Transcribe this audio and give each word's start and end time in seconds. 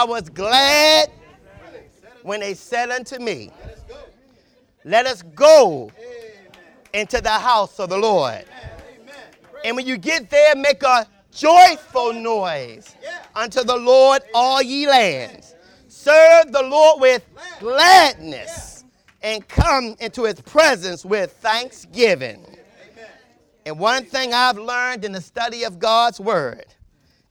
I 0.00 0.04
was 0.04 0.30
glad 0.30 1.10
when 2.22 2.40
they 2.40 2.54
said 2.54 2.90
unto 2.90 3.18
me, 3.18 3.50
Let 4.82 5.04
us 5.04 5.20
go 5.20 5.92
into 6.94 7.20
the 7.20 7.28
house 7.28 7.78
of 7.78 7.90
the 7.90 7.98
Lord. 7.98 8.46
And 9.62 9.76
when 9.76 9.86
you 9.86 9.98
get 9.98 10.30
there, 10.30 10.56
make 10.56 10.82
a 10.84 11.06
joyful 11.30 12.14
noise 12.14 12.96
unto 13.36 13.62
the 13.62 13.76
Lord, 13.76 14.22
all 14.32 14.62
ye 14.62 14.88
lands. 14.88 15.54
Serve 15.88 16.50
the 16.50 16.62
Lord 16.62 17.02
with 17.02 17.22
gladness 17.58 18.84
and 19.20 19.46
come 19.48 19.96
into 20.00 20.24
his 20.24 20.40
presence 20.40 21.04
with 21.04 21.30
thanksgiving. 21.42 22.56
And 23.66 23.78
one 23.78 24.06
thing 24.06 24.32
I've 24.32 24.56
learned 24.56 25.04
in 25.04 25.12
the 25.12 25.20
study 25.20 25.64
of 25.64 25.78
God's 25.78 26.18
word, 26.18 26.64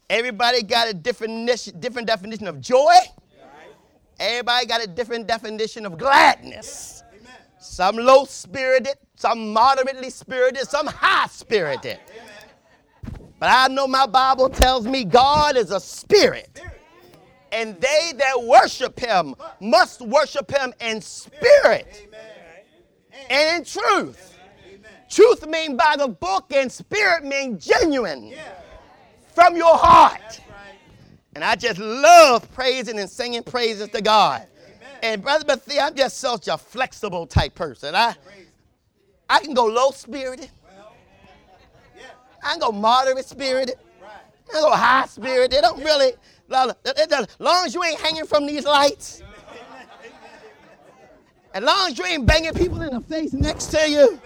everybody 0.10 0.64
got 0.64 0.88
a 0.88 0.94
different, 0.94 1.46
different 1.80 2.08
definition 2.08 2.48
of 2.48 2.60
joy. 2.60 2.96
Everybody 4.20 4.66
got 4.66 4.84
a 4.84 4.88
different 4.88 5.28
definition 5.28 5.86
of 5.86 5.98
gladness. 5.98 7.04
Some 7.60 7.98
low 7.98 8.26
spirited, 8.26 8.96
some 9.16 9.54
moderately 9.54 10.10
spirited, 10.10 10.68
some 10.68 10.88
high 10.88 11.28
spirited. 11.28 12.00
But 13.40 13.50
I 13.50 13.68
know 13.74 13.88
my 13.88 14.06
Bible 14.06 14.50
tells 14.50 14.86
me 14.86 15.06
God 15.06 15.56
is 15.56 15.72
a 15.72 15.80
spirit. 15.80 16.62
And 17.52 17.80
they 17.82 18.14
that 18.18 18.44
worship 18.44 19.00
him 19.00 19.36
must 19.60 20.02
worship 20.02 20.52
him 20.52 20.74
in 20.80 21.02
spirit 21.02 22.08
and 23.30 23.60
in 23.60 23.66
truth. 23.66 24.38
Truth 25.10 25.48
mean 25.48 25.76
by 25.76 25.96
the 25.98 26.08
book 26.08 26.52
and 26.54 26.72
spirit 26.72 27.24
mean 27.24 27.58
genuine 27.58 28.34
from 29.40 29.56
your 29.56 29.78
heart. 29.78 30.42
And 31.34 31.44
I 31.44 31.56
just 31.56 31.80
love 31.80 32.52
praising 32.54 33.00
and 33.00 33.10
singing 33.10 33.44
praises 33.44 33.88
to 33.90 34.02
God. 34.02 34.46
And 35.02 35.22
Brother 35.22 35.46
Bethia, 35.46 35.84
I'm 35.84 35.96
just 35.96 36.18
such 36.18 36.50
a 36.50 36.58
flexible 36.58 37.26
type 37.26 37.56
person. 37.56 37.96
I, 37.96 38.16
I 39.30 39.40
can 39.40 39.54
go 39.54 39.66
low 39.66 39.92
spirited. 39.92 40.50
I 42.44 42.52
can 42.52 42.60
go 42.60 42.72
moderate 42.72 43.26
spirited. 43.26 43.76
I 44.50 44.52
can 44.52 44.62
go 44.62 44.72
high 44.72 45.06
spirited. 45.06 45.52
They 45.52 45.62
don't 45.62 45.82
really, 45.82 46.14
as 46.52 47.28
long 47.40 47.66
as 47.66 47.74
you 47.74 47.84
ain't 47.84 48.00
hanging 48.00 48.26
from 48.26 48.46
these 48.46 48.66
lights, 48.66 49.22
as 51.54 51.64
long 51.64 51.92
as 51.92 51.98
you 51.98 52.06
ain't 52.06 52.26
banging 52.26 52.54
people 52.54 52.82
in 52.82 52.94
the 52.94 53.02
face 53.02 53.32
next 53.32 53.68
to 53.68 53.90
you, 53.90 54.20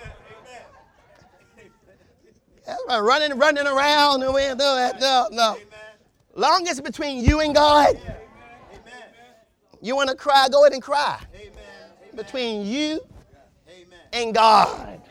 Uh, 2.94 3.02
running, 3.02 3.36
running 3.40 3.66
around, 3.66 4.20
no, 4.20 4.32
no, 4.32 5.28
no. 5.32 5.58
Long 6.36 6.68
as 6.68 6.80
between 6.80 7.26
you 7.26 7.40
and 7.40 7.56
God, 7.56 8.00
you 9.82 9.96
want 9.96 10.12
to 10.12 10.16
cry, 10.16 10.48
go 10.52 10.64
ahead 10.64 10.74
and 10.74 10.82
cry. 10.82 11.20
Between 12.16 12.68
you 12.68 13.02
and 14.12 14.32
God. 14.36 15.02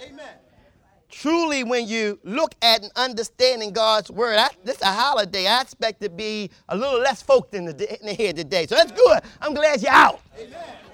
Truly, 1.10 1.64
when 1.64 1.88
you 1.88 2.20
look 2.22 2.54
at 2.62 2.84
and 2.84 2.92
understanding 2.94 3.72
God's 3.72 4.12
word, 4.12 4.36
I, 4.36 4.50
this 4.62 4.76
is 4.76 4.82
a 4.82 4.92
holiday. 4.92 5.48
I 5.48 5.60
expect 5.60 6.02
to 6.02 6.08
be 6.08 6.50
a 6.68 6.76
little 6.76 7.00
less 7.00 7.20
folk 7.20 7.52
in 7.52 7.64
the, 7.64 8.00
in 8.00 8.14
here 8.14 8.32
today. 8.32 8.66
So 8.68 8.76
that's 8.76 8.92
good. 8.92 9.20
I'm 9.40 9.54
glad 9.54 9.82
you're 9.82 9.90
out 9.90 10.20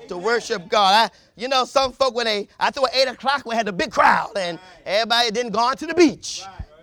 to 0.09 0.17
worship 0.17 0.69
God. 0.71 1.11
I, 1.11 1.15
you 1.37 1.49
know, 1.49 1.67
some 1.67 1.93
folk 1.93 2.15
when 2.15 2.25
they, 2.25 2.49
I 2.59 2.71
thought 2.71 2.89
at 2.95 3.09
8 3.09 3.13
o'clock 3.13 3.45
we 3.45 3.55
had 3.55 3.69
a 3.69 3.73
big 3.73 3.91
crowd 3.91 4.33
and 4.39 4.59
everybody 4.87 5.31
didn't 5.31 5.53
go 5.53 5.61
on 5.61 5.77
to 5.77 5.87
the 5.87 5.95
beach. 5.95 6.43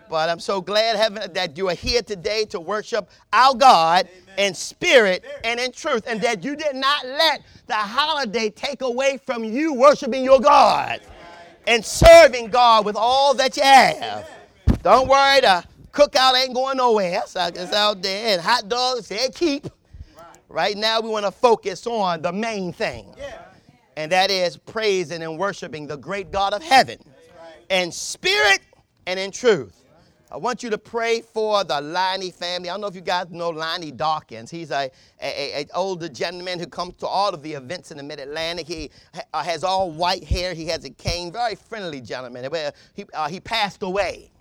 But 0.09 0.29
I'm 0.29 0.39
so 0.39 0.61
glad 0.61 0.97
heaven, 0.97 1.33
that 1.33 1.57
you 1.57 1.69
are 1.69 1.75
here 1.75 2.01
today 2.01 2.45
to 2.45 2.59
worship 2.59 3.09
our 3.33 3.55
God 3.55 4.07
Amen. 4.07 4.47
in 4.49 4.53
spirit 4.53 5.25
and 5.43 5.59
in 5.59 5.71
truth, 5.71 6.03
and 6.07 6.21
that 6.21 6.43
you 6.43 6.55
did 6.55 6.75
not 6.75 7.05
let 7.05 7.41
the 7.67 7.73
holiday 7.73 8.49
take 8.49 8.81
away 8.81 9.17
from 9.17 9.43
you 9.43 9.73
worshiping 9.73 10.23
your 10.23 10.39
God 10.39 11.01
and 11.67 11.83
serving 11.83 12.49
God 12.49 12.85
with 12.85 12.95
all 12.95 13.33
that 13.33 13.57
you 13.57 13.63
have. 13.63 14.29
Don't 14.83 15.07
worry, 15.07 15.41
the 15.41 15.63
cookout 15.91 16.39
ain't 16.39 16.53
going 16.53 16.77
nowhere. 16.77 17.23
So 17.25 17.47
it's 17.47 17.73
out 17.73 18.01
there, 18.01 18.33
and 18.33 18.41
hot 18.41 18.69
dogs, 18.69 19.07
they 19.07 19.29
keep. 19.29 19.67
Right 20.47 20.77
now, 20.77 21.01
we 21.01 21.09
want 21.09 21.25
to 21.25 21.31
focus 21.31 21.87
on 21.87 22.21
the 22.21 22.31
main 22.31 22.71
thing, 22.71 23.07
and 23.97 24.11
that 24.11 24.29
is 24.29 24.57
praising 24.57 25.23
and 25.23 25.39
worshiping 25.39 25.87
the 25.87 25.97
great 25.97 26.31
God 26.31 26.53
of 26.53 26.61
heaven 26.61 26.99
in 27.69 27.91
spirit 27.91 28.59
and 29.07 29.19
in 29.19 29.31
truth. 29.31 29.84
I 30.31 30.37
want 30.37 30.63
you 30.63 30.71
to 30.71 30.77
pray 30.77 31.21
for 31.21 31.63
the 31.63 31.75
Liney 31.75 32.33
family. 32.33 32.69
I 32.69 32.73
don't 32.73 32.81
know 32.81 32.87
if 32.87 32.95
you 32.95 33.01
guys 33.01 33.29
know 33.29 33.51
Liney 33.51 33.95
Dawkins. 33.95 34.49
He's 34.49 34.71
a, 34.71 34.89
a, 35.21 35.61
a 35.61 35.67
older 35.75 36.09
gentleman 36.09 36.59
who 36.59 36.65
comes 36.65 36.95
to 36.97 37.07
all 37.07 37.33
of 37.33 37.43
the 37.43 37.53
events 37.53 37.91
in 37.91 37.97
the 37.97 38.03
Mid-Atlantic. 38.03 38.67
He 38.67 38.89
uh, 39.33 39.43
has 39.43 39.63
all 39.63 39.91
white 39.91 40.23
hair. 40.23 40.55
He 40.55 40.65
has 40.67 40.83
a 40.83 40.89
cane. 40.89 41.31
Very 41.31 41.55
friendly 41.55 42.01
gentleman. 42.01 42.49
He, 42.95 43.05
uh, 43.13 43.29
he 43.29 43.39
passed 43.39 43.83
away. 43.83 44.31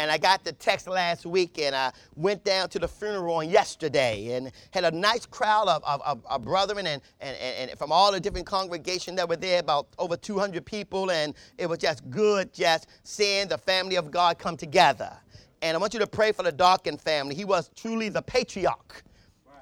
And 0.00 0.10
I 0.10 0.16
got 0.16 0.44
the 0.44 0.52
text 0.52 0.88
last 0.88 1.26
week, 1.26 1.58
and 1.58 1.76
I 1.76 1.92
went 2.16 2.42
down 2.42 2.70
to 2.70 2.78
the 2.78 2.88
funeral 2.88 3.34
on 3.34 3.50
yesterday 3.50 4.32
and 4.32 4.50
had 4.70 4.84
a 4.84 4.90
nice 4.90 5.26
crowd 5.26 5.68
of, 5.68 5.84
of, 5.84 6.00
of, 6.00 6.24
of 6.24 6.42
brethren 6.42 6.86
and, 6.86 7.02
and, 7.20 7.36
and 7.36 7.78
from 7.78 7.92
all 7.92 8.10
the 8.10 8.18
different 8.18 8.46
congregations 8.46 9.18
that 9.18 9.28
were 9.28 9.36
there, 9.36 9.60
about 9.60 9.88
over 9.98 10.16
200 10.16 10.64
people. 10.64 11.10
And 11.10 11.34
it 11.58 11.66
was 11.68 11.78
just 11.78 12.08
good 12.08 12.50
just 12.54 12.86
seeing 13.02 13.48
the 13.48 13.58
family 13.58 13.96
of 13.96 14.10
God 14.10 14.38
come 14.38 14.56
together. 14.56 15.12
And 15.60 15.76
I 15.76 15.78
want 15.78 15.92
you 15.92 16.00
to 16.00 16.06
pray 16.06 16.32
for 16.32 16.44
the 16.44 16.52
Dawkins 16.52 17.02
family. 17.02 17.34
He 17.34 17.44
was 17.44 17.70
truly 17.76 18.08
the 18.08 18.22
patriarch 18.22 19.04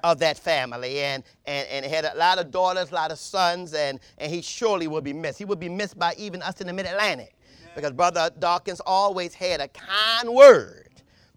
of 0.05 0.19
that 0.19 0.39
family 0.39 1.01
and, 1.01 1.21
and, 1.47 1.67
and 1.67 1.85
had 1.85 2.05
a 2.05 2.15
lot 2.15 2.39
of 2.39 2.49
daughters, 2.49 2.91
a 2.91 2.95
lot 2.95 3.11
of 3.11 3.19
sons, 3.19 3.73
and, 3.73 3.99
and 4.17 4.31
he 4.31 4.41
surely 4.41 4.87
will 4.87 5.01
be 5.01 5.11
missed. 5.11 5.37
He 5.37 5.43
will 5.43 5.57
be 5.57 5.67
missed 5.67 5.99
by 5.99 6.13
even 6.17 6.41
us 6.41 6.61
in 6.61 6.67
the 6.67 6.73
mid 6.73 6.85
Atlantic 6.85 7.35
because 7.79 7.93
Brother 7.93 8.29
Dawkins 8.39 8.81
always 8.85 9.33
had 9.33 9.61
a 9.61 9.67
kind 9.69 10.29
word 10.33 10.89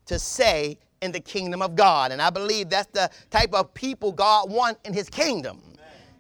to 0.07 0.19
say 0.19 0.79
in 1.01 1.13
the 1.13 1.21
kingdom 1.21 1.63
of 1.63 1.77
God. 1.77 2.13
And 2.13 2.21
I 2.21 2.31
believe 2.31 2.69
that's 2.69 2.89
the 2.93 3.11
type 3.31 3.55
of 3.55 3.73
people 3.75 4.13
God 4.13 4.51
wants 4.51 4.81
in 4.85 4.93
his 4.93 5.09
kingdom. 5.09 5.61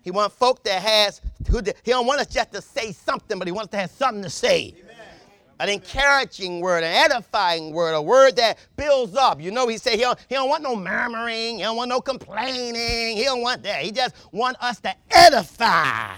He 0.02 0.10
wants 0.10 0.34
folk 0.34 0.64
that 0.64 0.82
has, 0.82 1.20
who, 1.48 1.60
he 1.84 1.92
don't 1.92 2.06
want 2.06 2.20
us 2.20 2.26
just 2.26 2.52
to 2.52 2.60
say 2.60 2.92
something, 2.92 3.38
but 3.38 3.46
he 3.46 3.52
wants 3.52 3.70
to 3.70 3.76
have 3.76 3.90
something 3.90 4.22
to 4.22 4.30
say. 4.30 4.74
Amen. 4.80 4.96
An 5.60 5.68
encouraging 5.68 6.60
word, 6.60 6.82
an 6.82 6.92
edifying 6.92 7.72
word, 7.72 7.92
a 7.92 8.02
word 8.02 8.34
that 8.36 8.58
builds 8.76 9.14
up. 9.14 9.40
You 9.40 9.52
know, 9.52 9.68
he 9.68 9.78
said 9.78 9.92
he 9.92 10.00
don't, 10.00 10.18
he 10.28 10.34
don't 10.34 10.48
want 10.48 10.64
no 10.64 10.74
murmuring, 10.74 11.58
he 11.58 11.62
don't 11.62 11.76
want 11.76 11.88
no 11.88 12.00
complaining, 12.00 13.16
he 13.16 13.22
don't 13.22 13.42
want 13.42 13.62
that. 13.62 13.82
He 13.82 13.92
just 13.92 14.16
want 14.32 14.56
us 14.60 14.80
to 14.80 14.92
edify 15.12 16.16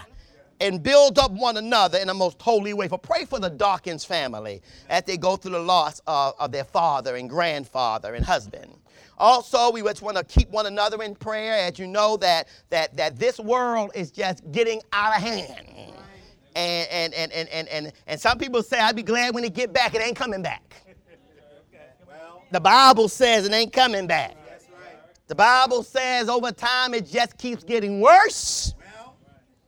and 0.60 0.82
build 0.82 1.18
up 1.18 1.30
one 1.32 1.56
another 1.56 1.98
in 1.98 2.06
the 2.06 2.14
most 2.14 2.40
holy 2.40 2.74
way. 2.74 2.88
For 2.88 2.98
pray 2.98 3.24
for 3.24 3.38
the 3.38 3.50
Dawkins 3.50 4.04
family 4.04 4.62
as 4.88 5.04
they 5.04 5.16
go 5.16 5.36
through 5.36 5.52
the 5.52 5.58
loss 5.58 6.00
of, 6.06 6.34
of 6.38 6.52
their 6.52 6.64
father 6.64 7.16
and 7.16 7.28
grandfather 7.28 8.14
and 8.14 8.24
husband. 8.24 8.74
Also, 9.18 9.70
we 9.70 9.82
just 9.82 10.02
want 10.02 10.16
to 10.16 10.24
keep 10.24 10.50
one 10.50 10.66
another 10.66 11.02
in 11.02 11.14
prayer 11.14 11.54
as 11.54 11.78
you 11.78 11.86
know 11.86 12.16
that, 12.16 12.48
that, 12.70 12.96
that 12.96 13.18
this 13.18 13.38
world 13.38 13.90
is 13.94 14.10
just 14.10 14.50
getting 14.50 14.80
out 14.92 15.16
of 15.16 15.22
hand. 15.22 15.68
And, 16.56 16.88
and, 16.90 17.14
and, 17.14 17.32
and, 17.32 17.48
and, 17.48 17.68
and, 17.68 17.92
and 18.06 18.20
some 18.20 18.38
people 18.38 18.62
say, 18.62 18.78
I'd 18.78 18.96
be 18.96 19.02
glad 19.02 19.34
when 19.34 19.44
it 19.44 19.54
get 19.54 19.72
back. 19.72 19.94
It 19.94 20.02
ain't 20.02 20.16
coming 20.16 20.42
back. 20.42 20.74
The 22.50 22.60
Bible 22.60 23.08
says 23.08 23.46
it 23.46 23.52
ain't 23.52 23.72
coming 23.72 24.06
back. 24.06 24.36
The 25.26 25.34
Bible 25.34 25.82
says 25.82 26.28
over 26.28 26.52
time 26.52 26.94
it 26.94 27.06
just 27.06 27.38
keeps 27.38 27.64
getting 27.64 28.00
worse 28.00 28.74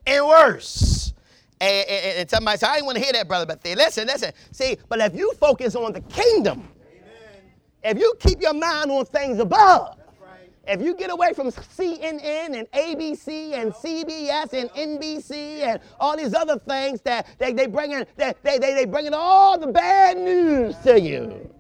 and 0.06 0.26
worse. 0.26 1.12
And, 1.60 1.88
and, 1.88 2.18
and 2.18 2.30
somebody 2.30 2.58
said, 2.58 2.68
I 2.68 2.74
didn't 2.74 2.86
want 2.86 2.98
to 2.98 3.04
hear 3.04 3.12
that, 3.14 3.28
brother, 3.28 3.46
but 3.46 3.62
say, 3.62 3.74
listen, 3.74 4.06
listen. 4.06 4.32
See, 4.52 4.76
but 4.88 5.00
if 5.00 5.14
you 5.14 5.32
focus 5.34 5.74
on 5.74 5.92
the 5.92 6.02
kingdom, 6.02 6.68
Amen. 6.92 7.42
if 7.82 7.98
you 7.98 8.14
keep 8.20 8.40
your 8.42 8.52
mind 8.52 8.90
on 8.90 9.06
things 9.06 9.38
above, 9.38 9.96
right. 10.20 10.50
if 10.66 10.82
you 10.82 10.94
get 10.94 11.10
away 11.10 11.32
from 11.32 11.48
CNN 11.48 12.58
and 12.58 12.70
ABC 12.72 13.54
and 13.54 13.72
CBS 13.72 14.52
and 14.52 14.68
NBC 14.70 15.60
and 15.60 15.80
all 15.98 16.16
these 16.16 16.34
other 16.34 16.58
things 16.58 17.00
that 17.02 17.26
they, 17.38 17.52
they 17.54 17.66
bring 17.66 17.92
in, 17.92 18.06
they, 18.16 18.34
they, 18.42 18.58
they, 18.58 18.74
they 18.74 18.84
bring 18.84 19.06
in 19.06 19.14
all 19.14 19.58
the 19.58 19.68
bad 19.68 20.18
news 20.18 20.76
to 20.84 21.00
you. 21.00 21.50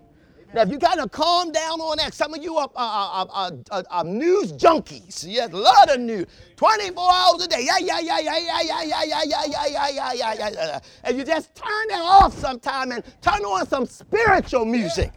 Now, 0.54 0.62
if 0.62 0.70
you 0.70 0.78
kind 0.78 1.00
of 1.00 1.10
calm 1.10 1.52
down 1.52 1.80
on 1.80 1.98
that, 1.98 2.14
some 2.14 2.32
of 2.32 2.42
you 2.42 2.56
are, 2.56 2.70
are, 2.76 3.26
are, 3.30 3.84
are, 3.90 4.04
news 4.04 4.52
junkies. 4.52 5.24
Yes, 5.26 5.52
a 5.52 5.56
lot 5.56 5.90
of 5.90 6.00
news. 6.00 6.26
24 6.56 7.12
hours 7.12 7.44
a 7.44 7.48
day. 7.48 7.64
Yeah, 7.66 7.78
yeah, 7.80 7.98
yeah, 7.98 8.20
yeah, 8.20 8.38
yeah, 8.40 8.60
yeah, 8.62 8.82
yeah, 8.82 9.02
yeah, 9.04 9.22
yeah, 9.24 9.44
yeah, 9.44 10.12
yeah, 10.12 10.12
yeah, 10.12 10.34
yeah, 10.34 10.50
yeah. 10.52 10.78
And 11.04 11.18
you 11.18 11.24
just 11.24 11.54
turn 11.54 11.88
that 11.88 12.02
off 12.02 12.38
sometime 12.38 12.92
and 12.92 13.04
turn 13.20 13.44
on 13.44 13.66
some 13.66 13.86
spiritual 13.86 14.64
music. 14.64 15.12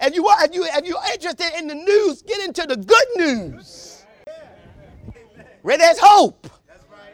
If 0.00 0.14
you 0.14 0.26
are, 0.26 0.44
if 0.44 0.54
you 0.54 0.64
if 0.64 0.84
you're 0.84 1.02
interested 1.12 1.58
in 1.58 1.68
the 1.68 1.74
news, 1.74 2.22
get 2.22 2.40
into 2.44 2.66
the 2.66 2.76
good 2.76 3.06
news. 3.16 4.04
Where 5.62 5.78
there's 5.78 5.98
hope, 5.98 6.48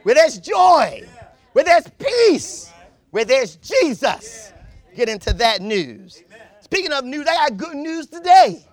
where 0.02 0.14
there's 0.14 0.38
joy, 0.38 1.04
where 1.52 1.64
there's 1.64 1.86
peace, 1.98 2.70
where 3.10 3.24
there's 3.24 3.56
Jesus. 3.56 4.52
Get 4.94 5.08
into 5.08 5.32
that 5.34 5.62
news. 5.62 6.22
Speaking 6.72 6.92
of 6.94 7.04
news, 7.04 7.26
I 7.28 7.50
got 7.50 7.58
good 7.58 7.76
news 7.76 8.06
today. 8.06 8.64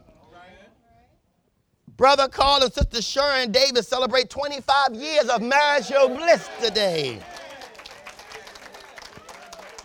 Brother 1.98 2.30
Carl 2.30 2.64
and 2.64 2.72
Sister 2.72 3.02
Sharon 3.02 3.52
Davis 3.52 3.90
celebrate 3.90 4.30
25 4.30 4.94
years 4.96 5.26
of 5.26 5.42
marital 5.42 6.08
bliss 6.08 6.50
today. 6.64 7.20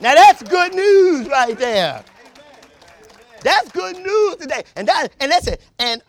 Now 0.00 0.14
that's 0.14 0.44
good 0.44 0.76
news 0.76 1.26
right 1.26 1.58
there. 1.58 2.04
That's 3.42 3.72
good 3.72 3.96
news 3.96 4.36
today. 4.36 4.62
And 4.76 4.86
that 4.86 5.08
and 5.18 5.30
listen, 5.30 5.56
and 5.80 6.00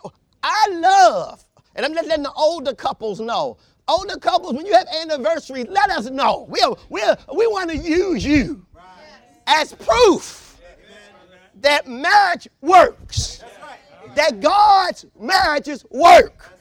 I 0.44 0.68
love, 0.74 1.44
and 1.74 1.88
I'm 1.88 1.96
just 1.96 2.08
letting 2.08 2.22
the 2.26 2.34
older 2.34 2.76
couples 2.76 3.20
know. 3.20 3.58
Older 3.88 4.18
couples, 4.18 4.54
when 4.54 4.68
you 4.68 4.74
have 4.74 4.88
anniversaries, 5.02 5.66
let 5.70 5.90
us 5.90 6.12
know. 6.12 6.46
We'll, 6.50 6.78
we'll, 6.88 7.18
we 7.36 7.48
want 7.48 7.72
to 7.72 7.78
use 7.78 8.24
you 8.24 8.64
as 9.48 9.74
proof 9.74 10.45
that 11.66 11.88
marriage 11.88 12.48
works. 12.62 13.44
That 14.16 14.40
God's 14.40 15.06
marriages 15.20 15.84
work. 15.90 16.52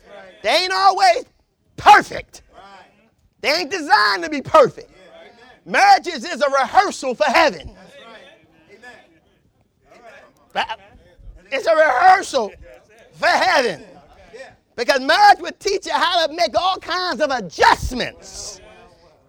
They 0.43 0.51
ain't 0.51 0.73
always 0.73 1.25
perfect. 1.77 2.43
They 3.41 3.51
ain't 3.51 3.71
designed 3.71 4.25
to 4.25 4.31
be 4.31 4.41
perfect. 4.41 4.91
Marriages 5.67 6.25
is 6.25 6.41
a 6.41 6.51
rehearsal 6.51 7.15
for 7.15 7.25
heaven. 7.25 7.75
It's 11.53 11.67
a 11.67 11.75
rehearsal 11.75 12.53
for 13.13 13.27
heaven. 13.27 13.85
Because 14.77 15.01
marriage 15.01 15.39
would 15.41 15.61
teach 15.61 15.87
you 15.87 15.93
how 15.93 16.27
to 16.27 16.33
make 16.35 16.59
all 16.59 16.79
kinds 16.79 17.21
of 17.21 17.31
adjustments 17.31 18.61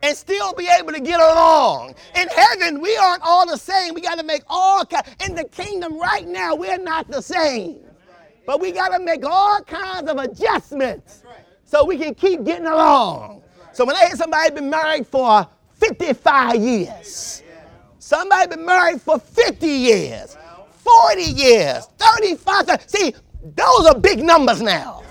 and 0.05 0.15
still 0.15 0.53
be 0.53 0.67
able 0.79 0.93
to 0.93 0.99
get 0.99 1.19
along. 1.19 1.95
In 2.15 2.27
heaven, 2.27 2.79
we 2.79 2.95
aren't 2.95 3.23
all 3.23 3.47
the 3.47 3.57
same. 3.57 3.95
We 3.95 4.01
got 4.01 4.19
to 4.19 4.23
make 4.23 4.43
all 4.47 4.85
kinds. 4.85 5.07
In 5.27 5.33
the 5.33 5.45
kingdom 5.45 5.99
right 5.99 6.27
now, 6.27 6.53
we're 6.53 6.77
not 6.77 7.09
the 7.09 7.21
same. 7.21 7.79
But 8.45 8.61
we 8.61 8.71
got 8.71 8.89
to 8.89 9.03
make 9.03 9.25
all 9.25 9.61
kinds 9.63 10.07
of 10.07 10.17
adjustments 10.17 11.23
so 11.63 11.83
we 11.83 11.97
can 11.97 12.13
keep 12.13 12.43
getting 12.43 12.67
along. 12.67 13.41
So 13.73 13.83
when 13.83 13.95
I 13.95 14.05
hear 14.05 14.15
somebody 14.15 14.53
been 14.53 14.69
married 14.69 15.07
for 15.07 15.47
55 15.73 16.55
years, 16.55 17.41
somebody 17.97 18.47
been 18.47 18.65
married 18.65 19.01
for 19.01 19.17
50 19.17 19.67
years, 19.67 20.37
40 20.75 21.21
years, 21.23 21.87
35. 21.97 22.83
See, 22.85 23.15
those 23.55 23.87
are 23.87 23.99
big 23.99 24.23
numbers 24.23 24.61
now. 24.61 25.01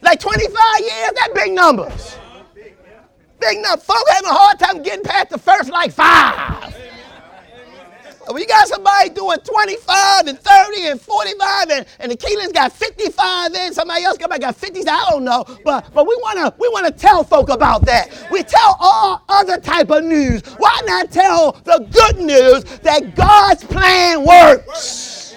Like 0.00 0.20
25 0.20 0.54
years, 0.80 1.10
that 1.16 1.30
big 1.34 1.52
numbers. 1.52 2.16
Big 3.40 3.58
numbers. 3.60 3.84
Folks 3.84 4.10
having 4.10 4.30
a 4.30 4.34
hard 4.34 4.58
time 4.58 4.82
getting 4.82 5.04
past 5.04 5.30
the 5.30 5.38
first 5.38 5.70
like 5.70 5.92
five. 5.92 6.74
You 8.34 8.46
got 8.46 8.68
somebody 8.68 9.10
doing 9.10 9.38
25 9.38 10.26
and 10.26 10.38
30 10.38 10.82
and 10.88 11.00
45 11.00 11.70
and, 11.70 11.86
and 12.00 12.10
the 12.12 12.16
Keelan's 12.16 12.52
got 12.52 12.72
55 12.72 13.54
in, 13.54 13.72
somebody 13.72 14.02
else 14.02 14.18
got, 14.18 14.38
got 14.40 14.56
50, 14.56 14.80
I 14.88 15.10
don't 15.10 15.24
know. 15.24 15.44
But 15.64 15.92
but 15.94 16.06
we 16.06 16.18
wanna 16.22 16.52
we 16.58 16.68
wanna 16.68 16.90
tell 16.90 17.22
folk 17.22 17.48
about 17.48 17.84
that. 17.86 18.26
We 18.30 18.42
tell 18.42 18.76
all 18.80 19.22
other 19.28 19.58
type 19.58 19.90
of 19.90 20.04
news. 20.04 20.42
Why 20.58 20.80
not 20.86 21.10
tell 21.12 21.52
the 21.64 21.86
good 21.90 22.18
news 22.18 22.64
that 22.80 23.14
God's 23.14 23.64
plan 23.64 24.24
works? 24.24 25.36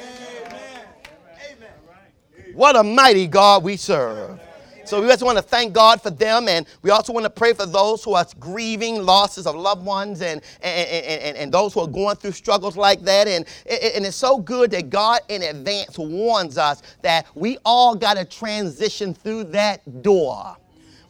What 2.53 2.75
a 2.75 2.83
mighty 2.83 3.27
God 3.27 3.63
we 3.63 3.77
serve. 3.77 4.39
So 4.89 4.99
we 4.99 5.07
just 5.07 5.21
want 5.21 5.37
to 5.37 5.43
thank 5.43 5.71
God 5.71 6.01
for 6.01 6.09
them, 6.09 6.47
and 6.47 6.65
we 6.81 6.89
also 6.89 7.13
want 7.13 7.23
to 7.23 7.29
pray 7.29 7.53
for 7.53 7.67
those 7.67 8.03
who 8.03 8.15
are 8.15 8.25
grieving 8.39 9.03
losses 9.03 9.45
of 9.45 9.55
loved 9.55 9.85
ones 9.85 10.23
and, 10.23 10.41
and, 10.63 10.89
and, 10.89 11.37
and, 11.37 11.51
those 11.51 11.75
who 11.75 11.81
are 11.81 11.87
going 11.87 12.15
through 12.15 12.31
struggles 12.31 12.75
like 12.75 13.01
that. 13.01 13.27
And, 13.27 13.45
and 13.67 14.03
it's 14.03 14.15
so 14.15 14.39
good 14.39 14.71
that 14.71 14.89
God 14.89 15.19
in 15.29 15.43
advance 15.43 15.99
warns 15.99 16.57
us 16.57 16.81
that 17.03 17.27
we 17.35 17.59
all 17.63 17.93
got 17.93 18.17
to 18.17 18.25
transition 18.25 19.13
through 19.13 19.43
that 19.51 20.01
door. 20.01 20.57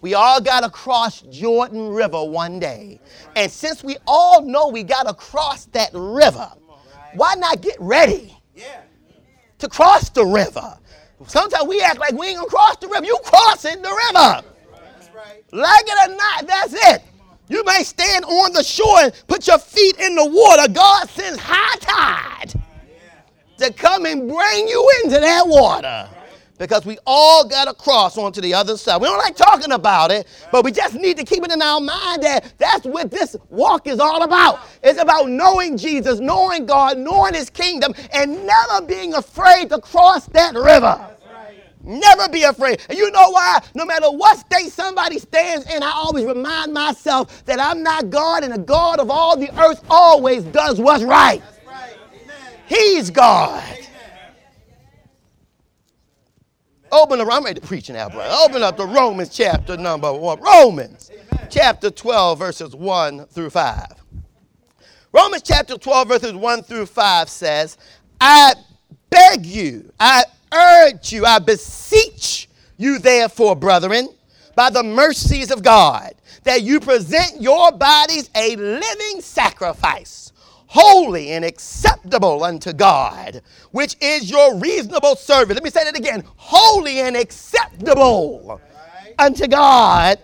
We 0.01 0.13
all 0.13 0.41
got 0.41 0.65
to 0.65 0.69
cross 0.69 1.21
Jordan 1.21 1.87
River 1.87 2.21
one 2.25 2.59
day. 2.59 2.99
And 3.37 3.49
since 3.49 3.81
we 3.81 3.95
all 4.05 4.41
know 4.41 4.67
we 4.67 4.83
got 4.83 5.07
to 5.07 5.13
cross 5.13 5.67
that 5.67 5.91
river, 5.93 6.51
why 7.13 7.35
not 7.35 7.61
get 7.61 7.77
ready 7.79 8.37
to 9.59 9.69
cross 9.69 10.09
the 10.09 10.25
river? 10.25 10.77
Sometimes 11.27 11.67
we 11.67 11.81
act 11.81 11.99
like 11.99 12.13
we 12.13 12.27
ain't 12.27 12.37
gonna 12.37 12.49
cross 12.49 12.77
the 12.77 12.87
river. 12.87 13.05
You 13.05 13.17
crossing 13.23 13.81
the 13.81 13.89
river. 13.89 14.41
Like 15.51 15.85
it 15.87 16.09
or 16.09 16.15
not, 16.15 16.47
that's 16.47 16.73
it. 16.73 17.03
You 17.49 17.63
may 17.65 17.83
stand 17.83 18.25
on 18.25 18.53
the 18.53 18.63
shore 18.63 18.99
and 18.99 19.23
put 19.27 19.47
your 19.47 19.57
feet 19.57 19.97
in 19.99 20.15
the 20.15 20.25
water. 20.25 20.71
God 20.71 21.09
sends 21.09 21.39
high 21.41 21.77
tide 21.79 22.53
to 23.57 23.73
come 23.73 24.05
and 24.05 24.29
bring 24.29 24.67
you 24.67 24.89
into 25.03 25.19
that 25.19 25.47
water. 25.47 26.07
Because 26.59 26.85
we 26.85 26.97
all 27.07 27.47
got 27.47 27.65
to 27.65 27.73
cross 27.73 28.17
onto 28.17 28.41
the 28.41 28.53
other 28.53 28.77
side. 28.77 29.01
We 29.01 29.07
don't 29.07 29.17
like 29.17 29.37
talking 29.37 29.71
about 29.71 30.11
it, 30.11 30.27
but 30.51 30.65
we 30.65 30.73
just 30.73 30.93
need 30.93 31.17
to 31.17 31.23
keep 31.23 31.43
it 31.43 31.51
in 31.51 31.61
our 31.61 31.79
mind 31.79 32.21
that 32.23 32.53
that's 32.57 32.85
what 32.85 33.09
this 33.09 33.37
walk 33.49 33.87
is 33.87 33.97
all 33.97 34.23
about. 34.23 34.59
It's 34.83 35.01
about 35.01 35.29
knowing 35.29 35.77
Jesus, 35.77 36.19
knowing 36.19 36.65
God, 36.65 36.97
knowing 36.97 37.33
His 37.33 37.49
kingdom, 37.49 37.93
and 38.13 38.45
never 38.45 38.85
being 38.85 39.13
afraid 39.13 39.69
to 39.69 39.79
cross 39.79 40.25
that 40.27 40.53
river. 40.53 41.09
Never 41.81 42.27
be 42.27 42.43
afraid. 42.43 42.81
And 42.89 42.97
you 42.97 43.09
know 43.09 43.29
why? 43.31 43.59
No 43.73 43.85
matter 43.85 44.11
what 44.11 44.37
state 44.37 44.69
somebody 44.69 45.17
stands 45.17 45.65
in, 45.73 45.81
I 45.81 45.91
always 45.91 46.25
remind 46.25 46.73
myself 46.73 47.45
that 47.45 47.59
I'm 47.59 47.81
not 47.81 48.09
God 48.09 48.43
and 48.43 48.53
the 48.53 48.59
God 48.59 48.99
of 48.99 49.09
all 49.09 49.37
the 49.37 49.49
earth 49.57 49.81
always 49.89 50.43
does 50.43 50.81
what's 50.81 51.03
right. 51.03 51.41
right. 51.65 51.95
He's 52.67 53.09
God. 53.09 53.63
Open 56.91 57.21
up, 57.21 57.27
I'm 57.31 57.43
ready 57.43 57.59
to 57.59 57.65
preach 57.65 57.89
now, 57.89 58.09
brother. 58.09 58.33
Open 58.43 58.63
up 58.63 58.77
to 58.77 58.85
Romans 58.85 59.29
chapter 59.29 59.77
number 59.77 60.11
one. 60.11 60.39
Romans 60.41 61.11
Amen. 61.13 61.47
chapter 61.49 61.91
12, 61.91 62.39
verses 62.39 62.75
1 62.75 63.25
through 63.27 63.51
5. 63.51 63.85
Romans 65.11 65.43
chapter 65.43 65.77
12, 65.77 66.07
verses 66.07 66.33
1 66.33 66.63
through 66.63 66.85
5 66.85 67.29
says, 67.29 67.77
I 68.19 68.53
beg 69.09 69.45
you, 69.45 69.91
I 69.99 70.23
urge 70.53 71.11
you, 71.11 71.25
I 71.25 71.39
beseech 71.39 72.49
you, 72.77 72.99
therefore, 72.99 73.55
brethren, 73.55 74.09
by 74.55 74.69
the 74.69 74.83
mercies 74.83 75.51
of 75.51 75.61
God, 75.63 76.13
that 76.43 76.63
you 76.63 76.79
present 76.79 77.41
your 77.41 77.71
bodies 77.71 78.29
a 78.35 78.55
living 78.55 79.21
sacrifice 79.21 80.31
holy 80.71 81.31
and 81.31 81.43
acceptable 81.43 82.43
unto 82.43 82.71
God, 82.71 83.41
which 83.71 83.95
is 83.99 84.29
your 84.29 84.55
reasonable 84.55 85.15
service. 85.15 85.55
Let 85.55 85.63
me 85.63 85.71
say 85.71 85.83
that 85.83 85.97
again 85.97 86.23
holy 86.35 86.99
and 86.99 87.17
acceptable 87.17 88.61
unto 89.17 89.47
God, 89.47 90.19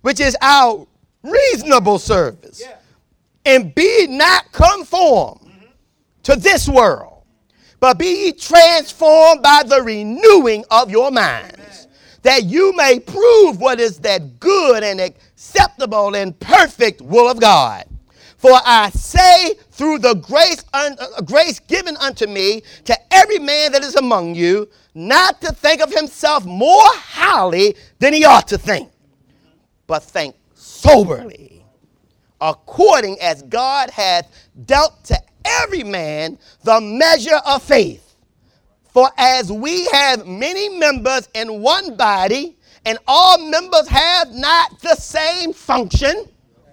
which 0.00 0.18
is 0.18 0.34
our 0.40 0.86
reasonable 1.22 1.98
service. 1.98 2.62
And 3.44 3.74
be 3.74 4.06
not 4.06 4.50
conformed 4.52 5.42
mm-hmm. 5.42 5.66
to 6.22 6.36
this 6.36 6.66
world, 6.66 7.24
but 7.78 7.98
be 7.98 8.26
ye 8.26 8.32
transformed 8.32 9.42
by 9.42 9.64
the 9.66 9.82
renewing 9.82 10.64
of 10.70 10.90
your 10.90 11.10
minds, 11.10 11.88
that 12.22 12.44
you 12.44 12.74
may 12.74 13.00
prove 13.00 13.60
what 13.60 13.80
is 13.80 13.98
that 14.00 14.40
good 14.40 14.82
and 14.82 14.98
acceptable 14.98 16.14
and 16.14 16.38
perfect 16.40 17.02
will 17.02 17.30
of 17.30 17.38
God. 17.38 17.84
For 18.40 18.58
I 18.64 18.88
say, 18.88 19.52
through 19.70 19.98
the 19.98 20.14
grace, 20.14 20.64
un- 20.72 20.96
uh, 20.98 21.20
grace 21.20 21.60
given 21.60 21.94
unto 21.98 22.26
me, 22.26 22.62
to 22.86 22.96
every 23.12 23.38
man 23.38 23.70
that 23.72 23.84
is 23.84 23.96
among 23.96 24.34
you, 24.34 24.66
not 24.94 25.42
to 25.42 25.52
think 25.52 25.82
of 25.82 25.92
himself 25.94 26.46
more 26.46 26.86
highly 26.86 27.76
than 27.98 28.14
he 28.14 28.24
ought 28.24 28.48
to 28.48 28.56
think, 28.56 28.90
but 29.86 30.02
think 30.02 30.34
soberly, 30.54 31.62
according 32.40 33.20
as 33.20 33.42
God 33.42 33.90
hath 33.90 34.26
dealt 34.64 35.04
to 35.04 35.18
every 35.44 35.84
man 35.84 36.38
the 36.64 36.80
measure 36.80 37.40
of 37.44 37.62
faith. 37.62 38.14
For 38.88 39.10
as 39.18 39.52
we 39.52 39.84
have 39.88 40.26
many 40.26 40.70
members 40.78 41.28
in 41.34 41.60
one 41.60 41.94
body, 41.94 42.56
and 42.86 42.98
all 43.06 43.36
members 43.50 43.86
have 43.88 44.32
not 44.32 44.80
the 44.80 44.94
same 44.94 45.52
function 45.52 46.24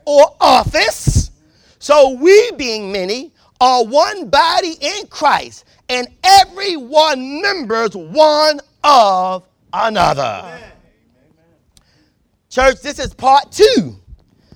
or 0.06 0.34
office, 0.40 1.32
so 1.80 2.12
we, 2.12 2.52
being 2.58 2.92
many, 2.92 3.32
are 3.60 3.84
one 3.84 4.30
body 4.30 4.76
in 4.80 5.08
Christ, 5.08 5.66
and 5.90 6.08
every 6.24 6.76
one 6.78 7.42
members 7.42 7.96
one 7.96 8.60
of 8.84 9.48
another. 9.74 10.42
Amen. 10.44 10.72
Church, 12.50 12.82
this 12.82 13.00
is 13.00 13.14
part 13.14 13.52
two 13.52 13.96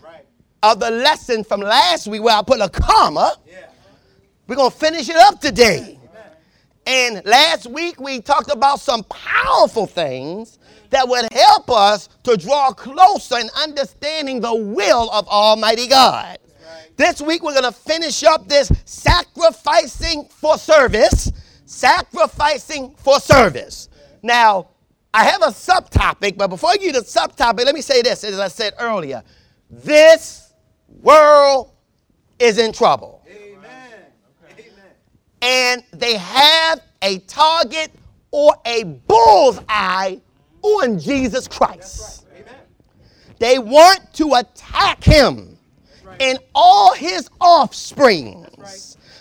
right. 0.03 0.25
of 0.63 0.79
the 0.79 0.89
lesson 0.89 1.43
from 1.43 1.61
last 1.61 2.07
week 2.07 2.23
where 2.23 2.35
I 2.35 2.41
put 2.41 2.61
a 2.61 2.69
comma. 2.69 3.35
Yeah. 3.45 3.67
We're 4.47 4.55
going 4.55 4.71
to 4.71 4.77
finish 4.77 5.09
it 5.09 5.15
up 5.15 5.39
today. 5.39 5.99
And 6.85 7.23
last 7.25 7.67
week 7.67 8.01
we 8.01 8.21
talked 8.21 8.51
about 8.51 8.79
some 8.79 9.03
powerful 9.03 9.85
things 9.85 10.57
that 10.89 11.07
would 11.07 11.31
help 11.31 11.69
us 11.69 12.09
to 12.23 12.35
draw 12.35 12.71
closer 12.71 13.37
in 13.37 13.49
understanding 13.55 14.41
the 14.41 14.53
will 14.53 15.09
of 15.11 15.27
Almighty 15.27 15.87
God. 15.87 16.37
This 16.95 17.21
week 17.21 17.43
we're 17.43 17.53
going 17.59 17.71
to 17.71 17.71
finish 17.71 18.23
up 18.23 18.47
this 18.47 18.71
sacrificing 18.85 20.25
for 20.29 20.57
service. 20.57 21.31
Sacrificing 21.65 22.95
for 22.97 23.19
service. 23.19 23.89
Now, 24.21 24.67
I 25.13 25.25
have 25.25 25.41
a 25.41 25.47
subtopic, 25.47 26.37
but 26.37 26.47
before 26.47 26.71
I 26.71 26.75
give 26.75 26.83
you 26.83 26.91
the 26.93 26.99
subtopic, 26.99 27.65
let 27.65 27.75
me 27.75 27.81
say 27.81 28.01
this, 28.01 28.23
as 28.23 28.39
I 28.39 28.47
said 28.47 28.73
earlier. 28.79 29.23
This 29.69 30.53
world 31.01 31.71
is 32.39 32.57
in 32.57 32.71
trouble. 32.71 33.25
Amen. 33.27 34.05
And 35.41 35.83
they 35.91 36.17
have 36.17 36.81
a 37.01 37.19
target 37.19 37.91
or 38.31 38.55
a 38.65 38.83
bullseye 38.83 40.17
on 40.61 40.99
Jesus 40.99 41.47
Christ. 41.47 42.25
Amen. 42.33 42.55
They 43.39 43.59
want 43.59 44.13
to 44.13 44.35
attack 44.35 45.03
him 45.03 45.50
and 46.21 46.37
all 46.53 46.93
his 46.93 47.29
offspring. 47.41 48.45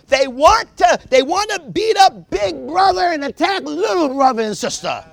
They 0.08 0.28
want 0.28 0.76
to 0.76 1.00
they 1.08 1.22
want 1.22 1.50
to 1.50 1.60
beat 1.70 1.96
up 1.96 2.28
big 2.30 2.66
brother 2.66 3.00
and 3.00 3.24
attack 3.24 3.62
little 3.62 4.10
brother 4.10 4.42
and 4.42 4.56
sister. 4.56 5.04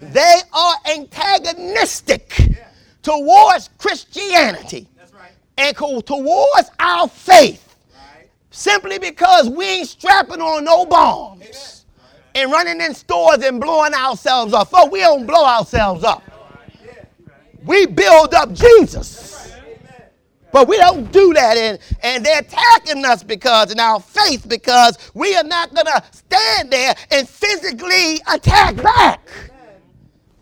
They 0.00 0.36
are 0.52 0.74
antagonistic 0.90 2.56
towards 3.02 3.68
Christianity 3.76 4.88
and 5.58 5.76
towards 5.76 6.70
our 6.78 7.06
faith 7.06 7.76
simply 8.50 8.98
because 8.98 9.50
we 9.50 9.64
ain't 9.66 9.88
strapping 9.88 10.40
on 10.40 10.64
no 10.64 10.86
bombs 10.86 11.84
and 12.34 12.50
running 12.50 12.80
in 12.80 12.94
stores 12.94 13.42
and 13.44 13.60
blowing 13.60 13.92
ourselves 13.92 14.54
up. 14.54 14.70
Folks, 14.70 14.90
we 14.90 15.00
don't 15.00 15.26
blow 15.26 15.44
ourselves 15.44 16.02
up. 16.02 16.22
We 17.64 17.84
build 17.84 18.32
up 18.32 18.54
Jesus. 18.54 19.29
But 20.52 20.68
we 20.68 20.76
don't 20.76 21.10
do 21.12 21.32
that, 21.34 21.56
and, 21.56 21.78
and 22.02 22.24
they're 22.24 22.40
attacking 22.40 23.04
us 23.04 23.22
because 23.22 23.70
in 23.70 23.78
our 23.78 24.00
faith 24.00 24.48
because 24.48 24.98
we 25.14 25.36
are 25.36 25.44
not 25.44 25.74
gonna 25.74 26.02
stand 26.10 26.70
there 26.70 26.94
and 27.10 27.28
physically 27.28 28.20
attack 28.32 28.76
back. 28.76 29.20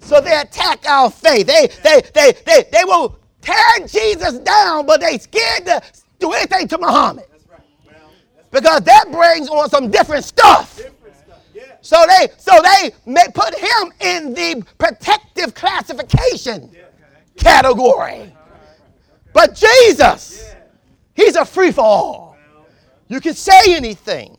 So 0.00 0.20
they 0.20 0.34
attack 0.34 0.88
our 0.88 1.10
faith. 1.10 1.46
They 1.46 1.66
they 1.82 2.00
they 2.14 2.32
they, 2.46 2.64
they 2.72 2.84
will 2.84 3.18
tear 3.42 3.86
Jesus 3.86 4.38
down, 4.38 4.86
but 4.86 5.00
they 5.00 5.18
scared 5.18 5.66
to 5.66 5.82
do 6.18 6.32
anything 6.32 6.66
to 6.68 6.78
Muhammad 6.78 7.26
That's 7.30 7.44
right. 7.48 7.60
Well, 7.84 7.94
that's 8.36 8.60
because 8.60 8.80
that 8.84 9.12
brings 9.12 9.48
on 9.48 9.68
some 9.68 9.90
different 9.90 10.24
stuff. 10.24 10.76
different 10.76 11.16
stuff. 11.16 11.42
Yeah. 11.54 11.64
So 11.82 12.04
they 12.06 12.28
so 12.38 12.52
they 12.62 12.92
may 13.04 13.26
put 13.34 13.54
him 13.54 13.92
in 14.00 14.32
the 14.32 14.64
protective 14.78 15.54
classification 15.54 16.70
category. 17.36 18.22
Uh-huh. 18.22 18.47
But 19.32 19.54
Jesus, 19.54 20.54
he's 21.14 21.36
a 21.36 21.44
free 21.44 21.72
for 21.72 21.84
all. 21.84 22.36
You 23.08 23.20
can 23.20 23.34
say 23.34 23.74
anything. 23.74 24.36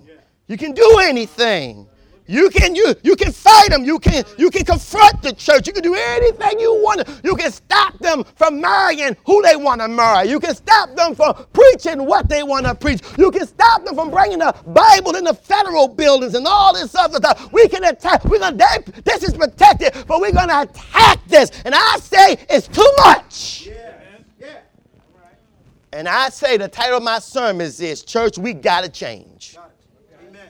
You 0.47 0.57
can 0.57 0.73
do 0.73 0.99
anything. 1.03 1.87
You 2.29 2.51
can 2.51 2.75
you 2.75 2.93
you 3.01 3.15
can 3.15 3.31
fight 3.31 3.71
them. 3.71 3.83
You 3.83 3.97
can 3.97 4.23
you 4.37 4.51
can 4.51 4.63
confront 4.63 5.23
the 5.23 5.33
church. 5.33 5.65
You 5.65 5.73
can 5.73 5.81
do 5.81 5.95
anything 5.95 6.59
you 6.59 6.75
want. 6.75 7.09
You 7.23 7.35
can 7.35 7.51
stop 7.51 7.97
them 7.97 8.23
from 8.35 8.61
marrying 8.61 9.17
who 9.25 9.41
they 9.41 9.55
want 9.55 9.81
to 9.81 9.87
marry. 9.87 10.29
You 10.29 10.39
can 10.39 10.53
stop 10.53 10.95
them 10.95 11.15
from 11.15 11.33
preaching 11.53 12.05
what 12.05 12.29
they 12.29 12.43
want 12.43 12.67
to 12.67 12.75
preach. 12.75 13.01
You 13.17 13.31
can 13.31 13.47
stop 13.47 13.83
them 13.83 13.95
from 13.95 14.11
bringing 14.11 14.37
the 14.37 14.53
Bible 14.67 15.15
in 15.15 15.23
the 15.23 15.33
federal 15.33 15.87
buildings 15.87 16.35
and 16.35 16.45
all 16.45 16.71
this 16.71 16.93
other 16.93 17.17
stuff. 17.17 17.51
We 17.51 17.67
can 17.67 17.83
attack. 17.83 18.23
We're 18.25 18.37
gonna. 18.37 18.57
They, 18.57 19.01
this 19.01 19.23
is 19.23 19.33
protected, 19.33 19.95
but 20.07 20.21
we're 20.21 20.31
gonna 20.31 20.61
attack 20.69 21.25
this. 21.27 21.49
And 21.65 21.73
I 21.73 21.97
say 21.97 22.37
it's 22.47 22.67
too 22.67 22.93
much. 22.99 23.65
Yeah. 23.65 23.88
And 25.91 26.07
I 26.07 26.29
say 26.29 26.57
the 26.57 26.67
title 26.67 26.97
of 26.97 27.03
my 27.03 27.19
sermon 27.19 27.61
is 27.61 27.77
this: 27.77 28.03
Church, 28.03 28.37
we 28.37 28.53
gotta 28.53 28.89
change. 28.89 29.57
Amen. 30.27 30.41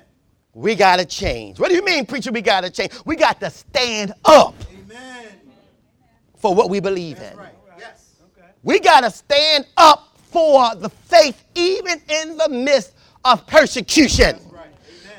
We 0.53 0.75
gotta 0.75 1.05
change. 1.05 1.59
What 1.59 1.69
do 1.69 1.75
you 1.75 1.85
mean, 1.85 2.05
preacher? 2.05 2.31
We 2.31 2.41
gotta 2.41 2.69
change. 2.69 2.91
We 3.05 3.15
got 3.15 3.39
to 3.39 3.49
stand 3.49 4.13
up 4.25 4.55
Amen. 4.73 5.27
for 6.37 6.53
what 6.53 6.69
we 6.69 6.79
believe 6.79 7.17
That's 7.19 7.33
in. 7.33 7.39
right. 7.39 7.53
Yes. 7.77 8.15
Okay. 8.37 8.47
We 8.63 8.79
gotta 8.79 9.09
stand 9.09 9.65
up 9.77 10.17
for 10.31 10.75
the 10.75 10.89
faith, 10.89 11.43
even 11.55 12.01
in 12.09 12.37
the 12.37 12.49
midst 12.49 12.93
of 13.23 13.45
persecution. 13.47 14.39
Right. 14.51 14.67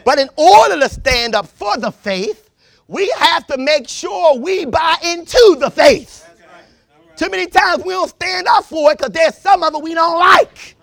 But 0.04 0.18
in 0.18 0.28
order 0.36 0.78
to 0.80 0.88
stand 0.88 1.34
up 1.34 1.46
for 1.46 1.76
the 1.78 1.90
faith, 1.90 2.50
we 2.88 3.10
have 3.18 3.46
to 3.46 3.56
make 3.56 3.88
sure 3.88 4.36
we 4.38 4.66
buy 4.66 4.96
into 5.02 5.56
the 5.58 5.70
faith. 5.70 6.26
Too 7.20 7.28
many 7.28 7.48
times 7.48 7.84
we 7.84 7.92
don't 7.92 8.08
stand 8.08 8.46
up 8.46 8.64
for 8.64 8.92
it 8.92 8.96
because 8.96 9.12
there's 9.12 9.36
some 9.36 9.62
of 9.62 9.74
it 9.74 9.82
we 9.82 9.92
don't 9.92 10.18
like. 10.18 10.74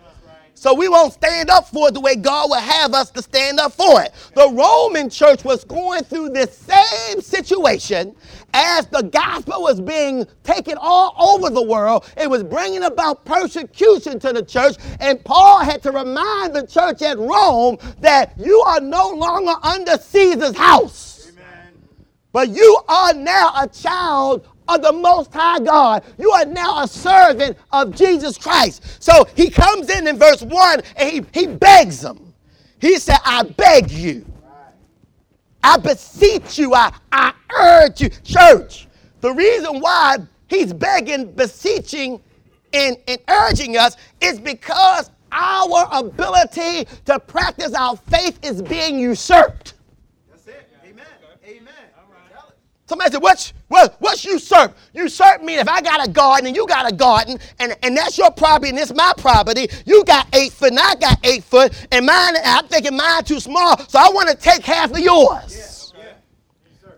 So 0.54 0.76
we 0.76 0.88
won't 0.88 1.12
stand 1.12 1.50
up 1.50 1.68
for 1.68 1.88
it 1.88 1.96
the 1.96 2.00
way 2.00 2.16
God 2.16 2.52
would 2.52 2.60
have 2.60 2.94
us 2.94 3.10
to 3.12 3.24
stand 3.24 3.60
up 3.60 3.74
for 3.74 4.04
it. 4.04 4.14
The 4.36 4.48
Roman 4.48 5.10
church 5.10 5.44
was 5.44 5.64
going 5.64 6.04
through 6.04 6.30
this 6.30 6.56
same 6.56 7.22
situation 7.22 8.16
as 8.54 8.86
the 8.86 9.02
gospel 9.02 9.64
was 9.64 9.82
being 9.82 10.28
taken 10.44 10.78
all 10.80 11.16
over 11.18 11.50
the 11.50 11.64
world. 11.64 12.08
It 12.16 12.30
was 12.30 12.44
bringing 12.44 12.84
about 12.84 13.26
persecution 13.26 14.20
to 14.20 14.32
the 14.32 14.44
church, 14.44 14.76
and 15.00 15.26
Paul 15.26 15.64
had 15.64 15.82
to 15.82 15.92
remind 15.92 16.54
the 16.54 16.68
church 16.68 17.02
at 17.02 17.18
Rome 17.18 17.80
that 18.00 18.36
you 18.38 18.62
are 18.68 18.80
no 18.80 19.10
longer 19.10 19.56
under 19.64 19.98
Caesar's 19.98 20.56
house. 20.56 21.32
Amen. 21.32 21.74
But 22.32 22.50
you 22.50 22.80
are 22.88 23.16
now 23.16 23.54
a 23.60 23.68
child 23.68 24.48
of 24.68 24.82
the 24.82 24.94
Most 24.94 25.34
High 25.34 25.60
God. 25.60 26.04
You 26.18 26.32
are 26.32 26.46
now 26.46 26.84
a 26.84 26.88
servant 26.88 27.58
of 27.72 27.96
Jesus 27.96 28.38
Christ. 28.38 29.02
So 29.02 29.26
he 29.36 29.50
comes 29.50 29.90
in 29.90 30.08
in 30.08 30.18
verse 30.18 30.42
1 30.42 30.82
and 30.96 31.10
he, 31.10 31.40
he 31.40 31.48
begs 31.48 32.02
them. 32.02 32.34
He 32.80 33.00
said, 33.00 33.18
I 33.26 33.44
beg 33.44 33.92
you. 33.92 34.26
I 35.64 35.78
beseech 35.78 36.58
you. 36.58 36.74
I, 36.74 36.94
I 37.12 37.34
urge 37.58 38.02
you. 38.02 38.10
Church, 38.24 38.88
the 39.22 39.34
reason 39.34 39.80
why 39.80 40.18
he's 40.48 40.72
begging, 40.72 41.32
beseeching, 41.34 42.22
and, 42.74 42.98
and 43.08 43.20
urging 43.28 43.78
us 43.78 43.98
is 44.22 44.40
because 44.40 45.10
our 45.32 45.88
ability 45.92 46.88
to 47.06 47.20
practice 47.20 47.74
our 47.74 47.98
faith 47.98 48.40
is 48.44 48.62
being 48.62 49.00
usurped. 49.00 49.74
That's 50.30 50.48
it. 50.48 50.70
Amen. 50.84 51.06
Amen. 51.46 51.74
All 51.98 52.06
right. 52.12 52.32
Tell 52.32 52.50
it. 52.50 52.58
Somebody 52.88 53.12
said, 53.12 53.22
what's, 53.22 53.52
what, 53.68 53.98
what's 54.00 54.24
usurp? 54.24 54.76
Usurp 54.94 55.44
means 55.44 55.60
if 55.60 55.68
I 55.68 55.82
got 55.82 56.08
a 56.08 56.10
garden 56.10 56.48
and 56.48 56.56
you 56.56 56.66
got 56.68 56.90
a 56.90 56.96
garden 56.96 57.38
and, 57.60 57.76
and 57.84 57.98
that's 57.98 58.18
your 58.18 58.32
property 58.32 58.70
and 58.70 58.80
it's 58.80 58.94
my 58.94 59.12
property, 59.18 59.68
you 59.86 60.06
got 60.06 60.26
eight 60.34 60.54
foot 60.54 60.70
and 60.70 60.80
I 60.80 60.96
got 60.96 61.20
eight 61.26 61.44
foot 61.44 61.74
and 61.92 62.06
mine, 62.06 62.36
I'm 62.46 62.66
thinking 62.68 62.96
mine 62.96 63.26
too 63.26 63.42
small, 63.42 63.78
so 63.90 64.00
I 64.00 64.10
want 64.14 64.30
to 64.30 64.36
take 64.38 64.64
half 64.64 64.92
of 64.92 65.00
yours. 65.00 65.94
Yeah. 65.98 66.14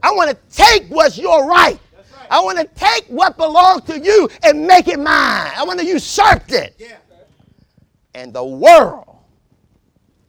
I 0.03 0.11
want 0.11 0.29
to 0.29 0.37
take 0.55 0.85
what's 0.89 1.17
your 1.17 1.47
right. 1.47 1.79
Right. 1.97 2.27
I 2.29 2.39
want 2.39 2.59
to 2.59 2.65
take 2.75 3.05
what 3.07 3.35
belongs 3.35 3.81
to 3.85 3.99
you 3.99 4.29
and 4.43 4.67
make 4.67 4.87
it 4.87 4.99
mine. 4.99 5.51
I 5.57 5.63
want 5.65 5.79
to 5.79 5.85
usurp 5.85 6.51
it. 6.51 6.75
Yeah. 6.77 6.97
And 8.13 8.31
the 8.31 8.45
world 8.45 9.17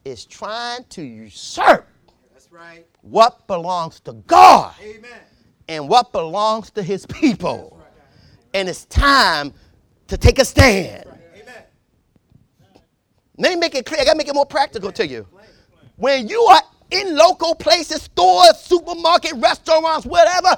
is 0.07 0.25
trying 0.25 0.85
to 0.85 1.03
usurp 1.03 1.87
That's 2.33 2.51
right. 2.51 2.87
what 3.03 3.47
belongs 3.47 4.01
to 4.01 4.15
God. 4.27 4.75
Amen. 4.83 5.21
And 5.71 5.89
what 5.89 6.11
belongs 6.11 6.71
to 6.73 6.83
his 6.83 7.07
people. 7.07 7.81
And 8.53 8.69
it's 8.69 8.85
time 8.87 9.55
to 10.09 10.19
take 10.19 10.41
a 10.41 10.45
stand. 10.45 11.05
Let 13.39 13.55
me 13.55 13.57
make 13.57 13.77
it 13.77 13.87
clear. 13.87 14.01
I 14.01 14.05
gotta 14.05 14.19
make 14.19 14.29
it 14.29 14.35
more 14.35 14.45
practical 14.45 14.91
to 14.93 15.07
you. 15.07 15.27
When 15.97 16.29
you 16.29 16.41
are 16.43 16.63
in 16.91 17.17
local 17.17 17.55
places, 17.55 18.03
stores, 18.03 18.59
supermarket, 18.59 19.35
restaurants, 19.37 20.05
whatever, 20.05 20.57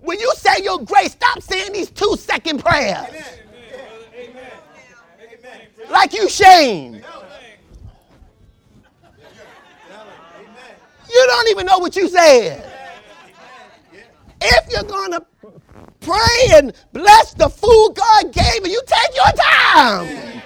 when 0.00 0.20
you 0.20 0.32
say 0.36 0.62
your 0.62 0.78
grace, 0.84 1.12
stop 1.12 1.42
saying 1.42 1.72
these 1.72 1.90
two 1.90 2.16
second 2.16 2.60
prayers. 2.60 3.08
Amen. 4.16 4.46
Like 5.90 6.14
you 6.14 6.28
shame. 6.28 7.02
You 11.10 11.26
don't 11.26 11.48
even 11.48 11.66
know 11.66 11.78
what 11.78 11.96
you 11.96 12.08
said. 12.08 12.71
If 14.44 14.72
you're 14.72 14.82
gonna 14.84 15.24
pray 16.00 16.56
and 16.56 16.72
bless 16.92 17.34
the 17.34 17.48
food 17.48 17.94
God 17.94 18.32
gave 18.32 18.66
you, 18.66 18.72
you 18.72 18.82
take 18.86 19.14
your 19.14 19.32
time. 19.36 20.42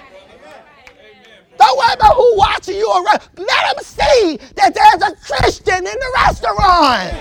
Don't 1.57 1.77
worry 1.77 1.93
about 1.93 2.15
who 2.15 2.37
watching 2.37 2.75
you 2.75 2.89
around. 2.91 3.21
Let 3.37 3.75
them 3.75 3.83
see 3.83 4.37
that 4.55 4.73
there's 4.75 5.11
a 5.11 5.15
Christian 5.15 5.77
in 5.77 5.83
the 5.83 6.11
restaurant. 6.15 7.13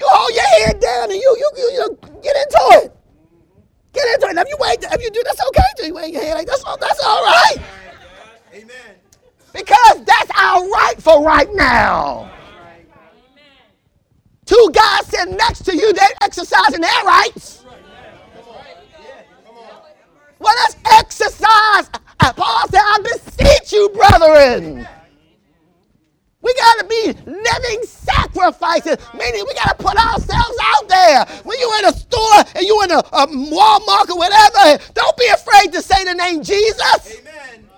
You 0.00 0.08
hold 0.10 0.34
your 0.34 0.66
head 0.66 0.80
down 0.80 1.04
and 1.12 1.20
you 1.20 1.36
you 1.38 1.50
you, 1.56 1.70
you 1.74 1.98
get 2.22 2.36
into 2.36 2.60
it. 2.82 2.96
Get 3.92 4.14
into 4.14 4.26
it. 4.26 4.30
And 4.30 4.38
if 4.40 4.48
you 4.48 4.56
wait, 4.58 4.82
if 4.82 5.02
you 5.02 5.10
do 5.10 5.22
that's 5.24 5.40
okay. 5.48 5.62
Do 5.76 5.86
you 5.86 5.94
wave 5.94 6.12
your 6.12 6.22
head 6.22 6.34
like 6.34 6.46
that's 6.48 6.64
all 6.64 6.76
that's 6.76 7.00
all 7.04 7.22
right. 7.22 7.56
Amen. 8.52 8.96
Because 9.52 10.04
that's 10.04 10.30
our 10.34 10.68
right 10.68 10.94
for 10.98 11.22
right 11.22 11.48
now. 11.54 12.30
Two 14.44 14.70
guys 14.72 15.06
sitting 15.06 15.36
next 15.36 15.64
to 15.66 15.76
you, 15.76 15.92
they're 15.92 16.08
exercising 16.20 16.80
their 16.80 17.04
rights. 17.04 17.64
Well, 20.38 20.54
let's 20.56 20.76
exercise. 20.92 21.90
Uh, 22.18 22.32
Paul 22.32 22.68
said, 22.68 22.80
I 22.82 22.98
beseech 23.02 23.72
you, 23.72 23.88
brethren. 23.90 24.86
We 26.40 26.54
got 26.54 26.78
to 26.80 26.84
be 26.86 27.12
living 27.30 27.82
sacrifices, 27.84 28.96
meaning 29.14 29.44
we 29.46 29.54
got 29.54 29.78
to 29.78 29.84
put 29.84 29.96
ourselves 29.96 30.58
out 30.60 30.88
there. 30.88 31.24
When 31.44 31.56
you're 31.60 31.78
in 31.78 31.84
a 31.84 31.92
store 31.92 32.44
and 32.56 32.66
you're 32.66 32.84
in 32.84 32.90
a, 32.90 32.98
a 32.98 33.26
Walmart 33.28 34.10
or 34.10 34.18
whatever, 34.18 34.82
don't 34.94 35.16
be 35.16 35.26
afraid 35.28 35.72
to 35.72 35.80
say 35.80 36.02
the 36.02 36.14
name 36.14 36.42
Jesus. 36.42 37.20
Amen. 37.20 37.68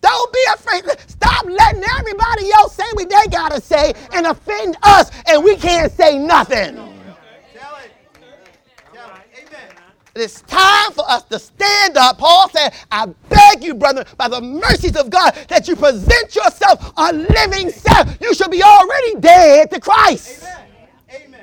Don't 0.00 0.32
be 0.32 0.44
afraid. 0.54 0.84
Stop 1.06 1.44
letting 1.46 1.82
everybody 1.98 2.50
else 2.52 2.74
say 2.74 2.84
what 2.94 3.08
they 3.08 3.30
got 3.30 3.52
to 3.52 3.60
say 3.60 3.92
and 4.12 4.26
offend 4.26 4.76
us, 4.82 5.10
and 5.26 5.42
we 5.42 5.56
can't 5.56 5.92
say 5.92 6.18
nothing. 6.18 6.78
It's 10.14 10.40
time 10.42 10.90
for 10.92 11.08
us 11.08 11.22
to 11.24 11.38
stand 11.38 11.96
up. 11.96 12.18
Paul 12.18 12.48
said, 12.50 12.74
I 12.90 13.06
beg 13.28 13.62
you, 13.62 13.74
brother, 13.74 14.04
by 14.16 14.26
the 14.28 14.40
mercies 14.40 14.96
of 14.96 15.10
God, 15.10 15.32
that 15.48 15.68
you 15.68 15.76
present 15.76 16.34
yourself 16.34 16.92
a 16.96 17.12
living 17.12 17.70
self. 17.70 18.18
You 18.20 18.34
should 18.34 18.50
be 18.50 18.62
already 18.62 19.14
dead 19.20 19.70
to 19.70 19.78
Christ. 19.80 20.42
Amen. 20.42 21.26
Amen. 21.26 21.37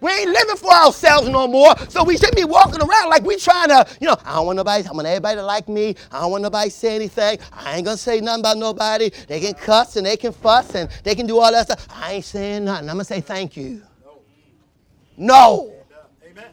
We 0.00 0.10
ain't 0.10 0.30
living 0.30 0.56
for 0.56 0.72
ourselves 0.72 1.28
no 1.28 1.46
more, 1.46 1.74
so 1.88 2.02
we 2.04 2.16
shouldn't 2.16 2.36
be 2.36 2.44
walking 2.44 2.80
around 2.80 3.10
like 3.10 3.22
we 3.22 3.36
trying 3.36 3.68
to, 3.68 3.86
you 4.00 4.06
know, 4.06 4.16
I 4.24 4.36
don't 4.36 4.46
want 4.46 4.56
nobody, 4.56 4.88
I 4.88 4.92
want 4.92 5.06
everybody 5.06 5.36
to 5.36 5.44
like 5.44 5.68
me. 5.68 5.94
I 6.10 6.20
don't 6.22 6.30
want 6.30 6.42
nobody 6.42 6.70
to 6.70 6.74
say 6.76 6.96
anything. 6.96 7.38
I 7.52 7.76
ain't 7.76 7.84
gonna 7.84 7.98
say 7.98 8.20
nothing 8.20 8.40
about 8.40 8.56
nobody. 8.56 9.10
They 9.28 9.40
can 9.40 9.54
cuss 9.54 9.96
and 9.96 10.06
they 10.06 10.16
can 10.16 10.32
fuss 10.32 10.74
and 10.74 10.90
they 11.04 11.14
can 11.14 11.26
do 11.26 11.38
all 11.38 11.52
that 11.52 11.66
stuff. 11.66 11.86
I 11.90 12.14
ain't 12.14 12.24
saying 12.24 12.64
nothing. 12.64 12.88
I'm 12.88 12.94
gonna 12.94 13.04
say 13.04 13.20
thank 13.20 13.56
you. 13.56 13.82
No. 15.16 15.74
Amen. 16.24 16.46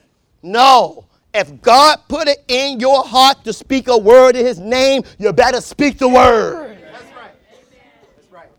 No. 0.44 1.06
If 1.34 1.62
God 1.62 2.00
put 2.10 2.28
it 2.28 2.40
in 2.50 2.80
your 2.82 3.04
heart 3.04 3.44
to 3.46 3.54
speak 3.54 3.88
a 3.88 3.98
word 3.98 4.36
in 4.36 4.46
his 4.46 4.60
name, 4.60 5.04
you 5.20 5.32
better 5.32 5.62
speak 5.62 6.00
the 6.00 6.08
word. 6.08 6.78
That's 6.92 7.04
right. 7.16 7.32
That's 8.18 8.32
right. 8.32 8.50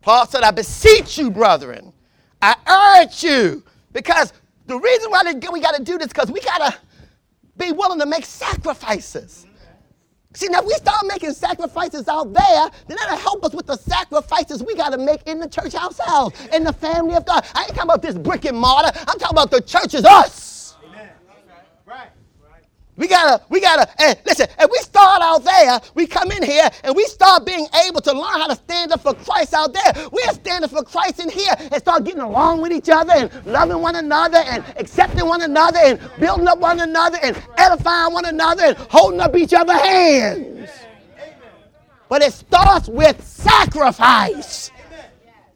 Paul 0.00 0.26
said, 0.26 0.42
I 0.42 0.52
beseech 0.52 1.18
you, 1.18 1.30
brethren. 1.30 1.92
I 2.40 3.02
urge 3.02 3.24
you. 3.24 3.62
Because 3.96 4.34
the 4.66 4.78
reason 4.78 5.10
why 5.10 5.22
we 5.50 5.60
got 5.60 5.74
to 5.74 5.82
do 5.82 5.96
this 5.96 6.08
is 6.08 6.12
because 6.12 6.30
we 6.30 6.42
got 6.42 6.58
to 6.58 6.78
be 7.56 7.72
willing 7.72 7.98
to 7.98 8.04
make 8.04 8.26
sacrifices. 8.26 9.46
See, 10.34 10.48
now 10.48 10.58
if 10.58 10.66
we 10.66 10.74
start 10.74 11.06
making 11.06 11.32
sacrifices 11.32 12.06
out 12.06 12.30
there, 12.30 12.68
then 12.88 12.98
that'll 13.00 13.16
help 13.16 13.42
us 13.42 13.54
with 13.54 13.66
the 13.66 13.76
sacrifices 13.76 14.62
we 14.62 14.74
got 14.76 14.90
to 14.90 14.98
make 14.98 15.22
in 15.22 15.40
the 15.40 15.48
church 15.48 15.74
ourselves, 15.74 16.38
in 16.52 16.62
the 16.62 16.74
family 16.74 17.14
of 17.14 17.24
God. 17.24 17.46
I 17.54 17.62
ain't 17.62 17.68
talking 17.70 17.84
about 17.84 18.02
this 18.02 18.16
brick 18.16 18.44
and 18.44 18.58
mortar. 18.58 18.90
I'm 19.08 19.18
talking 19.18 19.30
about 19.30 19.50
the 19.50 19.62
church 19.62 19.94
is 19.94 20.04
us. 20.04 20.45
We 22.96 23.08
gotta, 23.08 23.44
we 23.50 23.60
gotta, 23.60 23.86
and 24.02 24.18
listen, 24.24 24.46
and 24.58 24.70
we 24.72 24.78
start 24.78 25.20
out 25.20 25.44
there, 25.44 25.80
we 25.94 26.06
come 26.06 26.32
in 26.32 26.42
here 26.42 26.68
and 26.82 26.96
we 26.96 27.04
start 27.04 27.44
being 27.44 27.66
able 27.86 28.00
to 28.00 28.12
learn 28.12 28.40
how 28.40 28.46
to 28.46 28.54
stand 28.54 28.90
up 28.90 29.02
for 29.02 29.12
Christ 29.12 29.52
out 29.52 29.74
there. 29.74 30.08
We're 30.10 30.32
standing 30.32 30.70
for 30.70 30.82
Christ 30.82 31.20
in 31.20 31.28
here 31.28 31.52
and 31.58 31.74
start 31.74 32.04
getting 32.04 32.22
along 32.22 32.62
with 32.62 32.72
each 32.72 32.88
other 32.88 33.12
and 33.12 33.46
loving 33.46 33.82
one 33.82 33.96
another 33.96 34.38
and 34.38 34.64
accepting 34.76 35.26
one 35.26 35.42
another 35.42 35.78
and 35.78 36.00
building 36.18 36.48
up 36.48 36.58
one 36.58 36.80
another 36.80 37.18
and 37.22 37.36
edifying 37.58 38.14
one 38.14 38.24
another 38.24 38.64
and 38.64 38.76
holding 38.78 39.20
up 39.20 39.36
each 39.36 39.52
other's 39.52 39.80
hands. 39.80 40.70
But 42.08 42.22
it 42.22 42.32
starts 42.32 42.88
with 42.88 43.22
sacrifice. 43.22 44.70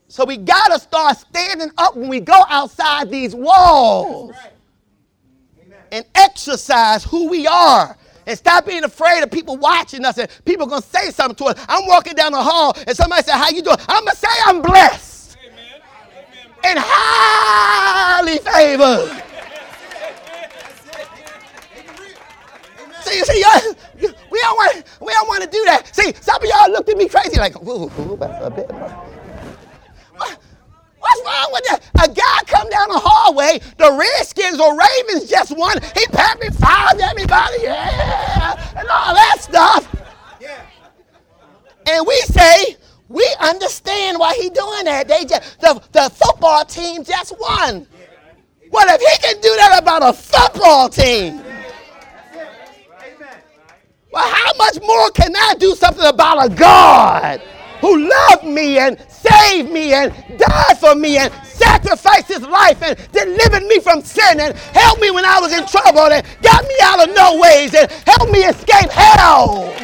So 0.09 0.26
we 0.26 0.37
gotta 0.37 0.78
start 0.78 1.16
standing 1.16 1.70
up 1.78 1.97
when 1.97 2.09
we 2.09 2.20
go 2.20 2.42
outside 2.50 3.11
these 3.11 3.35
walls 3.35 4.35
and 5.92 6.04
exercise 6.14 7.04
who 7.04 7.28
we 7.28 7.47
are. 7.47 7.97
And 8.26 8.38
stop 8.38 8.67
being 8.67 8.84
afraid 8.84 9.23
of 9.23 9.30
people 9.30 9.56
watching 9.56 10.04
us 10.04 10.19
and 10.19 10.28
people 10.45 10.67
gonna 10.67 10.82
say 10.82 11.10
something 11.10 11.36
to 11.36 11.45
us. 11.47 11.64
I'm 11.69 11.86
walking 11.86 12.14
down 12.14 12.32
the 12.32 12.43
hall 12.43 12.76
and 12.86 12.97
somebody 12.97 13.23
said, 13.23 13.36
How 13.36 13.49
you 13.50 13.62
doing? 13.62 13.78
I'm 13.88 14.04
gonna 14.04 14.17
say 14.17 14.28
I'm 14.45 14.62
blessed 14.62 15.36
and 16.64 16.78
highly 16.80 18.38
favored. 18.38 19.23
See, 23.02 23.25
see, 23.25 23.41
y'all, 23.41 23.75
we 24.30 24.38
don't 24.38 24.56
want, 24.56 24.84
we 25.00 25.12
don't 25.12 25.28
want 25.28 25.43
to 25.43 25.50
do 25.50 25.64
that. 25.67 25.95
See, 25.95 26.12
some 26.21 26.36
of 26.36 26.49
y'all 26.49 26.71
looked 26.71 26.88
at 26.88 26.97
me 26.97 27.08
crazy, 27.08 27.38
like, 27.38 27.56
ooh, 27.67 27.91
a 28.21 28.50
bit. 28.50 28.71
What's 31.10 31.26
wrong 31.26 31.50
with 31.52 31.64
that? 31.64 31.90
A 32.04 32.14
guy 32.14 32.38
come 32.46 32.68
down 32.70 32.88
the 32.88 33.00
hallway, 33.02 33.60
the 33.78 33.92
Redskins 33.92 34.60
or 34.60 34.78
Ravens 34.78 35.28
just 35.28 35.56
won. 35.56 35.76
He 35.94 36.04
happy 36.12 36.50
fired 36.50 37.00
everybody, 37.00 37.62
yeah, 37.62 38.78
and 38.78 38.88
all 38.88 39.14
that 39.14 39.38
stuff. 39.40 39.96
Yeah. 40.40 40.64
And 41.88 42.06
we 42.06 42.16
say, 42.20 42.76
we 43.08 43.26
understand 43.40 44.18
why 44.18 44.34
he 44.34 44.50
doing 44.50 44.84
that. 44.84 45.08
They 45.08 45.25
just 45.25 45.60
the, 45.60 45.82
the 45.92 46.10
football 46.10 46.64
team 46.64 47.02
just 47.02 47.36
won. 47.40 47.86
Well, 48.70 48.86
if 48.88 49.00
he 49.00 49.28
can 49.28 49.40
do 49.40 49.56
that 49.56 49.82
about 49.82 50.08
a 50.08 50.12
football 50.12 50.88
team, 50.88 51.42
well, 54.12 54.28
how 54.28 54.52
much 54.56 54.80
more 54.82 55.10
can 55.10 55.34
I 55.34 55.54
do 55.58 55.75
something 55.75 56.04
about 56.04 56.46
a 56.46 56.54
God 56.54 57.42
who 57.80 58.08
loved 58.08 58.44
me 58.44 58.78
and 58.78 59.00
saved 59.30 59.71
me 59.71 59.93
and 59.93 60.12
died 60.38 60.78
for 60.78 60.95
me 60.95 61.19
and 61.19 61.32
sacrificed 61.45 62.28
his 62.28 62.43
life 62.43 62.82
and 62.82 62.97
delivered 63.12 63.64
me 63.64 63.80
from 63.80 64.02
sin 64.02 64.40
and 64.40 64.56
helped 64.56 65.00
me 65.00 65.10
when 65.10 65.25
I 65.25 65.40
was 65.40 65.52
in 65.52 65.66
trouble 65.66 66.12
and 66.12 66.26
got 66.43 66.64
me 66.64 66.75
out 66.82 67.08
of 67.08 67.14
no 67.14 67.38
ways 67.38 67.75
and 67.75 67.90
helped 68.06 68.32
me 68.32 68.40
escape 68.40 68.90
hell? 68.90 69.75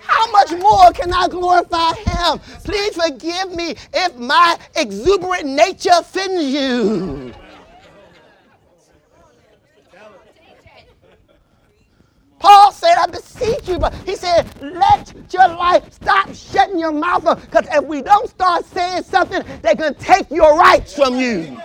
How 0.00 0.30
much 0.30 0.52
more 0.52 0.90
can 0.92 1.12
I 1.12 1.28
glorify 1.28 1.92
him? 1.92 2.38
Please 2.64 2.94
forgive 2.94 3.54
me 3.54 3.74
if 3.92 4.16
my 4.16 4.58
exuberant 4.76 5.46
nature 5.46 5.90
offends 5.92 6.44
you. 6.44 7.34
Paul 12.38 12.72
said, 12.84 12.96
I 12.98 13.06
beseech 13.06 13.68
you, 13.68 13.78
but 13.78 13.94
he 14.06 14.14
said, 14.16 14.46
let 14.60 15.14
your 15.32 15.48
life 15.48 15.92
stop 15.92 16.34
shutting 16.34 16.78
your 16.78 16.92
mouth 16.92 17.26
up. 17.26 17.40
Because 17.40 17.66
if 17.70 17.84
we 17.84 18.02
don't 18.02 18.28
start 18.28 18.64
saying 18.66 19.04
something, 19.04 19.42
they're 19.62 19.74
going 19.74 19.94
to 19.94 20.00
take 20.00 20.30
your 20.30 20.56
rights 20.58 20.94
from 20.94 21.16
you. 21.16 21.40
Amen. 21.40 21.62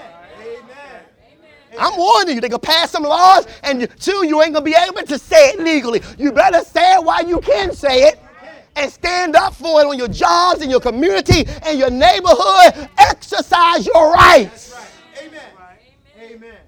I'm 1.78 1.98
warning 1.98 2.36
you, 2.36 2.42
they're 2.42 2.50
going 2.50 2.62
to 2.62 2.68
pass 2.68 2.92
some 2.92 3.04
laws, 3.04 3.48
and 3.64 3.82
you, 3.82 3.88
two, 3.88 4.26
you 4.26 4.42
ain't 4.42 4.54
going 4.54 4.66
to 4.66 4.72
be 4.72 4.76
able 4.76 5.06
to 5.06 5.20
say 5.20 5.50
it 5.50 5.60
legally. 5.60 6.02
You 6.18 6.32
better 6.32 6.64
say 6.64 6.96
it 6.96 7.04
while 7.04 7.28
you 7.28 7.40
can 7.42 7.74
say 7.74 8.04
it. 8.04 8.20
And 8.76 8.90
stand 8.90 9.36
up 9.36 9.54
for 9.56 9.82
it 9.82 9.88
on 9.88 9.98
your 9.98 10.08
jobs, 10.08 10.62
in 10.62 10.70
your 10.70 10.80
community, 10.80 11.46
in 11.68 11.78
your 11.78 11.90
neighborhood. 11.90 12.90
Exercise 12.98 13.86
your 13.86 14.14
rights. 14.14 14.74
Amen. 15.22 15.42
Amen. 16.22 16.59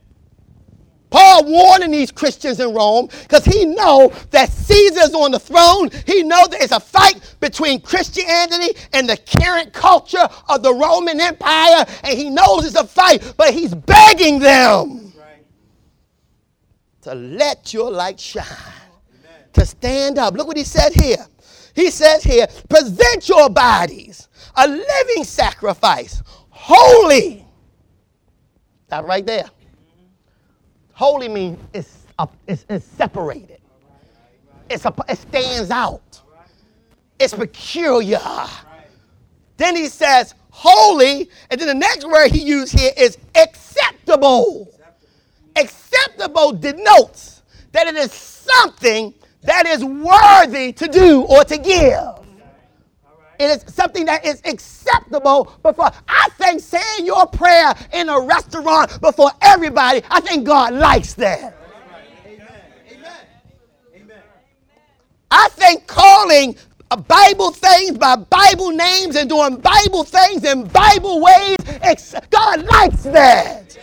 Paul 1.12 1.46
warning 1.46 1.92
these 1.92 2.12
Christians 2.12 2.60
in 2.60 2.74
Rome 2.74 3.08
because 3.22 3.46
he 3.46 3.66
know 3.66 4.12
that 4.32 4.50
Caesar's 4.50 5.14
on 5.14 5.32
the 5.32 5.40
throne. 5.40 5.92
He 6.08 6.24
know 6.24 6.48
there's 6.48 6.72
a 6.72 6.80
fight 6.80 7.36
between 7.40 7.82
Christianity 7.82 8.76
and 8.94 9.08
the 9.08 9.18
current 9.18 9.74
culture 9.74 10.28
of 10.50 10.64
the 10.64 10.74
Roman 10.74 11.22
Empire, 11.22 11.86
and 12.04 12.18
he 12.18 12.30
knows 12.30 12.66
it's 12.66 12.76
a 12.76 12.88
fight, 12.88 13.34
but 13.38 13.54
he's 13.54 13.76
begging 13.76 14.40
them 14.40 15.14
Right. 15.16 15.46
to 17.04 17.14
let 17.14 17.74
your 17.74 17.92
light 17.92 18.20
shine, 18.20 18.46
to 19.54 19.66
stand 19.66 20.18
up. 20.18 20.34
Look 20.34 20.48
what 20.48 20.58
he 20.58 20.64
said 20.64 20.94
here. 20.94 21.28
He 21.76 21.92
says 21.92 22.24
here, 22.24 22.48
present 22.70 23.30
your 23.30 23.50
bodies 23.50 24.28
a 24.56 24.68
living 24.68 25.24
sacrifice, 25.24 26.22
holy. 26.50 27.46
That 28.88 29.06
right 29.06 29.26
there. 29.26 29.50
Holy 31.02 31.30
means 31.30 31.58
it's, 31.74 32.06
it's, 32.46 32.64
it's 32.70 32.86
separated. 32.86 33.60
It's 34.70 34.86
a, 34.86 34.94
it 35.10 35.18
stands 35.18 35.72
out. 35.72 36.22
It's 37.18 37.34
peculiar. 37.34 38.20
Then 39.58 39.76
he 39.76 39.88
says 39.88 40.36
holy, 40.52 41.28
and 41.50 41.60
then 41.60 41.68
the 41.68 41.74
next 41.74 42.08
word 42.08 42.30
he 42.30 42.44
used 42.44 42.78
here 42.78 42.92
is 42.96 43.18
acceptable. 43.34 44.72
Acceptable 45.56 46.52
denotes 46.52 47.42
that 47.72 47.88
it 47.88 47.96
is 47.96 48.12
something 48.12 49.12
that 49.42 49.66
is 49.66 49.84
worthy 49.84 50.72
to 50.74 50.88
do 50.88 51.24
or 51.24 51.44
to 51.46 51.58
give. 51.58 52.21
It 53.42 53.50
is 53.50 53.74
something 53.74 54.06
that 54.06 54.24
is 54.24 54.40
acceptable 54.46 55.52
before. 55.64 55.90
I 56.08 56.30
think 56.38 56.62
saying 56.62 57.08
your 57.08 57.26
prayer 57.26 57.74
in 57.92 58.08
a 58.08 58.20
restaurant 58.20 59.02
before 59.02 59.32
everybody, 59.42 60.04
I 60.12 60.22
think 60.22 60.46
God 60.46 60.76
likes 60.76 61.16
that. 61.16 61.58
Amen. 62.28 62.46
Amen. 63.96 64.22
I 65.32 65.48
think 65.54 65.88
calling 65.88 66.56
Bible 67.08 67.50
things 67.50 67.98
by 67.98 68.16
Bible 68.16 68.70
names 68.70 69.16
and 69.16 69.28
doing 69.28 69.56
Bible 69.56 70.04
things 70.04 70.44
in 70.44 70.68
Bible 70.68 71.20
ways, 71.22 72.16
God 72.30 72.64
likes 72.64 73.02
that. 73.06 73.76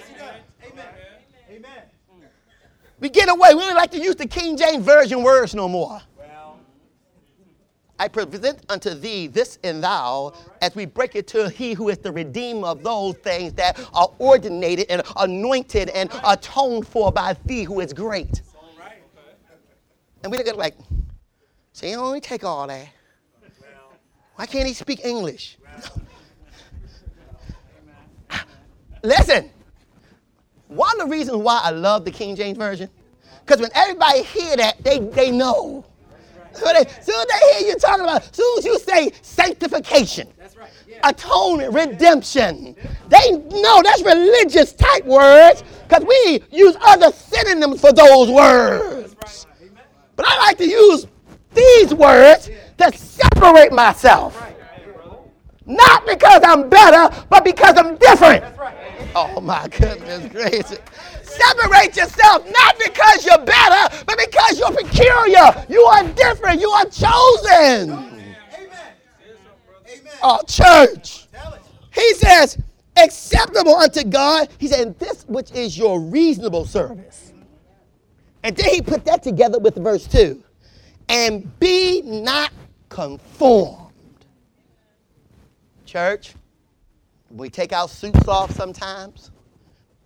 We 3.01 3.09
get 3.09 3.29
away. 3.29 3.55
We 3.55 3.61
don't 3.63 3.75
like 3.75 3.91
to 3.91 4.01
use 4.01 4.15
the 4.15 4.29
King 4.29 4.57
James 4.57 4.85
Version 4.85 5.25
words 5.25 5.53
no 5.53 5.69
more. 5.69 6.01
I 8.01 8.07
present 8.09 8.61
unto 8.69 8.95
thee 8.95 9.27
this 9.27 9.59
and 9.65 9.83
thou 9.83 10.33
as 10.63 10.77
we 10.77 10.87
break 10.87 11.17
it 11.17 11.27
to 11.29 11.49
he 11.49 11.73
who 11.73 11.89
is 11.89 11.99
the 11.99 12.13
redeemer 12.13 12.69
of 12.69 12.85
those 12.85 13.17
things 13.17 13.53
that 13.55 13.79
are 13.93 14.09
ordinated 14.19 14.87
and 14.89 15.03
anointed 15.17 15.89
and 15.91 16.09
atoned 16.25 16.87
for 16.87 17.11
by 17.11 17.37
thee 17.45 17.65
who 17.65 17.81
is 17.81 17.93
great. 17.93 18.43
And 20.23 20.31
we 20.31 20.39
look 20.39 20.47
at 20.47 20.55
it 20.55 20.59
like, 20.59 20.77
so 21.73 21.87
he 21.87 21.95
only 21.97 22.21
take 22.21 22.45
all 22.45 22.67
that. 22.67 22.89
Why 24.37 24.47
can't 24.47 24.69
he 24.69 24.75
speak 24.75 25.05
English? 25.05 25.59
Listen, 29.03 29.51
one 30.69 31.01
of 31.01 31.09
the 31.09 31.13
reasons 31.13 31.43
why 31.43 31.61
I 31.63 31.71
love 31.71 32.05
the 32.05 32.11
King 32.13 32.37
James 32.37 32.59
Version, 32.59 32.89
because 33.45 33.61
when 33.61 33.71
everybody 33.75 34.23
hear 34.23 34.57
that, 34.57 34.83
they, 34.85 35.01
they 35.01 35.31
know. 35.33 35.85
So 36.59 36.73
they, 36.73 36.85
soon 37.03 37.25
they 37.29 37.59
hear 37.59 37.69
you 37.69 37.77
talking 37.77 38.05
about, 38.05 38.35
soon 38.35 38.59
as 38.59 38.65
you 38.65 38.79
say 38.79 39.13
sanctification, 39.23 40.29
that's 40.39 40.57
right 40.57 40.71
atonement, 41.05 41.73
redemption, 41.73 42.77
they 43.09 43.31
know 43.33 43.83
that's 43.83 44.03
religious 44.03 44.73
type 44.73 45.05
words 45.05 45.63
because 45.87 46.05
we 46.05 46.43
use 46.51 46.77
other 46.81 47.11
synonyms 47.13 47.81
for 47.81 47.93
those 47.93 48.31
words. 48.31 49.47
But 50.17 50.27
I 50.29 50.37
like 50.39 50.59
to 50.59 50.69
use 50.69 51.07
these 51.55 51.95
words 51.95 52.51
to 52.79 52.93
separate 52.97 53.73
myself. 53.73 54.43
Not 55.67 56.07
because 56.07 56.43
I'm 56.45 56.69
better, 56.69 57.15
but 57.29 57.45
because 57.45 57.77
I'm 57.77 57.97
different. 57.97 58.45
Oh 59.15 59.41
my 59.41 59.69
goodness 59.69 60.31
gracious. 60.33 60.79
Separate 61.23 61.97
yourself 61.97 62.47
not 62.51 62.79
because 62.79 63.25
you're 63.25 63.45
better, 63.45 64.05
but 64.07 64.19
because 64.19 64.59
you're 64.59 64.73
peculiar. 64.73 65.67
You 65.69 65.83
are 65.83 66.05
different. 66.09 66.61
You 66.61 66.71
are 66.71 66.85
chosen. 66.87 67.93
Amen. 67.93 68.37
Amen. 68.55 70.13
Oh, 70.23 70.41
church. 70.47 71.27
He 71.95 72.15
says, 72.15 72.59
acceptable 72.97 73.75
unto 73.75 74.05
God. 74.05 74.49
He 74.59 74.69
said, 74.69 74.99
this 74.99 75.25
which 75.25 75.53
is 75.53 75.77
your 75.77 76.01
reasonable 76.01 76.65
service. 76.65 77.33
And 78.43 78.57
then 78.57 78.71
he 78.71 78.81
put 78.81 79.05
that 79.05 79.23
together 79.23 79.59
with 79.59 79.77
verse 79.77 80.07
2. 80.07 80.43
And 81.09 81.59
be 81.59 82.03
not 82.03 82.53
conformed. 82.89 83.93
Church, 85.87 86.35
we 87.31 87.51
take 87.51 87.73
our 87.73 87.89
suits 87.89 88.27
off 88.27 88.51
sometimes, 88.53 89.31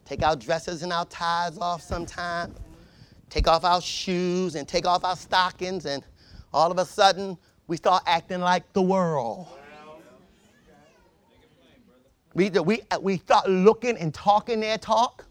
take 0.04 0.22
our 0.22 0.37
dresses 0.37 0.82
and 0.82 0.92
our 0.92 1.04
ties 1.06 1.56
off 1.58 1.80
sometimes, 1.80 2.58
take 3.30 3.46
off 3.48 3.64
our 3.64 3.80
shoes 3.80 4.56
and 4.56 4.66
take 4.66 4.87
off 4.87 5.04
our 5.04 5.16
stockings, 5.16 5.87
and 5.87 6.04
all 6.52 6.70
of 6.70 6.78
a 6.78 6.85
sudden 6.85 7.38
we 7.66 7.76
start 7.76 8.02
acting 8.06 8.40
like 8.40 8.70
the 8.72 8.82
world. 8.82 9.46
We, 12.35 12.48
we, 12.48 12.80
uh, 12.90 12.98
we 13.00 13.18
start 13.18 13.48
looking 13.48 13.96
and 13.98 14.12
talking 14.12 14.61
their 14.61 14.78
talk, 14.78 15.26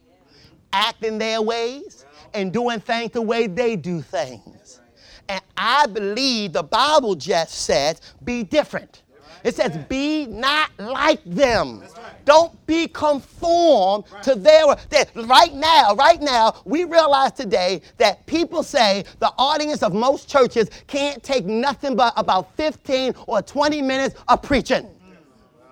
acting 0.72 1.18
their 1.18 1.42
ways, 1.42 2.06
and 2.34 2.54
doing 2.54 2.80
things 2.80 3.12
the 3.12 3.22
way 3.22 3.48
they 3.48 3.76
do 3.76 4.02
things. 4.02 4.82
And 5.28 5.42
I 5.58 5.88
believe 5.88 6.54
the 6.54 6.64
Bible 6.64 7.16
just 7.16 7.54
says, 7.54 8.02
be 8.24 8.44
different. 8.44 9.02
It 9.44 9.56
says, 9.56 9.78
be 9.90 10.28
not 10.28 10.70
like 10.78 11.24
them. 11.26 11.84
Don't 12.26 12.66
be 12.68 12.88
conformed 12.88 14.06
to 14.24 14.36
their. 14.36 14.64
That 14.90 15.10
right 15.16 15.54
now, 15.54 15.96
right 15.96 16.22
now, 16.22 16.62
we 16.66 16.84
realize 16.84 17.32
today 17.32 17.82
that 17.98 18.26
people 18.28 18.64
say 18.64 19.04
the 19.20 19.34
audience 19.38 19.82
of 19.82 19.94
most 19.94 20.30
churches 20.30 20.70
can't 20.88 21.22
take 21.24 21.46
nothing 21.46 21.96
but 21.96 22.14
about 22.18 22.56
15 22.56 23.16
or 23.28 23.42
20 23.42 23.82
minutes 23.82 24.16
of 24.28 24.42
preaching. 24.42 24.88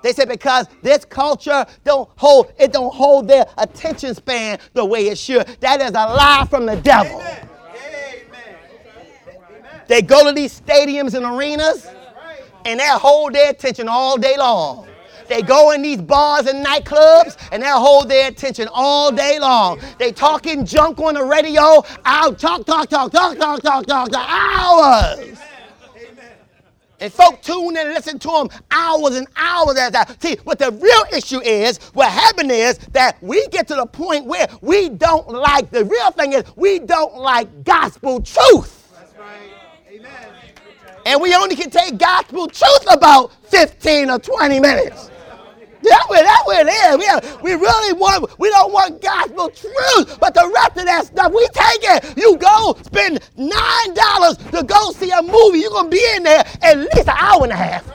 They 0.02 0.14
say 0.14 0.26
because 0.26 0.68
this 0.82 1.04
culture 1.04 1.66
don't 1.84 2.10
hold 2.16 2.54
it 2.58 2.72
don't 2.72 2.94
hold 2.94 3.28
their 3.28 3.46
attention 3.58 4.16
span 4.16 4.60
the 4.74 4.86
way 4.86 5.08
it 5.08 5.18
should. 5.18 5.46
That 5.60 5.82
is 5.82 5.90
a 5.90 5.94
lie 5.94 6.48
from 6.50 6.66
the 6.66 6.78
devil. 6.78 7.20
Amen. 7.20 7.50
Amen. 8.32 9.82
They 9.88 10.02
go 10.02 10.26
to 10.26 10.32
these 10.32 10.58
stadiums 10.58 11.16
and 11.16 11.26
arenas 11.26 11.86
and 12.70 12.80
they'll 12.80 13.00
hold 13.00 13.34
their 13.34 13.50
attention 13.50 13.88
all 13.88 14.16
day 14.16 14.38
long. 14.38 14.88
They 15.28 15.42
go 15.42 15.72
in 15.72 15.82
these 15.82 16.02
bars 16.02 16.46
and 16.46 16.64
nightclubs 16.64 17.38
and 17.52 17.64
they'll 17.64 17.80
hold 17.80 18.10
their 18.10 18.30
attention 18.30 18.68
all 18.72 19.12
day 19.12 19.40
long. 19.40 19.80
They 19.98 20.12
talking 20.12 20.66
junk 20.66 21.00
on 21.00 21.16
the 21.16 21.24
radio. 21.24 21.84
I'll 22.06 22.34
talk, 22.36 22.66
talk, 22.66 22.90
talk, 22.90 23.12
talk, 23.12 23.38
talk, 23.38 23.62
talk, 23.62 23.86
talk, 23.88 24.10
talk 24.10 24.30
hours. 24.30 25.40
And 27.00 27.12
folk 27.12 27.42
tune 27.42 27.78
in 27.78 27.78
and 27.78 27.90
listen 27.90 28.20
to 28.20 28.28
them 28.28 28.50
hours 28.70 29.16
and 29.16 29.28
hours 29.36 29.78
As 29.78 29.92
that. 29.92 30.22
See, 30.22 30.38
but 30.46 30.60
the 30.60 30.72
real 30.72 31.18
issue 31.18 31.42
is 31.42 31.80
what 31.94 32.12
happened 32.12 32.52
is 32.52 32.78
that 32.92 33.18
we 33.24 33.48
get 33.48 33.68
to 33.70 33.76
the 33.76 33.86
point 33.88 34.26
where 34.26 34.48
we 34.62 34.90
don't 34.90 35.28
like 35.30 35.72
the 35.72 35.86
real 35.86 36.12
thing 36.12 36.34
is 36.34 36.44
we 36.56 36.78
don't 36.80 37.18
like 37.18 37.64
gospel 37.64 38.22
truth. 38.22 38.92
That's 38.94 39.18
right. 39.18 39.59
And 41.06 41.22
we 41.22 41.34
only 41.36 41.56
can 41.56 41.70
take 41.70 41.98
gospel 41.98 42.48
truth 42.48 42.86
about 42.92 43.32
15 43.46 44.10
or 44.10 44.20
20 44.20 44.60
minutes. 44.60 45.10
That's 45.82 46.10
where, 46.10 46.24
that's 46.24 46.46
where 46.46 46.68
it 46.68 46.72
is. 46.72 47.32
We, 47.42 47.54
we 47.54 47.60
really 47.60 47.94
want, 47.94 48.38
we 48.38 48.50
don't 48.50 48.74
want 48.74 49.02
gospel 49.02 49.50
truth, 49.50 50.20
but 50.20 50.34
the 50.34 50.52
rest 50.54 50.78
of 50.78 50.86
that 50.86 51.06
stuff, 51.06 51.32
we 51.32 51.48
take 51.54 51.84
it. 51.84 52.18
You 52.18 52.38
go 52.38 52.78
spend 52.84 53.20
$9 53.38 54.52
to 54.52 54.64
go 54.64 54.92
see 54.92 55.12
a 55.12 55.22
movie, 55.22 55.60
you're 55.60 55.70
going 55.70 55.90
to 55.90 55.96
be 55.96 56.06
in 56.16 56.24
there 56.24 56.46
at 56.62 56.78
least 56.78 57.08
an 57.08 57.16
hour 57.18 57.44
and 57.44 57.54
a 57.54 57.56
half. 57.56 57.90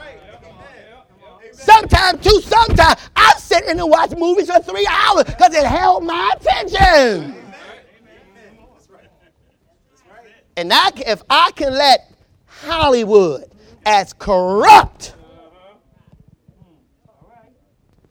Sometimes 1.51 2.23
two, 2.23 2.41
sometimes 2.41 2.99
I'm 3.15 3.37
sitting 3.37 3.79
and 3.79 3.89
watch 3.89 4.11
movies 4.17 4.51
for 4.51 4.61
three 4.61 4.87
hours 4.89 5.23
because 5.25 5.53
it 5.53 5.65
held 5.65 6.03
my 6.03 6.33
attention. 6.35 7.35
And 10.57 10.71
I, 10.71 10.91
if 11.05 11.21
I 11.29 11.51
can 11.55 11.73
let 11.73 12.14
Hollywood, 12.61 13.45
as 13.85 14.13
corrupt, 14.13 15.15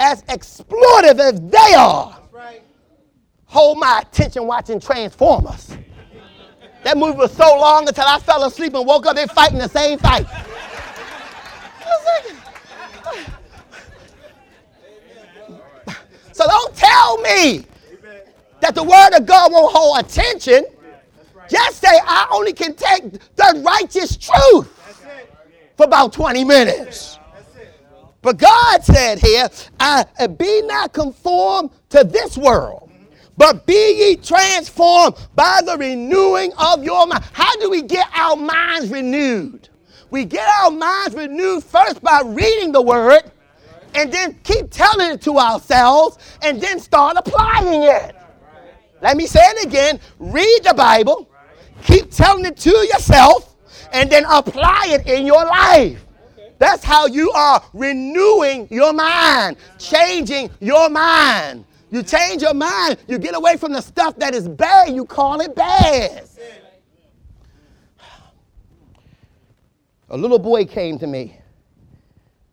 as 0.00 0.22
exploitive 0.24 1.18
as 1.18 1.40
they 1.40 1.74
are, 1.74 2.18
hold 3.46 3.78
my 3.78 4.00
attention 4.02 4.46
watching 4.46 4.80
Transformers. 4.80 5.76
That 6.82 6.98
movie 6.98 7.16
was 7.16 7.32
so 7.32 7.58
long 7.58 7.88
until 7.88 8.04
I 8.04 8.18
fell 8.18 8.44
asleep 8.44 8.74
and 8.74 8.86
woke 8.86 9.06
up, 9.06 9.16
they 9.16 9.26
fighting 9.26 9.58
the 9.58 9.68
same 9.68 9.98
fight. 9.98 10.26
So 16.32 16.44
don't 16.46 16.74
tell 16.74 17.18
me 17.18 17.64
that 18.60 18.74
the 18.74 18.82
word 18.82 19.16
of 19.16 19.24
God 19.24 19.52
won't 19.52 19.74
hold 19.74 20.04
attention. 20.04 20.64
Just 21.48 21.80
say, 21.80 21.88
I 22.04 22.28
only 22.30 22.52
can 22.52 22.74
take 22.74 23.12
the 23.12 23.62
righteous 23.64 24.16
truth 24.16 24.68
for 25.76 25.86
about 25.86 26.12
20 26.12 26.44
minutes. 26.44 27.18
But 28.22 28.38
God 28.38 28.82
said 28.82 29.18
here, 29.18 29.48
I, 29.78 30.06
uh, 30.18 30.28
be 30.28 30.62
not 30.62 30.94
conformed 30.94 31.70
to 31.90 32.04
this 32.04 32.38
world, 32.38 32.90
but 33.36 33.66
be 33.66 33.74
ye 33.98 34.16
transformed 34.16 35.16
by 35.34 35.60
the 35.64 35.76
renewing 35.76 36.50
of 36.56 36.82
your 36.82 37.06
mind. 37.06 37.22
How 37.34 37.54
do 37.56 37.68
we 37.68 37.82
get 37.82 38.08
our 38.14 38.34
minds 38.34 38.88
renewed? 38.88 39.68
We 40.10 40.24
get 40.24 40.48
our 40.62 40.70
minds 40.70 41.14
renewed 41.14 41.64
first 41.64 42.00
by 42.00 42.22
reading 42.24 42.72
the 42.72 42.80
word 42.80 43.30
and 43.94 44.10
then 44.10 44.38
keep 44.42 44.70
telling 44.70 45.12
it 45.12 45.20
to 45.22 45.38
ourselves 45.38 46.16
and 46.42 46.60
then 46.60 46.80
start 46.80 47.16
applying 47.18 47.82
it. 47.82 48.16
Let 49.02 49.18
me 49.18 49.26
say 49.26 49.40
it 49.42 49.66
again. 49.66 50.00
Read 50.18 50.60
the 50.64 50.72
Bible, 50.72 51.28
keep 51.84 52.10
telling 52.10 52.44
it 52.44 52.56
to 52.56 52.70
yourself, 52.70 53.54
and 53.92 54.10
then 54.10 54.24
apply 54.28 54.86
it 54.88 55.06
in 55.06 55.24
your 55.24 55.44
life. 55.44 56.04
That's 56.58 56.82
how 56.82 57.06
you 57.06 57.30
are 57.30 57.62
renewing 57.72 58.66
your 58.70 58.92
mind, 58.92 59.56
changing 59.78 60.50
your 60.60 60.88
mind. 60.88 61.64
You 61.90 62.02
change 62.02 62.42
your 62.42 62.54
mind, 62.54 62.96
you 63.06 63.18
get 63.18 63.36
away 63.36 63.56
from 63.56 63.72
the 63.72 63.80
stuff 63.80 64.16
that 64.16 64.34
is 64.34 64.48
bad, 64.48 64.92
you 64.92 65.04
call 65.04 65.40
it 65.40 65.54
bad. 65.54 66.28
A 70.10 70.16
little 70.16 70.38
boy 70.38 70.64
came 70.64 70.98
to 70.98 71.06
me 71.06 71.36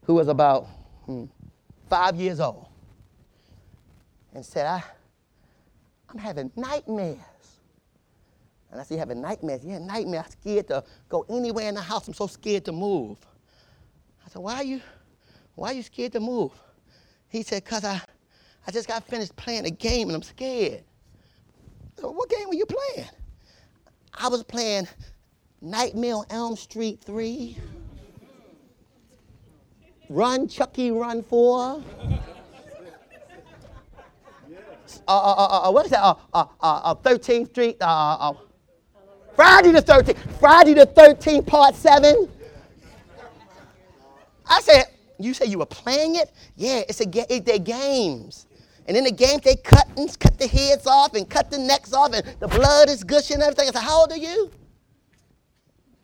who 0.06 0.13
was 0.13 0.28
about 0.28 0.67
hmm, 1.06 1.26
five 1.89 2.15
years 2.15 2.39
old 2.39 2.67
and 4.34 4.46
said, 4.46 4.65
I, 4.67 4.84
I'm 6.10 6.17
having 6.17 6.52
nightmares. 6.56 7.17
And 8.71 8.79
I 8.79 8.84
said, 8.84 8.95
You 8.95 8.99
having 8.99 9.21
nightmares? 9.21 9.63
Yeah, 9.63 9.79
nightmare. 9.79 10.23
I'm 10.25 10.31
scared 10.31 10.67
to 10.69 10.84
go 11.10 11.25
anywhere 11.29 11.67
in 11.67 11.75
the 11.75 11.81
house. 11.81 12.07
I'm 12.07 12.13
so 12.13 12.27
scared 12.27 12.65
to 12.65 12.71
move. 12.71 13.17
I 14.25 14.29
said, 14.29 14.41
Why 14.41 14.55
are 14.55 14.63
you, 14.63 14.81
why 15.55 15.71
are 15.71 15.73
you 15.73 15.84
scared 15.84 16.13
to 16.13 16.19
move? 16.19 16.51
He 17.27 17.43
said, 17.43 17.63
Because 17.63 17.84
I, 17.84 18.01
I 18.65 18.71
just 18.71 18.88
got 18.88 19.05
finished 19.07 19.36
playing 19.36 19.65
a 19.65 19.71
game 19.71 20.10
and 20.10 20.15
I'm 20.15 20.21
scared. 20.23 20.84
I 21.97 22.01
said, 22.01 22.07
what 22.07 22.29
game 22.29 22.47
were 22.47 22.53
you 22.53 22.65
playing? 22.65 23.10
I 24.13 24.27
was 24.27 24.43
playing 24.43 24.88
Nightmare 25.62 26.15
on 26.15 26.25
Elm 26.29 26.55
Street 26.55 27.01
3. 27.03 27.57
Run, 30.10 30.47
Chucky, 30.47 30.91
run 30.91 31.23
4. 31.23 31.84
Uh, 35.07 35.12
uh, 35.12 35.34
uh, 35.34 35.69
uh, 35.69 35.71
what 35.71 35.86
is 35.86 35.91
that? 35.91 36.03
Uh, 36.03 36.15
uh, 36.34 36.45
uh, 36.62 36.95
13th 36.95 37.49
Street. 37.49 37.77
Uh, 37.79 37.86
uh, 38.19 38.34
Friday 39.36 39.72
the 39.72 39.82
13th. 39.82 40.39
Friday 40.39 40.74
the 40.74 40.86
13th, 40.86 41.48
part 41.48 41.76
7. 41.76 42.30
I 44.48 44.62
said, 44.62 44.86
you 45.17 45.34
say 45.34 45.46
you 45.46 45.60
were 45.60 45.65
playing 45.65 46.15
it? 46.15 46.32
Yeah, 46.56 46.82
it's 46.89 47.00
a 47.00 47.06
ga- 47.06 47.26
it, 47.30 47.46
they're 47.46 47.60
games. 47.60 48.48
And 48.88 48.98
in 48.98 49.04
the 49.04 49.12
games, 49.12 49.41
they 49.44 49.56
cut 49.56 49.88
and 49.96 50.20
cut 50.20 50.38
the 50.38 50.48
heads 50.48 50.88
off 50.88 51.13
and 51.13 51.30
cut 51.30 51.52
the 51.52 51.58
necks 51.58 51.94
off, 51.94 52.13
and 52.13 52.26
the 52.39 52.48
blood 52.48 52.89
is 52.89 53.04
gushing 53.04 53.36
and 53.36 53.44
everything. 53.44 53.70
I 53.70 53.72
said, 53.72 53.84
how 53.84 54.02
old 54.02 54.12
are 54.12 54.17
you? 54.17 54.52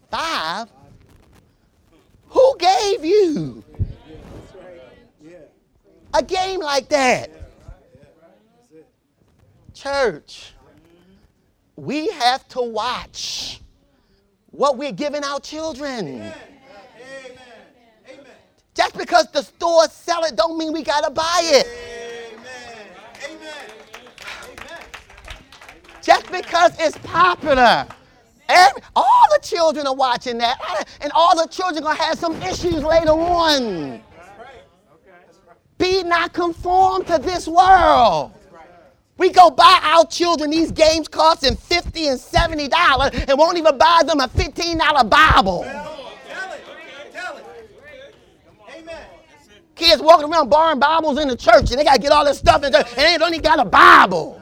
Five. 0.10 0.70
Who 2.30 2.56
gave 2.60 3.04
you 3.04 3.64
a 6.14 6.24
game 6.24 6.60
like 6.62 6.90
that? 6.90 7.32
Church, 9.74 10.54
we 11.78 12.08
have 12.10 12.46
to 12.50 12.62
watch 12.62 13.62
what 14.48 14.78
we're 14.78 14.92
giving 14.92 15.24
our 15.24 15.40
children. 15.40 16.08
Amen. 16.08 16.34
Amen. 18.10 18.26
Just 18.74 18.98
because 18.98 19.32
the 19.32 19.44
stores 19.44 19.92
sell 19.92 20.24
it 20.24 20.36
don't 20.36 20.58
mean 20.58 20.74
we 20.74 20.82
gotta 20.82 21.12
buy 21.12 21.42
it. 21.44 21.68
Amen. 22.34 22.88
Amen. 23.30 23.72
Amen. 24.44 24.80
Just 26.02 26.32
because 26.32 26.76
it's 26.80 26.98
popular. 27.00 27.88
Every, 28.50 28.82
all 28.96 29.26
the 29.36 29.40
children 29.46 29.86
are 29.86 29.96
watching 29.96 30.38
that, 30.40 30.88
and 31.02 31.12
all 31.14 31.36
the 31.36 31.48
children 31.48 31.84
gonna 31.84 32.02
have 32.02 32.18
some 32.18 32.42
issues 32.42 32.82
later 32.82 33.12
on. 33.12 34.02
Be 35.78 36.02
not 36.02 36.34
conformed 36.34 37.06
to 37.08 37.20
this 37.20 37.48
world. 37.48 38.32
We 39.18 39.32
go 39.32 39.50
buy 39.50 39.80
our 39.84 40.06
children 40.06 40.52
these 40.52 40.72
games 40.72 41.08
costing 41.08 41.56
50 41.56 42.08
and 42.08 42.20
70 42.20 42.68
dollars 42.68 43.12
and 43.28 43.38
won't 43.38 43.58
even 43.58 43.78
buy 43.78 44.04
them 44.06 44.20
a 44.20 44.28
15 44.28 44.78
dollar 44.78 45.04
Bible. 45.04 45.64
Tell 45.64 46.52
it. 46.54 46.62
Tell 47.12 47.38
it. 47.38 47.46
Amen. 48.78 49.06
Kids 49.76 50.02
walking 50.02 50.32
around 50.32 50.50
borrowing 50.50 50.80
Bibles 50.80 51.18
in 51.20 51.28
the 51.28 51.36
church 51.36 51.72
and 51.72 51.80
they 51.80 51.84
gotta 51.84 52.00
get 52.00 52.12
all 52.12 52.26
this 52.26 52.38
stuff 52.38 52.64
in 52.64 52.74
and 52.74 52.86
they 52.96 53.18
don't 53.18 53.34
even 53.34 53.42
got 53.42 53.60
a 53.60 53.66
Bible. 53.66 54.42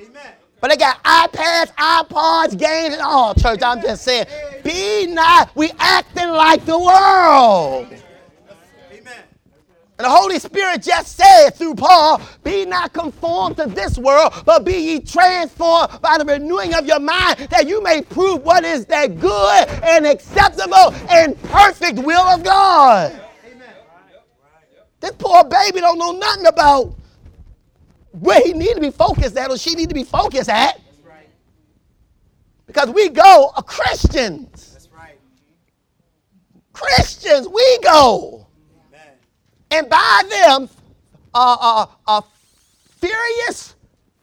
Amen. 0.00 0.32
But 0.60 0.70
they 0.70 0.76
got 0.76 1.02
iPads, 1.04 1.72
iPods, 1.76 2.58
games, 2.58 2.94
and 2.94 3.02
all. 3.02 3.34
Church, 3.34 3.60
I'm 3.62 3.80
just 3.80 4.02
saying, 4.02 4.26
be 4.64 5.06
not, 5.06 5.54
we 5.54 5.70
acting 5.78 6.30
like 6.30 6.64
the 6.64 6.78
world. 6.78 7.94
And 9.98 10.04
the 10.04 10.10
Holy 10.10 10.38
Spirit 10.38 10.82
just 10.82 11.16
said 11.16 11.50
through 11.50 11.74
Paul, 11.74 12.20
be 12.44 12.66
not 12.66 12.92
conformed 12.92 13.56
to 13.56 13.64
this 13.64 13.96
world, 13.96 14.34
but 14.44 14.62
be 14.62 14.74
ye 14.74 15.00
transformed 15.00 16.02
by 16.02 16.18
the 16.18 16.24
renewing 16.26 16.74
of 16.74 16.84
your 16.84 17.00
mind, 17.00 17.38
that 17.50 17.66
you 17.66 17.82
may 17.82 18.02
prove 18.02 18.42
what 18.42 18.62
is 18.62 18.84
that 18.86 19.18
good 19.18 19.68
and 19.82 20.06
acceptable 20.06 20.92
and 21.08 21.40
perfect 21.44 21.98
will 22.00 22.20
of 22.20 22.44
God. 22.44 23.12
Amen. 23.50 23.68
This 25.00 25.12
poor 25.12 25.44
baby 25.44 25.80
don't 25.80 25.98
know 25.98 26.12
nothing 26.12 26.46
about 26.46 26.94
where 28.12 28.42
he 28.44 28.52
need 28.52 28.74
to 28.74 28.80
be 28.80 28.90
focused 28.90 29.36
at 29.38 29.50
or 29.50 29.56
she 29.56 29.74
need 29.74 29.88
to 29.88 29.94
be 29.94 30.04
focused 30.04 30.50
at. 30.50 30.78
That's 30.84 31.00
right. 31.06 31.28
Because 32.66 32.90
we 32.90 33.08
go 33.08 33.50
are 33.56 33.62
Christians. 33.62 34.72
That's 34.72 34.88
right. 34.92 35.18
Christians, 36.74 37.48
we 37.48 37.78
go. 37.78 38.45
And 39.70 39.88
by 39.88 40.22
them, 40.28 40.68
uh, 41.34 41.56
uh, 41.60 41.86
uh, 42.06 42.20
Furious 43.00 43.74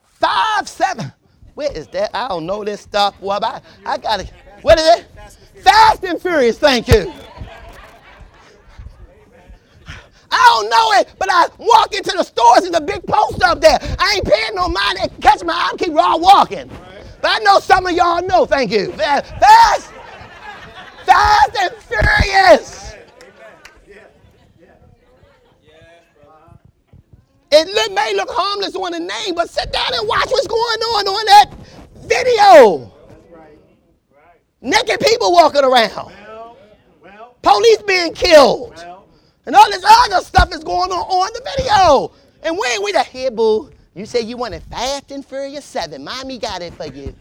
5 0.03 0.67
7. 0.67 1.12
Where 1.53 1.71
is 1.71 1.88
that? 1.88 2.12
I 2.15 2.27
don't 2.27 2.45
know 2.45 2.63
this 2.63 2.82
stuff. 2.82 3.15
Well, 3.21 3.43
I, 3.43 3.62
I 3.86 3.97
got 3.97 4.21
it. 4.21 4.32
What 4.62 4.79
is 4.79 4.99
it? 4.99 5.06
Fast 5.62 6.03
and 6.03 6.19
Furious, 6.21 6.58
thank 6.58 6.88
you. 6.88 7.13
I 10.32 10.62
don't 10.62 10.69
know 10.69 10.99
it, 10.99 11.13
but 11.19 11.29
I 11.32 11.47
walk 11.60 11.93
into 11.93 12.12
the 12.17 12.23
stores 12.23 12.63
and 12.63 12.73
the 12.73 12.82
big 12.82 13.06
poster 13.06 13.45
up 13.45 13.62
there. 13.62 13.77
I 13.99 14.13
ain't 14.15 14.25
paying 14.25 14.56
no 14.56 14.67
mind. 14.67 14.97
They 14.97 15.08
catch 15.21 15.43
my 15.43 15.53
eye, 15.53 15.71
I 15.73 15.77
keep 15.77 15.95
all 15.95 16.19
walking. 16.19 16.69
But 17.21 17.32
I 17.32 17.39
know 17.39 17.60
some 17.60 17.86
of 17.86 17.93
y'all 17.93 18.25
know, 18.25 18.45
thank 18.45 18.71
you. 18.71 18.91
Fast, 18.93 19.91
fast 21.06 21.56
and 21.62 21.73
furious. 21.75 22.83
It 27.55 27.93
may 27.93 28.15
look 28.15 28.29
harmless 28.31 28.75
on 28.75 28.93
the 28.93 28.99
name, 28.99 29.35
but 29.35 29.47
sit 29.47 29.71
down 29.71 29.93
and 29.93 30.07
watch 30.07 30.27
what's 30.29 30.47
going 30.47 30.59
on 30.59 31.07
on 31.07 31.25
that 31.27 31.53
video. 31.97 32.91
Naked 34.59 34.99
people 34.99 35.31
walking 35.31 35.63
around, 35.63 35.91
Well, 35.95 36.57
well, 37.03 37.37
police 37.43 37.81
being 37.83 38.13
killed, 38.13 38.73
well. 38.77 39.05
and 39.45 39.55
all 39.55 39.69
this 39.69 39.83
other 39.87 40.23
stuff 40.23 40.51
is 40.51 40.63
going 40.63 40.91
on 40.91 40.97
on 40.97 41.29
the 41.33 41.51
video. 41.57 42.11
And 42.41 42.57
when 42.57 42.83
we 42.83 42.91
the 42.91 43.03
here, 43.03 43.29
boo, 43.29 43.69
you 43.93 44.07
say 44.07 44.21
you 44.21 44.35
want 44.35 44.53
wanted 44.53 44.63
Fast 44.71 45.11
and 45.11 45.23
Furious 45.23 45.63
7. 45.63 46.03
Mommy 46.03 46.39
got 46.39 46.63
it 46.63 46.73
for 46.73 46.87
you. 46.87 47.13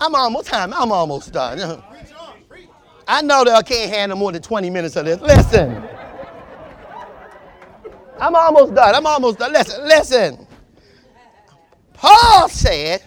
I'm 0.00 0.14
almost 0.14 0.46
time. 0.46 0.72
I'm 0.72 0.92
almost 0.92 1.32
done. 1.32 1.58
Preach 1.58 2.12
on. 2.18 2.34
Preach. 2.48 2.68
I 3.06 3.20
know 3.20 3.44
that 3.44 3.54
I 3.54 3.62
can't 3.62 3.90
handle 3.92 4.16
more 4.16 4.32
than 4.32 4.40
20 4.40 4.70
minutes 4.70 4.96
of 4.96 5.04
this. 5.04 5.20
Listen. 5.20 5.97
I'm 8.20 8.34
almost 8.34 8.74
done. 8.74 8.94
I'm 8.94 9.06
almost 9.06 9.38
done. 9.38 9.52
Listen, 9.52 9.84
listen. 9.84 10.46
Paul 11.94 12.48
said, 12.48 13.02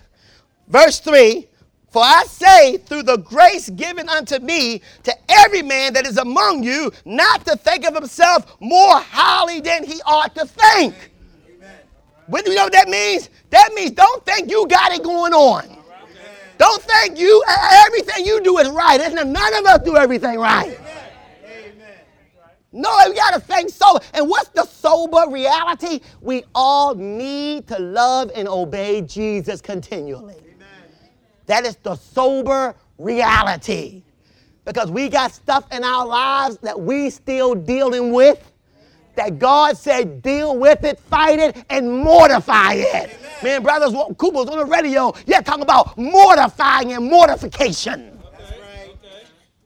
verse 0.68 1.00
3 1.00 1.48
For 1.90 2.02
I 2.02 2.24
say, 2.28 2.78
through 2.78 3.04
the 3.04 3.18
grace 3.18 3.70
given 3.70 4.10
unto 4.10 4.40
me, 4.40 4.82
to 5.04 5.14
every 5.30 5.62
man 5.62 5.94
that 5.94 6.06
is 6.06 6.18
among 6.18 6.64
you, 6.64 6.92
not 7.06 7.46
to 7.46 7.56
think 7.56 7.86
of 7.86 7.96
himself 7.96 8.58
more 8.60 9.00
highly 9.00 9.62
than 9.62 9.84
he 9.84 10.02
ought 10.06 10.36
to 10.36 10.46
think. 10.46 10.94
Amen. 11.56 12.46
You 12.46 12.56
know 12.56 12.64
what 12.64 12.74
that 12.74 12.90
means? 12.90 13.30
That 13.50 13.72
means 13.74 13.92
don't 13.92 14.26
think 14.26 14.50
you 14.50 14.68
got 14.68 14.92
it 14.92 15.04
going 15.04 15.34
on. 15.34 15.78
Don't 16.58 16.84
think 16.84 17.18
you 17.18 17.44
everything 17.48 18.26
you 18.26 18.42
do 18.44 18.60
is 18.60 18.70
right. 18.70 18.98
None 19.14 19.54
of 19.56 19.66
us 19.66 19.80
do 19.84 19.98
everything 19.98 20.38
right. 20.38 20.78
Amen. 20.78 21.01
No, 22.74 22.90
we 23.08 23.16
gotta 23.16 23.40
think 23.40 23.70
sober. 23.70 24.00
And 24.14 24.30
what's 24.30 24.50
the 24.50 24.66
sober 24.66 25.26
reality? 25.30 26.00
We 26.22 26.44
all 26.56 26.96
need 26.96 27.68
to 27.68 27.78
love 27.80 28.32
and 28.34 28.48
obey 28.48 29.02
Jesus 29.02 29.60
continually. 29.60 30.36
Amen. 30.36 30.68
That 31.48 31.66
is 31.66 31.76
the 31.78 31.96
sober 31.96 32.76
reality. 32.98 34.04
Because 34.64 34.90
we 34.90 35.10
got 35.10 35.34
stuff 35.34 35.66
in 35.72 35.84
our 35.84 36.06
lives 36.06 36.58
that 36.60 36.80
we 36.80 37.10
still 37.10 37.56
dealing 37.56 38.14
with. 38.14 38.48
That 39.16 39.40
God 39.40 39.76
said, 39.76 40.22
deal 40.22 40.58
with 40.58 40.86
it, 40.86 40.98
fight 40.98 41.40
it, 41.40 41.66
and 41.70 41.92
mortify 41.92 42.76
it. 42.76 43.18
Man, 43.44 43.62
brothers, 43.62 43.94
Cooper's 44.18 44.48
on 44.48 44.60
the 44.60 44.66
radio. 44.66 45.14
Yeah, 45.26 45.42
talking 45.42 45.64
about 45.64 45.98
mortifying 45.98 46.94
and 46.94 47.06
mortification. 47.06 48.18
That's 48.38 48.52
right. 48.52 48.96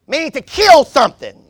Meaning 0.07 0.31
to 0.31 0.41
kill 0.41 0.83
something. 0.83 1.44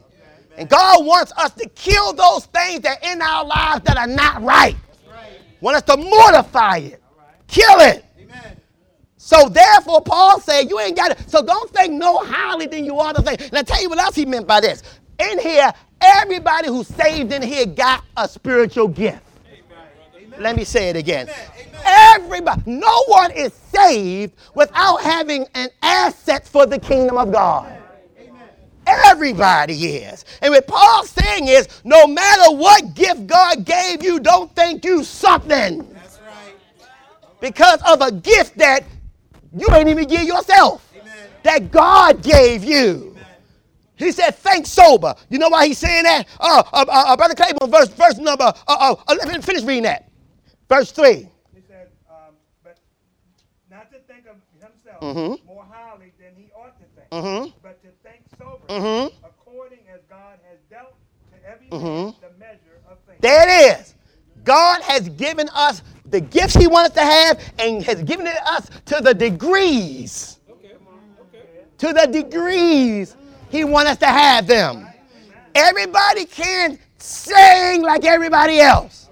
And 0.58 0.70
God 0.70 1.06
wants 1.06 1.34
us 1.38 1.54
to 1.56 1.68
kill 1.70 2.14
those 2.14 2.46
things 2.46 2.82
that 2.82 3.04
are 3.04 3.12
in 3.12 3.22
our 3.22 3.46
lives 3.46 3.84
that 3.86 3.98
are 3.98 4.08
not 4.08 4.42
right. 4.42 4.76
Want 5.62 5.78
us 5.78 5.84
to 5.84 5.98
mortify 5.98 6.78
it. 6.78 7.02
Kill 7.48 7.80
it. 7.80 8.06
Amen. 8.20 8.58
So 9.18 9.50
therefore, 9.50 10.02
Paul 10.02 10.40
said, 10.40 10.70
you 10.70 10.80
ain't 10.80 10.96
got 10.96 11.12
it. 11.12 11.30
So 11.30 11.42
don't 11.42 11.70
think 11.72 11.94
no 11.94 12.18
highly 12.18 12.68
than 12.68 12.86
you 12.86 13.00
ought 13.00 13.16
to 13.16 13.22
think. 13.22 13.42
And 13.42 13.58
I 13.58 13.64
tell 13.64 13.82
you 13.82 13.90
what 13.90 14.00
else 14.00 14.16
he 14.16 14.26
meant 14.26 14.48
by 14.48 14.62
this. 14.62 14.84
In 15.20 15.40
here, 15.40 15.74
everybody 16.02 16.68
who's 16.68 16.88
saved 16.88 17.34
in 17.34 17.42
here 17.42 17.66
got 17.66 18.04
a 18.18 18.28
spiritual 18.28 18.88
gift. 18.88 19.24
Let 20.38 20.56
me 20.56 20.64
say 20.64 20.90
it 20.90 20.96
again. 20.96 21.30
Everybody, 21.86 22.62
no 22.66 23.04
one 23.08 23.32
is 23.32 23.54
saved 23.54 24.34
without 24.54 24.98
having 25.02 25.48
an 25.56 25.70
asset 25.82 26.48
for 26.48 26.66
the 26.66 26.80
kingdom 26.80 27.18
of 27.18 27.32
God. 27.32 27.72
Everybody 28.88 29.96
is. 29.98 30.26
And 30.42 30.52
what 30.54 30.68
Paul's 30.68 31.10
saying 31.10 31.48
is 31.48 31.68
no 31.84 32.08
matter 32.08 32.56
what 32.56 32.94
gift 32.94 33.28
God 33.28 33.66
gave 33.66 34.04
you, 34.04 34.20
don't 34.20 34.54
think 34.56 34.86
you 34.86 35.04
something 35.04 35.88
That's 35.94 36.20
right. 36.22 36.56
because 37.40 37.82
of 37.88 38.02
a 38.02 38.12
gift 38.12 38.58
that 38.58 38.84
you 39.58 39.68
ain't 39.74 39.90
even 39.90 40.08
give 40.08 40.24
yourself, 40.24 40.88
Amen. 41.00 41.14
that 41.44 41.72
God 41.72 42.22
gave 42.22 42.64
you. 42.64 43.16
He 43.98 44.12
said, 44.12 44.32
think 44.36 44.66
sober. 44.68 45.16
You 45.30 45.40
know 45.40 45.48
why 45.48 45.68
he's 45.68 45.78
saying 45.78 46.04
that? 46.04 46.28
Uh, 46.38 46.62
uh, 46.74 46.86
uh, 46.88 47.04
uh, 47.08 47.16
Brother 47.16 47.34
Claiborne, 47.34 47.72
verse, 47.72 47.88
verse 47.88 48.18
number, 48.18 48.44
uh, 48.44 48.54
uh, 48.68 48.96
uh, 49.08 49.16
let 49.18 49.30
me 49.30 49.42
finish 49.42 49.64
reading 49.64 49.84
that. 49.84 50.10
Verse 50.68 50.92
3. 50.92 51.14
He 51.54 51.62
said, 51.66 51.88
um, 52.10 52.36
but 52.62 52.78
not 53.72 53.90
to 53.94 54.00
think 54.00 54.26
of 54.28 54.36
himself 54.60 55.00
Mhm. 55.02 55.46
more 55.46 55.64
highly 55.72 56.12
than 56.20 56.36
he 56.36 56.52
ought 56.58 56.78
to 56.78 56.86
think, 56.94 57.10
Mhm. 57.10 57.54
but 57.64 57.82
to 58.68 58.74
think 58.74 58.84
soberly, 58.84 59.08
Mhm. 59.08 59.14
according 59.24 59.80
God 60.10 60.40
has 60.50 60.60
dealt 60.70 60.94
to 61.32 61.50
every 61.50 61.68
Mhm. 61.68 62.16
the 62.22 62.30
measure 62.40 62.80
of 62.90 62.98
faith. 63.08 63.22
There 63.22 63.48
it 63.48 63.80
is. 63.80 63.94
God 64.44 64.82
has 64.84 65.10
given 65.10 65.50
us 65.50 65.82
the 66.06 66.22
gifts 66.22 66.54
He 66.54 66.68
wants 66.68 66.92
us 66.92 66.96
to 66.96 67.02
have 67.02 67.40
and 67.60 67.84
has 67.84 68.04
given 68.04 68.28
it 68.28 68.38
us 68.46 68.70
to 68.86 69.02
the 69.02 69.14
degrees. 69.14 70.40
To 71.80 71.94
the 71.94 72.08
degrees 72.08 73.16
He 73.50 73.64
wants 73.64 73.92
us 73.92 73.98
to 73.98 74.08
have 74.08 74.48
them. 74.48 74.88
Everybody 75.54 76.26
can 76.26 76.80
sing 76.98 77.82
like 77.82 78.06
everybody 78.06 78.60
else. 78.60 79.05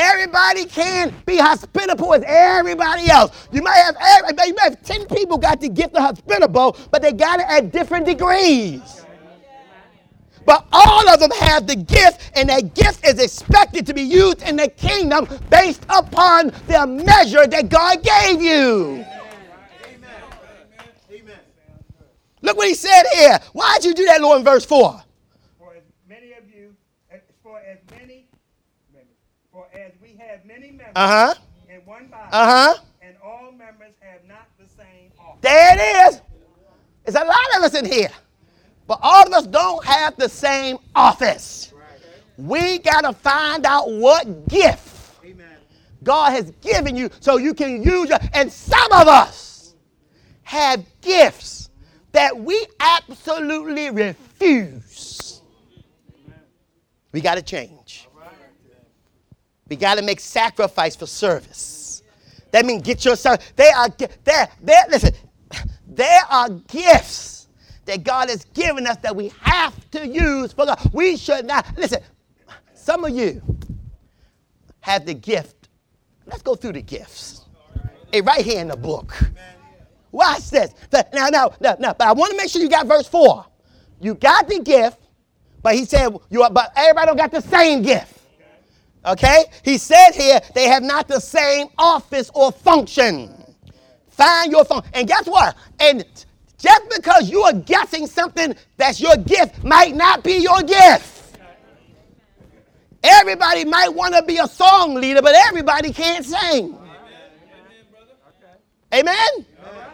Everybody 0.00 0.64
can 0.64 1.12
be 1.26 1.38
hospitable 1.38 2.14
as 2.14 2.22
everybody 2.24 3.10
else. 3.10 3.32
You 3.50 3.62
might 3.62 3.76
have 3.76 3.96
every- 4.00 4.48
you 4.48 4.54
might 4.54 4.70
have 4.70 4.82
10 4.82 5.06
people 5.06 5.38
got 5.38 5.60
the 5.60 5.68
gift 5.68 5.94
of 5.96 6.02
hospitable, 6.02 6.76
but 6.90 7.02
they 7.02 7.12
got 7.12 7.40
it 7.40 7.46
at 7.48 7.72
different 7.72 8.06
degrees. 8.06 8.80
But 10.46 10.64
all 10.72 11.06
of 11.10 11.20
them 11.20 11.30
have 11.32 11.66
the 11.66 11.76
gift, 11.76 12.30
and 12.34 12.48
that 12.48 12.74
gift 12.74 13.04
is 13.06 13.18
expected 13.18 13.86
to 13.86 13.92
be 13.92 14.00
used 14.00 14.40
in 14.42 14.56
the 14.56 14.68
kingdom 14.68 15.28
based 15.50 15.82
upon 15.90 16.52
the 16.66 16.86
measure 16.86 17.46
that 17.46 17.68
God 17.68 18.02
gave 18.02 18.40
you. 18.40 19.04
Amen. 19.84 20.10
Amen. 21.12 21.38
Look 22.40 22.56
what 22.56 22.68
he 22.68 22.74
said 22.74 23.02
here. 23.12 23.38
Why'd 23.52 23.84
you 23.84 23.92
do 23.92 24.06
that, 24.06 24.22
Lord, 24.22 24.38
in 24.38 24.44
verse 24.44 24.64
4? 24.64 25.02
For 25.58 25.74
as 25.74 25.82
many 26.08 26.32
of 26.32 26.48
you, 26.48 26.74
as- 27.10 27.20
for 27.42 27.60
as 27.60 27.78
many, 27.90 28.28
for 29.52 29.66
as 29.74 29.92
we 30.00 30.16
have 30.18 30.46
many 30.46 30.70
members 30.94 30.96
Uh 30.96 31.08
huh. 31.08 31.34
in 31.68 31.80
one 31.86 32.06
body, 32.08 32.28
Uh 32.32 32.46
huh. 32.74 32.82
and 33.02 33.16
all 33.24 33.52
members 33.52 33.94
have 34.00 34.24
not 34.26 34.48
the 34.58 34.66
same 34.76 35.10
office. 35.18 35.38
There 35.40 35.74
it 35.74 36.12
is. 36.14 36.20
There's 37.04 37.16
a 37.16 37.26
lot 37.26 37.56
of 37.56 37.62
us 37.64 37.74
in 37.74 37.84
here, 37.84 38.10
but 38.86 38.98
all 39.02 39.26
of 39.26 39.32
us 39.32 39.46
don't 39.46 39.84
have 39.84 40.16
the 40.16 40.28
same 40.28 40.78
office. 40.94 41.72
We 42.36 42.78
got 42.78 43.00
to 43.00 43.12
find 43.12 43.66
out 43.66 43.90
what 43.90 44.46
gift 44.48 45.16
Amen. 45.24 45.46
God 46.04 46.30
has 46.30 46.52
given 46.60 46.94
you 46.94 47.10
so 47.18 47.36
you 47.36 47.52
can 47.52 47.82
use 47.82 48.10
it. 48.10 48.22
And 48.32 48.52
some 48.52 48.92
of 48.92 49.08
us 49.08 49.74
have 50.42 50.84
gifts 51.00 51.70
that 52.12 52.36
we 52.38 52.64
absolutely 52.78 53.90
refuse. 53.90 55.42
We 57.10 57.20
got 57.20 57.34
to 57.36 57.42
change. 57.42 58.07
We 59.68 59.76
got 59.76 59.96
to 59.96 60.02
make 60.02 60.20
sacrifice 60.20 60.96
for 60.96 61.06
service. 61.06 62.02
That 62.50 62.64
means 62.64 62.82
get 62.82 63.04
yourself. 63.04 63.54
They 63.56 63.70
are 63.70 63.88
there. 64.24 64.48
There. 64.62 64.84
Listen. 64.88 65.14
There 65.86 66.22
are 66.30 66.50
gifts 66.50 67.48
that 67.86 68.04
God 68.04 68.28
has 68.28 68.44
given 68.54 68.86
us 68.86 68.98
that 68.98 69.16
we 69.16 69.32
have 69.40 69.90
to 69.90 70.06
use 70.06 70.52
for 70.52 70.66
God. 70.66 70.78
We 70.92 71.16
should 71.16 71.46
not 71.46 71.66
listen. 71.76 72.02
Some 72.74 73.04
of 73.04 73.10
you 73.10 73.42
have 74.80 75.06
the 75.06 75.14
gift. 75.14 75.68
Let's 76.26 76.42
go 76.42 76.54
through 76.54 76.74
the 76.74 76.82
gifts. 76.82 77.46
Hey, 78.12 78.20
right 78.20 78.44
here 78.44 78.60
in 78.60 78.68
the 78.68 78.76
book. 78.76 79.14
Watch 80.12 80.50
this. 80.50 80.72
Now, 80.92 81.28
now, 81.28 81.50
now, 81.60 81.76
now, 81.78 81.94
but 81.94 82.06
I 82.06 82.12
want 82.12 82.30
to 82.30 82.36
make 82.36 82.50
sure 82.50 82.62
you 82.62 82.68
got 82.68 82.86
verse 82.86 83.08
four. 83.08 83.44
You 84.00 84.14
got 84.14 84.48
the 84.48 84.60
gift, 84.60 84.98
but 85.62 85.74
he 85.74 85.84
said 85.84 86.16
you 86.30 86.42
are, 86.42 86.50
but 86.50 86.72
everybody 86.76 87.06
don't 87.06 87.16
got 87.16 87.30
the 87.30 87.42
same 87.42 87.82
gift. 87.82 88.17
Okay? 89.08 89.44
He 89.64 89.78
said 89.78 90.12
here 90.12 90.40
they 90.54 90.68
have 90.68 90.82
not 90.82 91.08
the 91.08 91.20
same 91.20 91.68
office 91.78 92.30
or 92.34 92.52
function. 92.52 93.34
Find 94.10 94.52
your 94.52 94.64
phone. 94.64 94.82
And 94.92 95.08
guess 95.08 95.26
what? 95.26 95.56
And 95.80 96.04
just 96.58 96.82
because 96.94 97.30
you 97.30 97.42
are 97.42 97.52
guessing 97.52 98.06
something 98.06 98.54
that's 98.76 99.00
your 99.00 99.16
gift 99.16 99.62
might 99.64 99.94
not 99.94 100.24
be 100.24 100.34
your 100.34 100.60
gift. 100.62 101.38
Everybody 103.02 103.64
might 103.64 103.88
want 103.94 104.14
to 104.14 104.22
be 104.24 104.38
a 104.38 104.48
song 104.48 104.94
leader, 104.94 105.22
but 105.22 105.34
everybody 105.34 105.92
can't 105.92 106.24
sing. 106.24 106.76
Amen? 108.92 109.14
Amen? 109.14 109.87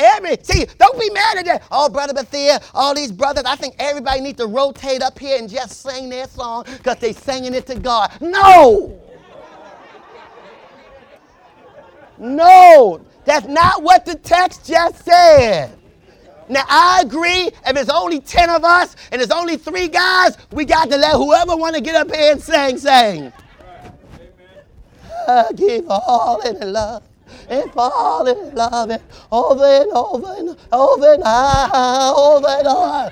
Every 0.00 0.38
see, 0.42 0.66
don't 0.78 0.98
be 0.98 1.10
mad 1.10 1.36
at 1.38 1.44
that. 1.44 1.62
Oh, 1.70 1.90
brother 1.90 2.14
Bethia, 2.14 2.62
all 2.72 2.94
these 2.94 3.12
brothers. 3.12 3.44
I 3.44 3.54
think 3.54 3.74
everybody 3.78 4.22
needs 4.22 4.38
to 4.38 4.46
rotate 4.46 5.02
up 5.02 5.18
here 5.18 5.38
and 5.38 5.48
just 5.48 5.82
sing 5.82 6.08
their 6.08 6.26
song 6.26 6.64
because 6.64 6.96
they 6.96 7.12
singing 7.12 7.52
it 7.52 7.66
to 7.66 7.74
God. 7.78 8.10
No. 8.20 8.98
No, 12.16 13.00
that's 13.26 13.46
not 13.46 13.82
what 13.82 14.06
the 14.06 14.14
text 14.14 14.66
just 14.66 15.04
said. 15.04 15.70
Now 16.48 16.64
I 16.66 17.02
agree. 17.04 17.50
If 17.66 17.76
it's 17.76 17.90
only 17.90 18.20
ten 18.20 18.48
of 18.48 18.64
us 18.64 18.96
and 19.12 19.20
it's 19.20 19.32
only 19.32 19.58
three 19.58 19.88
guys, 19.88 20.38
we 20.50 20.64
got 20.64 20.90
to 20.90 20.96
let 20.96 21.12
whoever 21.14 21.56
want 21.56 21.76
to 21.76 21.82
get 21.82 21.94
up 21.94 22.14
here 22.14 22.32
and 22.32 22.42
sing, 22.42 22.78
sing. 22.78 23.32
I 25.28 25.52
keep 25.54 25.84
falling 25.86 26.56
in 26.56 26.72
love 26.72 27.02
and 27.50 27.72
falling 27.72 28.38
in 28.38 28.54
love 28.54 28.90
and 28.90 29.02
over 29.30 29.64
and 29.64 29.90
over 29.92 30.34
and 30.38 30.56
over 30.72 31.12
and 31.12 31.22
over 31.24 32.48
and 32.48 32.66
over. 32.66 33.10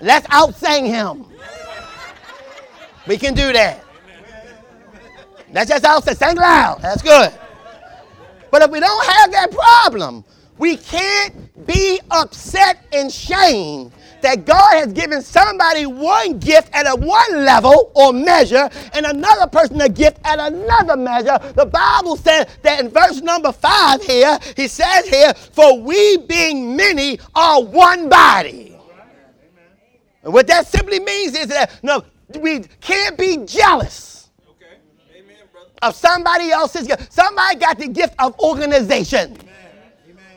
Let's 0.00 0.26
out 0.30 0.54
sing 0.54 0.84
him. 0.84 1.24
We 3.06 3.16
can 3.16 3.34
do 3.34 3.52
that. 3.52 3.82
That's 5.52 5.70
just 5.70 5.84
out 5.84 6.04
sing. 6.04 6.36
Loud. 6.36 6.82
That's 6.82 7.02
good. 7.02 7.32
But 8.50 8.62
if 8.62 8.70
we 8.70 8.80
don't 8.80 9.06
have 9.06 9.32
that 9.32 9.50
problem, 9.50 10.24
we 10.58 10.76
can't 10.76 11.66
be 11.66 12.00
upset 12.10 12.84
and 12.92 13.10
shame 13.10 13.90
that 14.24 14.46
God 14.46 14.72
has 14.72 14.92
given 14.92 15.20
somebody 15.20 15.84
one 15.84 16.38
gift 16.38 16.70
at 16.72 16.86
a 16.86 16.96
one 16.96 17.44
level 17.44 17.92
or 17.94 18.12
measure 18.12 18.70
and 18.94 19.04
another 19.04 19.46
person 19.46 19.80
a 19.82 19.88
gift 19.88 20.18
at 20.24 20.38
another 20.38 20.96
measure. 20.96 21.38
The 21.54 21.66
Bible 21.66 22.16
says 22.16 22.46
that 22.62 22.80
in 22.80 22.88
verse 22.88 23.20
number 23.20 23.52
five 23.52 24.02
here, 24.02 24.38
he 24.56 24.66
says 24.66 25.06
here, 25.08 25.34
for 25.34 25.78
we 25.78 26.16
being 26.26 26.74
many 26.74 27.20
are 27.34 27.62
one 27.62 28.08
body. 28.08 28.76
And 30.22 30.32
what 30.32 30.46
that 30.46 30.66
simply 30.66 31.00
means 31.00 31.36
is 31.36 31.48
that 31.48 31.78
no, 31.82 32.02
we 32.40 32.60
can't 32.80 33.18
be 33.18 33.44
jealous 33.44 34.30
Okay. 34.48 35.20
Amen, 35.20 35.36
of 35.82 35.94
somebody 35.94 36.50
else's 36.50 36.86
gift. 36.86 37.12
Somebody 37.12 37.56
got 37.58 37.78
the 37.78 37.88
gift 37.88 38.14
of 38.18 38.38
organization. 38.40 39.36
Amen. 39.38 39.53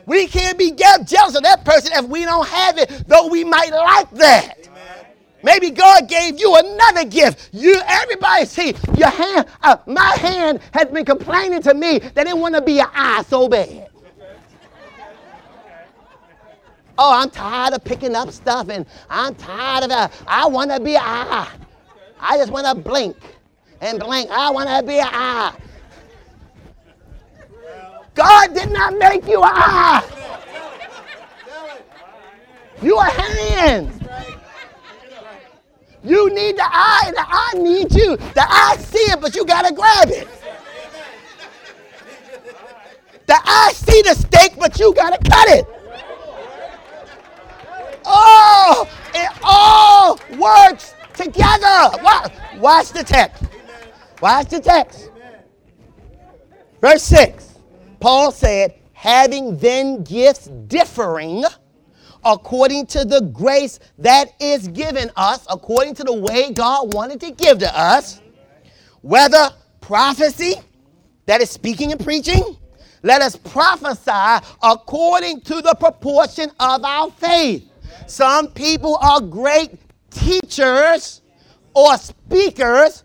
We 0.08 0.26
can't 0.26 0.56
be 0.56 0.72
jealous 0.72 1.36
of 1.36 1.42
that 1.42 1.66
person 1.66 1.92
if 1.94 2.08
we 2.08 2.24
don't 2.24 2.48
have 2.48 2.78
it, 2.78 3.04
though 3.06 3.28
we 3.28 3.44
might 3.44 3.70
like 3.70 4.10
that. 4.12 4.54
Amen. 4.66 5.06
Maybe 5.42 5.70
God 5.70 6.08
gave 6.08 6.40
you 6.40 6.56
another 6.56 7.04
gift. 7.04 7.50
You, 7.52 7.78
everybody, 7.86 8.46
see 8.46 8.74
your 8.96 9.10
hand. 9.10 9.46
Uh, 9.62 9.76
my 9.86 10.16
hand 10.18 10.60
has 10.72 10.86
been 10.86 11.04
complaining 11.04 11.60
to 11.60 11.74
me 11.74 11.98
that 11.98 12.26
it 12.26 12.36
want 12.36 12.54
to 12.54 12.62
be 12.62 12.80
an 12.80 12.86
eye 12.94 13.22
so 13.28 13.50
bad. 13.50 13.90
Oh, 16.96 17.12
I'm 17.12 17.28
tired 17.28 17.74
of 17.74 17.84
picking 17.84 18.16
up 18.16 18.30
stuff, 18.32 18.70
and 18.70 18.86
I'm 19.10 19.34
tired 19.34 19.84
of 19.84 19.90
it. 19.90 20.22
I 20.26 20.48
want 20.48 20.70
to 20.70 20.80
be 20.80 20.96
an 20.96 21.02
eye. 21.04 21.52
I 22.18 22.38
just 22.38 22.50
want 22.50 22.66
to 22.66 22.74
blink 22.74 23.16
and 23.82 24.00
blink. 24.00 24.30
I 24.30 24.50
want 24.50 24.70
to 24.70 24.82
be 24.82 24.98
an 24.98 25.08
eye. 25.08 25.54
God 28.18 28.52
did 28.52 28.72
not 28.72 28.98
make 28.98 29.28
you 29.28 29.40
an 29.40 29.52
eye. 29.54 30.02
You 32.82 32.98
a 32.98 33.04
hand. 33.04 33.92
You 36.02 36.28
need 36.34 36.56
the 36.56 36.64
eye, 36.64 37.04
and 37.06 37.16
the 37.16 37.24
eye 37.24 37.52
needs 37.62 37.94
you. 37.94 38.16
The 38.16 38.44
eye 38.44 38.76
see 38.80 39.12
it, 39.12 39.20
but 39.20 39.36
you 39.36 39.44
gotta 39.44 39.72
grab 39.72 40.08
it. 40.10 40.26
The 43.26 43.38
eye 43.44 43.70
see 43.72 44.02
the 44.02 44.14
steak, 44.14 44.54
but 44.58 44.80
you 44.80 44.92
gotta 44.94 45.18
cut 45.18 45.48
it. 45.50 45.66
Oh, 48.04 48.88
it 49.14 49.30
all 49.44 50.18
works 50.36 50.94
together. 51.14 52.02
Watch, 52.02 52.32
watch 52.56 52.88
the 52.90 53.04
text. 53.04 53.44
Watch 54.20 54.48
the 54.48 54.58
text. 54.60 55.08
Verse 56.80 57.04
6. 57.04 57.47
Paul 58.00 58.32
said, 58.32 58.74
having 58.92 59.56
then 59.58 60.02
gifts 60.04 60.46
differing 60.66 61.44
according 62.24 62.86
to 62.86 63.04
the 63.04 63.20
grace 63.32 63.78
that 63.98 64.32
is 64.40 64.68
given 64.68 65.10
us, 65.16 65.46
according 65.48 65.94
to 65.94 66.04
the 66.04 66.12
way 66.12 66.52
God 66.52 66.92
wanted 66.92 67.20
to 67.20 67.30
give 67.30 67.58
to 67.60 67.78
us, 67.78 68.20
whether 69.02 69.50
prophecy, 69.80 70.54
that 71.26 71.40
is 71.40 71.50
speaking 71.50 71.92
and 71.92 72.02
preaching, 72.02 72.56
let 73.02 73.22
us 73.22 73.36
prophesy 73.36 74.46
according 74.62 75.42
to 75.42 75.62
the 75.62 75.74
proportion 75.78 76.50
of 76.58 76.84
our 76.84 77.10
faith. 77.12 77.70
Some 78.06 78.48
people 78.48 78.96
are 79.00 79.20
great 79.20 79.78
teachers 80.10 81.22
or 81.74 81.96
speakers 81.96 83.04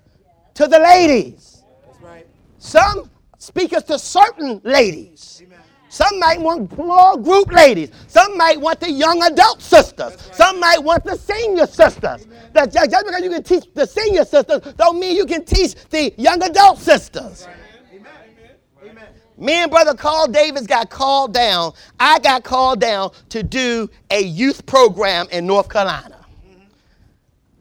to 0.56 0.68
the 0.68 0.80
ladies. 0.80 1.64
That's 1.86 2.02
right. 2.02 2.28
Some 2.58 3.10
speakers 3.44 3.84
to 3.84 4.00
certain 4.00 4.62
ladies. 4.64 5.41
Amen. 5.46 5.60
Some 5.89 6.20
might 6.20 6.41
want 6.41 6.74
small 6.74 7.18
group 7.18 7.52
ladies. 7.52 7.91
Some 8.08 8.36
might 8.36 8.60
want 8.60 8.80
the 8.80 8.89
young 8.89 9.22
adult 9.22 9.62
sisters. 9.62 10.18
Some 10.32 10.60
might 10.60 10.82
want 10.82 11.04
the 11.04 11.16
senior 11.16 11.68
sisters. 11.68 12.26
That 12.54 12.72
just 12.74 13.06
because 13.06 13.22
you 13.22 13.30
can 13.30 13.44
teach 13.44 13.66
the 13.76 13.86
senior 13.86 14.26
sisters 14.26 14.74
don't 14.74 15.00
mean 15.00 15.16
you 15.16 15.26
can 15.26 15.46
teach 15.46 15.76
the 15.89 16.12
young 16.18 16.41
adult 16.41 16.80
sisters. 16.80 17.48
Amen. 17.94 19.08
Me 19.38 19.54
and 19.54 19.70
brother 19.70 19.94
Carl 19.94 20.28
Davis 20.28 20.66
got 20.66 20.89
called 20.89 21.34
down. 21.34 21.74
I 22.00 22.20
got 22.20 22.44
called 22.44 22.80
down 22.80 23.12
to 23.30 23.44
do 23.44 23.89
a 24.10 24.24
youth 24.24 24.66
program 24.66 25.28
in 25.32 25.46
North 25.46 25.70
Carolina. 25.70 26.26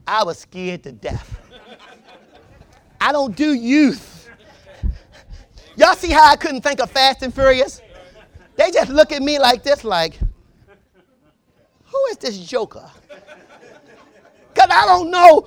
I 0.07 0.25
was 0.25 0.39
scared 0.39 0.85
to 0.85 0.93
death. 0.93 1.39
I 3.01 3.13
don't 3.13 3.35
do 3.35 3.53
youth. 3.53 4.12
Y'all 5.77 5.95
see 5.95 6.11
how 6.11 6.31
I 6.31 6.37
couldn't 6.37 6.61
think 6.61 6.81
of 6.81 6.91
Fast 6.91 7.23
and 7.23 7.33
Furious? 7.33 7.81
They 8.57 8.71
just 8.71 8.91
look 8.91 9.13
at 9.13 9.23
me 9.23 9.39
like 9.39 9.63
this, 9.63 9.85
like, 9.85 10.19
who 11.85 12.07
is 12.11 12.19
this 12.19 12.39
joker? 12.39 12.91
Because 14.53 14.69
I 14.71 14.87
don't 14.87 15.11
know. 15.11 15.47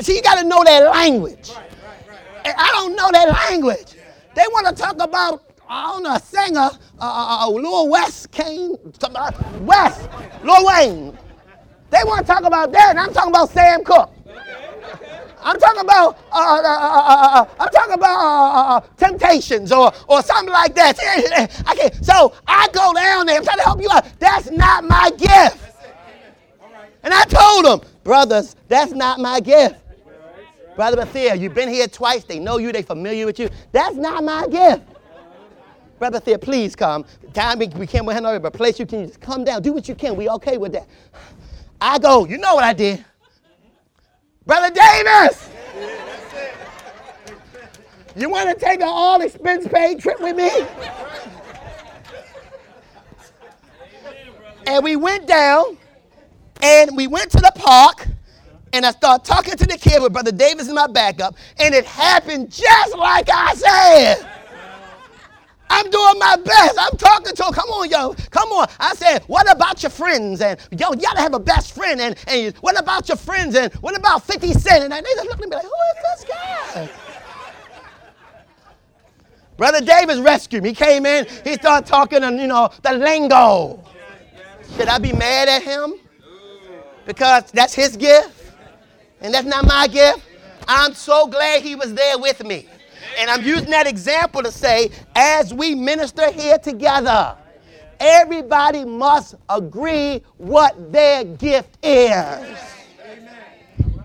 See, 0.00 0.16
you 0.16 0.22
got 0.22 0.40
to 0.40 0.44
know 0.44 0.64
that 0.64 0.90
language. 0.90 1.52
And 2.44 2.54
I 2.56 2.68
don't 2.72 2.96
know 2.96 3.10
that 3.12 3.28
language. 3.28 3.94
They 4.34 4.42
want 4.50 4.66
to 4.74 4.82
talk 4.82 5.00
about, 5.00 5.44
I 5.68 5.92
don't 5.92 6.02
know, 6.02 6.14
a 6.14 6.20
singer, 6.20 6.60
uh, 6.60 6.68
uh, 7.00 7.46
uh, 7.46 7.50
Lil 7.50 7.88
West 7.88 8.30
came, 8.30 8.76
West, 9.60 10.08
Lil 10.42 10.66
Wayne. 10.66 11.18
They 11.90 11.98
want 12.04 12.20
to 12.20 12.32
talk 12.32 12.44
about 12.44 12.72
that, 12.72 12.90
and 12.90 13.00
I'm 13.00 13.12
talking 13.12 13.30
about 13.30 13.50
Sam 13.50 13.84
Cooke. 13.84 14.12
I'm 15.42 15.58
talking 15.58 15.80
about, 15.80 16.18
uh, 16.32 16.36
uh, 16.36 16.62
uh, 16.62 17.02
uh, 17.02 17.42
uh, 17.42 17.46
I'm 17.58 17.68
talking 17.70 17.94
about 17.94 18.96
Temptations 18.96 19.72
or, 19.72 19.92
or 20.08 20.22
something 20.22 20.52
like 20.52 20.74
that. 20.74 20.98
I 21.66 21.74
can't, 21.74 22.04
so 22.04 22.34
I 22.46 22.68
go 22.72 22.92
down 22.94 23.26
there, 23.26 23.38
I'm 23.38 23.44
trying 23.44 23.58
to 23.58 23.64
help 23.64 23.80
you 23.80 23.88
out. 23.90 24.06
That's 24.18 24.50
not 24.50 24.84
my 24.84 25.10
gift. 25.16 25.58
And 27.02 27.14
I 27.14 27.24
told 27.24 27.64
them, 27.64 27.88
brothers, 28.04 28.56
that's 28.68 28.92
not 28.92 29.18
my 29.18 29.40
gift. 29.40 29.76
Brother 30.76 30.98
Bethia, 30.98 31.38
you've 31.38 31.54
been 31.54 31.68
here 31.68 31.86
twice. 31.86 32.24
They 32.24 32.38
know 32.38 32.58
you. 32.58 32.72
They 32.72 32.82
familiar 32.82 33.26
with 33.26 33.38
you. 33.38 33.50
That's 33.72 33.96
not 33.96 34.24
my 34.24 34.46
gift. 34.46 34.82
Brother 35.98 36.20
Bethia, 36.20 36.40
please 36.40 36.74
come. 36.76 37.04
Time 37.34 37.58
we, 37.58 37.68
we 37.68 37.86
can't 37.86 38.10
handle 38.10 38.32
it, 38.34 38.40
but 38.40 38.52
place 38.52 38.78
you 38.78 38.86
can 38.86 39.06
just 39.06 39.20
come 39.20 39.44
down. 39.44 39.62
Do 39.62 39.72
what 39.72 39.88
you 39.88 39.94
can. 39.94 40.16
We 40.16 40.28
okay 40.30 40.56
with 40.56 40.72
that. 40.72 40.86
I 41.80 41.98
go. 41.98 42.24
You 42.26 42.38
know 42.38 42.54
what 42.54 42.64
I 42.64 42.72
did, 42.72 43.04
Brother 44.50 44.74
Davis. 44.74 45.48
You 48.16 48.28
want 48.28 48.48
to 48.48 48.56
take 48.56 48.80
an 48.80 48.88
all 48.88 49.20
expense 49.20 49.68
paid 49.68 50.00
trip 50.00 50.20
with 50.20 50.34
me? 50.34 50.50
And 54.66 54.82
we 54.82 54.96
went 54.96 55.28
down 55.28 55.78
and 56.62 56.96
we 56.96 57.06
went 57.06 57.30
to 57.30 57.38
the 57.38 57.52
park 57.54 58.08
and 58.72 58.84
I 58.84 58.90
started 58.90 59.24
talking 59.24 59.56
to 59.56 59.66
the 59.66 59.78
kid 59.78 60.02
with 60.02 60.12
Brother 60.12 60.32
Davis 60.32 60.66
in 60.66 60.74
my 60.74 60.88
backup, 60.88 61.36
and 61.60 61.72
it 61.72 61.84
happened 61.84 62.50
just 62.50 62.96
like 62.96 63.28
I 63.32 63.54
said. 63.54 64.28
I'm 65.70 65.88
doing 65.88 66.18
my 66.18 66.36
best. 66.44 66.76
I'm 66.78 66.96
talking 66.98 67.34
to 67.34 67.44
him. 67.44 67.52
Come 67.52 67.70
on, 67.70 67.88
yo. 67.88 68.14
Come 68.30 68.50
on. 68.50 68.68
I 68.80 68.94
said, 68.94 69.22
what 69.28 69.50
about 69.50 69.82
your 69.82 69.90
friends? 69.90 70.40
And 70.40 70.58
yo, 70.72 70.90
you 70.92 71.00
gotta 71.00 71.20
have 71.20 71.32
a 71.32 71.38
best 71.38 71.74
friend. 71.74 72.00
And, 72.00 72.16
and 72.26 72.54
what 72.56 72.78
about 72.78 73.08
your 73.08 73.16
friends? 73.16 73.54
And 73.54 73.72
what 73.74 73.96
about 73.96 74.24
50 74.24 74.52
Cent? 74.52 74.84
And 74.84 74.92
they 74.92 75.00
just 75.14 75.24
looked 75.26 75.42
at 75.42 75.48
me 75.48 75.56
like, 75.56 75.64
who 75.64 75.70
is 75.70 76.24
this 76.24 76.28
guy? 76.28 76.90
Brother 79.56 79.80
Davis 79.80 80.18
rescued 80.18 80.64
me. 80.64 80.70
He 80.70 80.74
came 80.74 81.06
in, 81.06 81.26
he 81.44 81.54
started 81.54 81.86
talking 81.86 82.24
and 82.24 82.40
you 82.40 82.48
know, 82.48 82.70
the 82.82 82.92
lingo. 82.94 83.84
Should 84.76 84.88
I 84.88 84.98
be 84.98 85.12
mad 85.12 85.48
at 85.48 85.62
him? 85.62 85.94
Because 87.06 87.50
that's 87.52 87.74
his 87.74 87.96
gift 87.96 88.52
and 89.20 89.32
that's 89.32 89.46
not 89.46 89.66
my 89.66 89.86
gift. 89.86 90.22
I'm 90.66 90.94
so 90.94 91.26
glad 91.26 91.62
he 91.62 91.74
was 91.74 91.94
there 91.94 92.18
with 92.18 92.44
me. 92.44 92.68
And 93.18 93.30
I'm 93.30 93.42
using 93.42 93.70
that 93.70 93.86
example 93.86 94.42
to 94.42 94.50
say, 94.52 94.90
as 95.14 95.52
we 95.52 95.74
minister 95.74 96.30
here 96.30 96.58
together, 96.58 97.36
everybody 97.98 98.84
must 98.84 99.34
agree 99.48 100.22
what 100.38 100.92
their 100.92 101.24
gift 101.24 101.78
is. 101.82 102.58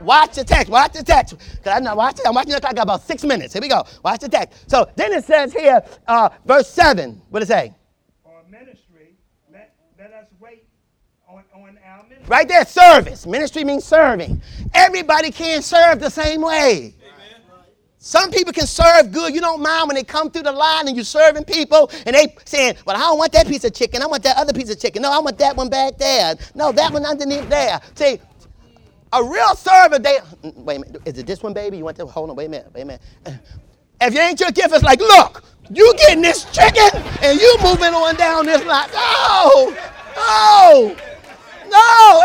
Watch 0.02 0.36
the 0.36 0.44
text. 0.44 0.70
Watch 0.70 0.94
the 0.94 1.04
text. 1.04 1.36
Cause 1.64 1.74
I 1.74 1.80
know. 1.80 1.96
Watch 1.96 2.20
it. 2.20 2.28
I'm 2.28 2.36
watching 2.36 2.54
the 2.54 2.60
clock. 2.60 2.74
I 2.74 2.76
got 2.76 2.84
about 2.84 3.02
six 3.02 3.24
minutes. 3.24 3.54
Here 3.54 3.62
we 3.62 3.68
go. 3.68 3.84
Watch 4.04 4.20
the 4.20 4.30
text. 4.30 4.70
So 4.70 4.88
then 4.96 5.12
it 5.14 5.26
says 5.26 5.52
here, 5.52 5.84
uh, 6.08 6.30
verse 6.46 6.70
seven. 6.70 7.22
What 7.30 7.40
does 7.40 7.50
it 7.50 7.54
say? 7.54 7.74
or 8.24 8.42
ministry, 8.50 9.16
let, 9.52 9.76
let 9.98 10.14
us 10.14 10.28
wait 10.40 10.64
on, 11.28 11.44
on 11.56 11.80
our 11.88 12.04
ministry. 12.04 12.26
Right 12.28 12.48
there, 12.48 12.66
service. 12.66 13.26
Ministry 13.26 13.64
means 13.64 13.84
serving. 13.84 14.42
Everybody 14.76 15.32
can't 15.32 15.64
serve 15.64 16.00
the 16.00 16.12
same 16.12 16.42
way. 16.42 16.94
Some 18.06 18.30
people 18.30 18.54
can 18.54 18.68
serve 18.68 19.12
good. 19.12 19.34
You 19.34 19.42
don't 19.42 19.64
mind 19.64 19.88
when 19.88 19.96
they 19.96 20.04
come 20.04 20.30
through 20.30 20.44
the 20.44 20.52
line 20.52 20.88
and 20.88 20.96
you're 20.96 21.04
serving 21.04 21.44
people 21.44 21.90
and 22.06 22.16
they 22.16 22.36
saying, 22.46 22.76
Well, 22.86 22.96
I 22.96 23.00
don't 23.00 23.18
want 23.18 23.32
that 23.32 23.48
piece 23.48 23.64
of 23.64 23.74
chicken. 23.74 24.04
I 24.04 24.06
want 24.06 24.22
that 24.22 24.38
other 24.38 24.54
piece 24.54 24.70
of 24.70 24.80
chicken. 24.80 25.02
No, 25.02 25.12
I 25.12 25.18
want 25.18 25.40
that 25.40 25.58
one 25.58 25.70
back 25.70 25.98
there. 25.98 26.36
No, 26.54 26.72
that 26.72 26.94
one 26.94 27.04
underneath 27.04 27.50
there. 27.50 27.82
See, 27.96 28.20
a 29.12 29.24
real 29.24 29.56
server, 29.56 29.98
they 29.98 30.20
wait 30.44 30.76
a 30.76 30.80
minute. 30.82 31.02
Is 31.06 31.18
it 31.18 31.26
this 31.26 31.42
one, 31.42 31.54
baby? 31.56 31.78
You 31.78 31.86
want 31.86 31.98
to 31.98 32.06
hold 32.06 32.30
on, 32.30 32.36
wait 32.36 32.46
a 32.46 32.50
minute, 32.50 32.72
wait 32.76 32.82
a 32.84 32.86
minute. 32.86 33.02
If 34.00 34.14
you 34.14 34.20
ain't 34.20 34.40
your 34.40 34.52
gift, 34.52 34.72
it's 34.72 34.84
like, 34.84 35.00
look, 35.00 35.44
you 35.74 35.92
getting 35.98 36.22
this 36.22 36.46
chicken 36.52 37.02
and 37.24 37.40
you 37.42 37.58
moving 37.64 37.96
on 37.96 38.14
down 38.18 38.46
this 38.46 38.64
line. 38.66 38.88
No, 38.94 39.74
no, 40.16 40.96
no, 41.72 42.24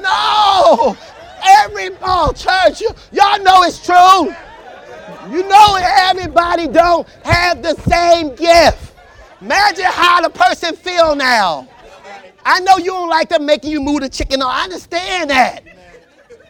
no. 0.00 0.96
Every 1.44 1.90
oh 2.00 2.32
church, 2.32 2.80
y'all 3.12 3.42
know 3.42 3.62
it's 3.64 3.84
true. 3.84 4.34
You 5.30 5.48
know 5.48 5.78
everybody 5.80 6.68
don't 6.68 7.08
have 7.24 7.62
the 7.62 7.74
same 7.88 8.34
gift. 8.34 8.94
Imagine 9.40 9.86
how 9.86 10.20
the 10.20 10.30
person 10.30 10.74
feel 10.74 11.14
now. 11.14 11.68
I 12.44 12.60
know 12.60 12.76
you 12.78 12.86
don't 12.86 13.08
like 13.08 13.28
them 13.28 13.46
making 13.46 13.70
you 13.70 13.80
move 13.80 14.00
the 14.00 14.08
chicken. 14.08 14.42
I 14.42 14.64
understand 14.64 15.30
that. 15.30 15.62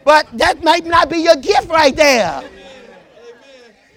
But 0.03 0.27
that 0.33 0.63
might 0.63 0.85
not 0.85 1.09
be 1.09 1.17
your 1.17 1.35
gift 1.35 1.69
right 1.69 1.95
there. 1.95 2.43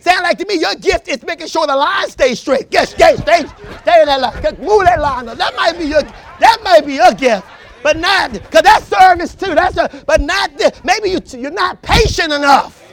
Sound 0.00 0.22
like 0.22 0.38
to 0.38 0.46
me, 0.46 0.60
your 0.60 0.74
gift 0.76 1.08
is 1.08 1.22
making 1.24 1.48
sure 1.48 1.66
the 1.66 1.74
line 1.74 2.08
stays 2.08 2.38
straight. 2.38 2.68
Yes, 2.70 2.90
stay, 2.90 3.16
stay, 3.16 3.44
stay 3.82 4.02
in 4.02 4.06
that 4.06 4.20
line. 4.20 4.56
Move 4.60 4.84
that 4.84 5.00
line. 5.00 5.26
That 5.26 5.54
might 5.56 5.76
be 5.76 5.86
your, 5.86 6.02
that 6.02 6.58
might 6.62 6.86
be 6.86 6.94
your 6.94 7.12
gift, 7.12 7.44
but 7.82 7.96
not 7.96 8.32
because 8.32 8.62
that's 8.62 8.86
service 8.86 9.34
too. 9.34 9.54
That's 9.54 9.76
a, 9.78 10.04
but 10.06 10.20
not 10.20 10.56
this. 10.56 10.80
Maybe 10.84 11.10
you, 11.10 11.20
you're 11.36 11.50
not 11.50 11.82
patient 11.82 12.32
enough. 12.32 12.85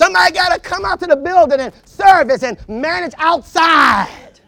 Somebody 0.00 0.32
got 0.32 0.54
to 0.54 0.58
come 0.58 0.86
out 0.86 0.98
to 1.00 1.06
the 1.06 1.14
building 1.14 1.60
and 1.60 1.74
service 1.84 2.42
and 2.42 2.56
manage 2.66 3.12
outside. 3.18 4.40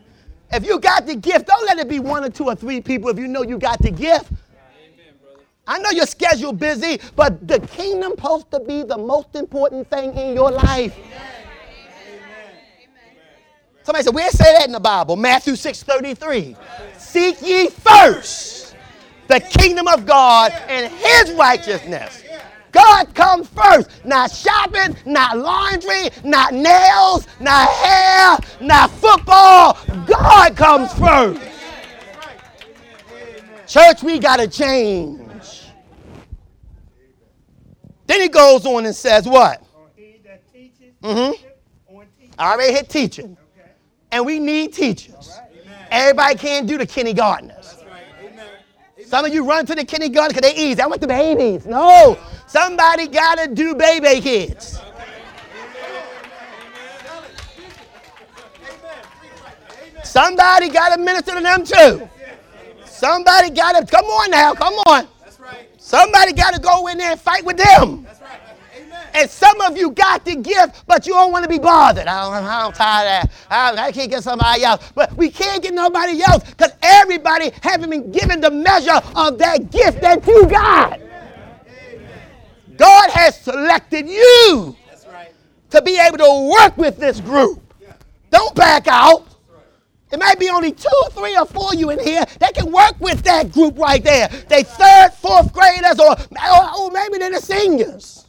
If 0.50 0.64
you 0.64 0.80
got 0.80 1.06
the 1.06 1.14
gift, 1.14 1.46
don't 1.46 1.66
let 1.66 1.78
it 1.78 1.90
be 1.90 2.00
one 2.00 2.24
or 2.24 2.30
two 2.30 2.44
or 2.44 2.54
three 2.54 2.80
people 2.80 3.10
if 3.10 3.18
you 3.18 3.28
know 3.28 3.42
you 3.42 3.58
got 3.58 3.78
the 3.82 3.90
gift. 3.90 4.32
I 5.66 5.78
know 5.78 5.90
your 5.90 6.06
schedule 6.06 6.54
busy, 6.54 6.98
but 7.16 7.46
the 7.46 7.60
kingdom 7.60 8.12
supposed 8.12 8.50
to 8.52 8.60
be 8.60 8.82
the 8.82 8.96
most 8.96 9.36
important 9.36 9.90
thing 9.90 10.16
in 10.16 10.34
your 10.34 10.50
life. 10.50 10.98
Somebody 13.82 14.04
said, 14.04 14.14
where 14.14 14.30
say 14.30 14.54
that 14.54 14.64
in 14.64 14.72
the 14.72 14.80
Bible? 14.80 15.16
Matthew 15.16 15.54
6 15.54 15.82
33. 15.82 16.56
Seek 16.96 17.42
ye 17.42 17.68
first 17.68 18.74
the 19.28 19.38
kingdom 19.38 19.86
of 19.86 20.06
God 20.06 20.50
and 20.68 20.90
his 20.90 21.32
righteousness. 21.32 22.22
God 22.72 23.14
comes 23.14 23.48
first. 23.48 23.90
Not 24.04 24.30
shopping, 24.30 24.96
not 25.04 25.38
laundry, 25.38 26.08
not 26.24 26.54
nails, 26.54 27.26
not 27.38 27.68
hair, 27.68 28.38
not 28.60 28.90
football. 28.90 29.78
God 30.06 30.56
comes 30.56 30.92
first. 30.94 31.40
Church, 33.66 34.02
we 34.02 34.18
got 34.18 34.38
to 34.38 34.48
change. 34.48 35.20
Then 38.06 38.20
he 38.20 38.28
goes 38.28 38.66
on 38.66 38.84
and 38.84 38.94
says, 38.94 39.26
What? 39.26 39.62
Mhm. 41.02 41.34
I 42.38 42.52
already 42.52 42.72
hit 42.72 42.88
teaching. 42.88 43.36
And 44.10 44.26
we 44.26 44.38
need 44.38 44.72
teachers. 44.72 45.38
Everybody 45.90 46.34
can't 46.36 46.66
do 46.66 46.78
the 46.78 46.86
kindergartners. 46.86 47.76
Some 49.06 49.24
of 49.24 49.34
you 49.34 49.44
run 49.46 49.66
to 49.66 49.74
the 49.74 49.84
kindergarten 49.84 50.34
because 50.34 50.50
they 50.50 50.56
easy. 50.56 50.80
I 50.80 50.86
want 50.86 51.00
the 51.00 51.06
babies. 51.06 51.66
No. 51.66 52.18
Somebody 52.52 53.06
got 53.06 53.38
to 53.38 53.48
do 53.48 53.74
baby 53.74 54.20
kids. 54.20 54.78
Somebody 60.04 60.68
got 60.68 60.94
to 60.94 61.00
minister 61.00 61.32
to 61.32 61.40
them 61.40 61.64
too. 61.64 62.06
Somebody 62.84 63.48
got 63.48 63.80
to, 63.80 63.86
come 63.86 64.04
on 64.04 64.30
now, 64.30 64.52
come 64.52 64.74
on. 64.86 65.08
Somebody 65.78 66.34
got 66.34 66.52
to 66.52 66.60
go 66.60 66.88
in 66.88 66.98
there 66.98 67.12
and 67.12 67.20
fight 67.20 67.42
with 67.42 67.56
them. 67.56 68.06
And 69.14 69.30
some 69.30 69.58
of 69.62 69.78
you 69.78 69.90
got 69.90 70.26
the 70.26 70.36
gift, 70.36 70.84
but 70.86 71.06
you 71.06 71.14
don't 71.14 71.32
want 71.32 71.44
to 71.44 71.48
be 71.48 71.58
bothered. 71.58 72.06
I 72.06 72.22
don't, 72.22 72.44
I'm 72.44 72.72
tired 72.72 73.24
of 73.24 73.30
that. 73.48 73.78
I, 73.78 73.86
I 73.86 73.92
can't 73.92 74.10
get 74.10 74.22
somebody 74.22 74.62
else. 74.62 74.92
But 74.94 75.16
we 75.16 75.30
can't 75.30 75.62
get 75.62 75.72
nobody 75.72 76.22
else 76.22 76.44
because 76.50 76.72
everybody 76.82 77.50
haven't 77.62 77.88
been 77.88 78.12
given 78.12 78.42
the 78.42 78.50
measure 78.50 79.00
of 79.16 79.38
that 79.38 79.70
gift 79.70 80.02
that 80.02 80.26
you 80.26 80.46
got. 80.48 81.00
God 82.82 83.10
has 83.12 83.38
selected 83.38 84.08
you 84.08 84.76
That's 84.88 85.06
right. 85.06 85.30
to 85.70 85.80
be 85.82 86.00
able 86.00 86.18
to 86.18 86.52
work 86.52 86.76
with 86.76 86.98
this 86.98 87.20
group. 87.20 87.62
Don't 88.32 88.56
back 88.56 88.88
out. 88.88 89.28
It 90.10 90.18
might 90.18 90.40
be 90.40 90.48
only 90.48 90.72
two, 90.72 90.90
three, 91.12 91.36
or 91.36 91.46
four 91.46 91.74
you 91.74 91.90
in 91.90 92.00
here 92.00 92.24
that 92.40 92.54
can 92.54 92.72
work 92.72 92.98
with 92.98 93.22
that 93.22 93.52
group 93.52 93.78
right 93.78 94.02
there. 94.02 94.26
They 94.48 94.64
third, 94.64 95.10
fourth 95.12 95.52
graders, 95.52 96.00
or, 96.00 96.10
or, 96.10 96.80
or 96.80 96.90
maybe 96.90 97.18
they're 97.18 97.30
the 97.30 97.40
seniors 97.40 98.26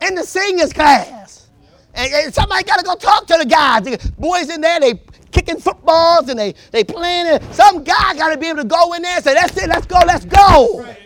in 0.00 0.14
the 0.14 0.22
seniors 0.22 0.72
class. 0.72 1.48
And, 1.94 2.12
and 2.12 2.32
somebody 2.32 2.62
got 2.62 2.78
to 2.78 2.84
go 2.84 2.94
talk 2.94 3.26
to 3.26 3.36
the 3.36 3.46
guys. 3.46 3.82
The 3.82 4.12
boys 4.16 4.48
in 4.48 4.60
there, 4.60 4.78
they 4.78 4.94
kicking 5.32 5.58
footballs 5.58 6.28
and 6.28 6.38
they 6.38 6.54
they 6.70 6.84
playing. 6.84 7.26
It. 7.26 7.42
Some 7.52 7.82
guy 7.82 8.14
got 8.14 8.32
to 8.32 8.38
be 8.38 8.46
able 8.46 8.62
to 8.62 8.68
go 8.68 8.92
in 8.92 9.02
there 9.02 9.16
and 9.16 9.24
say, 9.24 9.34
"That's 9.34 9.56
it, 9.56 9.68
let's 9.68 9.86
go, 9.86 9.98
let's 10.06 10.24
go." 10.24 10.82
Amen. 10.82 10.96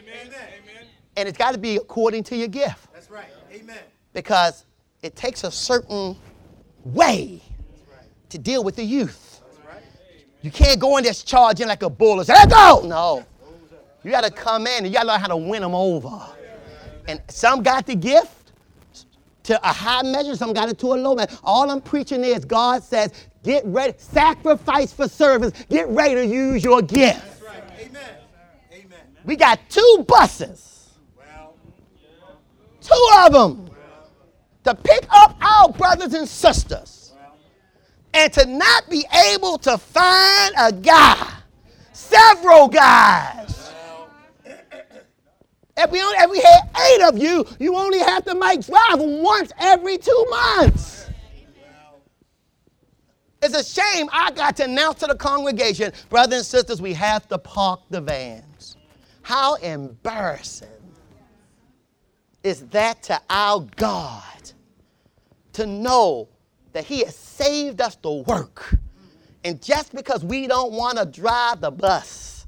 Amen. 1.17 1.27
And 1.27 1.29
it's 1.29 1.39
got 1.39 1.53
to 1.53 1.59
be 1.59 1.77
according 1.77 2.25
to 2.25 2.37
your 2.37 2.49
gift 2.49 2.93
That's 2.93 3.11
right. 3.11 3.27
Amen. 3.53 3.79
because 4.13 4.65
it 5.03 5.17
takes 5.17 5.45
a 5.45 5.51
certain 5.51 6.17
way 6.85 7.41
to 8.31 8.39
deal 8.39 8.65
with 8.65 8.77
the 8.77 8.85
youth. 8.85 9.41
You 10.43 10.51
can't 10.51 10.79
go 10.79 10.99
in 10.99 11.05
there 11.05 11.15
charging 11.15 11.69
like 11.69 11.83
a 11.83 11.89
bull 11.89 12.19
and 12.19 12.27
say, 12.27 12.35
let's 12.35 12.53
go. 12.53 12.83
No. 12.85 13.25
You 14.03 14.11
got 14.11 14.25
to 14.25 14.31
come 14.31 14.67
in 14.67 14.85
and 14.85 14.87
you 14.87 14.93
got 14.93 15.03
to 15.03 15.09
learn 15.09 15.21
how 15.21 15.29
to 15.29 15.37
win 15.37 15.63
them 15.63 15.75
over. 15.75 16.21
And 17.09 17.21
some 17.29 17.63
got 17.63 17.87
the 17.87 17.95
gift 17.95 18.53
to 19.45 19.59
a 19.69 19.73
high 19.73 20.03
measure, 20.03 20.37
some 20.37 20.53
got 20.53 20.69
it 20.69 20.79
to 20.81 20.93
a 20.93 20.97
low 20.97 21.15
measure. 21.15 21.39
All 21.45 21.71
I'm 21.71 21.81
preaching 21.81 22.25
is 22.25 22.45
God 22.45 22.83
says, 22.83 23.13
get 23.43 23.65
ready, 23.67 23.95
sacrifice 23.99 24.93
for 24.93 25.09
service, 25.09 25.53
get 25.71 25.89
ready 25.89 26.15
to 26.15 26.27
use 26.27 26.65
your 26.65 26.83
gift. 26.83 27.23
That's 27.25 27.43
right. 27.43 27.63
Amen. 27.79 28.03
Amen. 28.73 28.99
We 29.25 29.37
got 29.37 29.61
two 29.71 30.05
buses, 30.09 30.49
Well, 30.49 30.74
two 32.85 33.09
of 33.25 33.33
them, 33.33 33.71
to 34.65 34.75
pick 34.75 35.07
up 35.11 35.37
our 35.41 35.71
brothers 35.71 36.15
and 36.15 36.29
sisters. 36.29 37.13
And 38.13 38.33
to 38.35 38.47
not 38.47 38.89
be 38.89 39.05
able 39.33 39.59
to 39.59 39.77
find 39.77 40.55
a 40.57 40.73
guy, 40.73 41.33
several 41.93 42.69
guys. 42.69 43.73
If 45.77 45.91
we, 45.91 46.01
only, 46.01 46.17
if 46.19 46.31
we 46.31 46.41
had 46.41 46.61
eight 46.87 47.03
of 47.03 47.19
you, 47.19 47.45
you 47.59 47.75
only 47.75 47.99
have 47.99 48.25
to 48.27 48.35
make 48.37 48.65
drive 48.65 49.01
once 49.01 49.51
every 49.59 49.99
two 49.99 50.27
months. 50.31 51.09
It's 53.43 53.55
a 53.55 53.65
shame 53.65 54.09
I 54.13 54.31
got 54.31 54.57
to 54.57 54.65
announce 54.65 55.01
to 55.01 55.07
the 55.07 55.17
congregation, 55.17 55.93
brothers 56.09 56.39
and 56.39 56.47
sisters, 56.47 56.81
we 56.81 56.95
have 56.95 57.29
to 57.29 57.39
park 57.39 57.81
the 57.91 58.01
vans. 58.01 58.77
How 59.23 59.57
embarrassing 59.57 60.69
is 62.45 62.61
that 62.67 63.03
to 63.05 63.21
our 63.31 63.67
God 63.77 64.23
to 65.55 65.67
know 65.67 66.29
that 66.73 66.85
He 66.85 67.01
has 67.01 67.17
saved 67.17 67.81
us 67.81 67.97
to 67.97 68.23
work. 68.23 68.77
And 69.43 69.61
just 69.61 69.95
because 69.95 70.25
we 70.25 70.47
don't 70.47 70.73
want 70.73 70.99
to 70.99 71.07
drive 71.07 71.61
the 71.61 71.71
bus, 71.71 72.47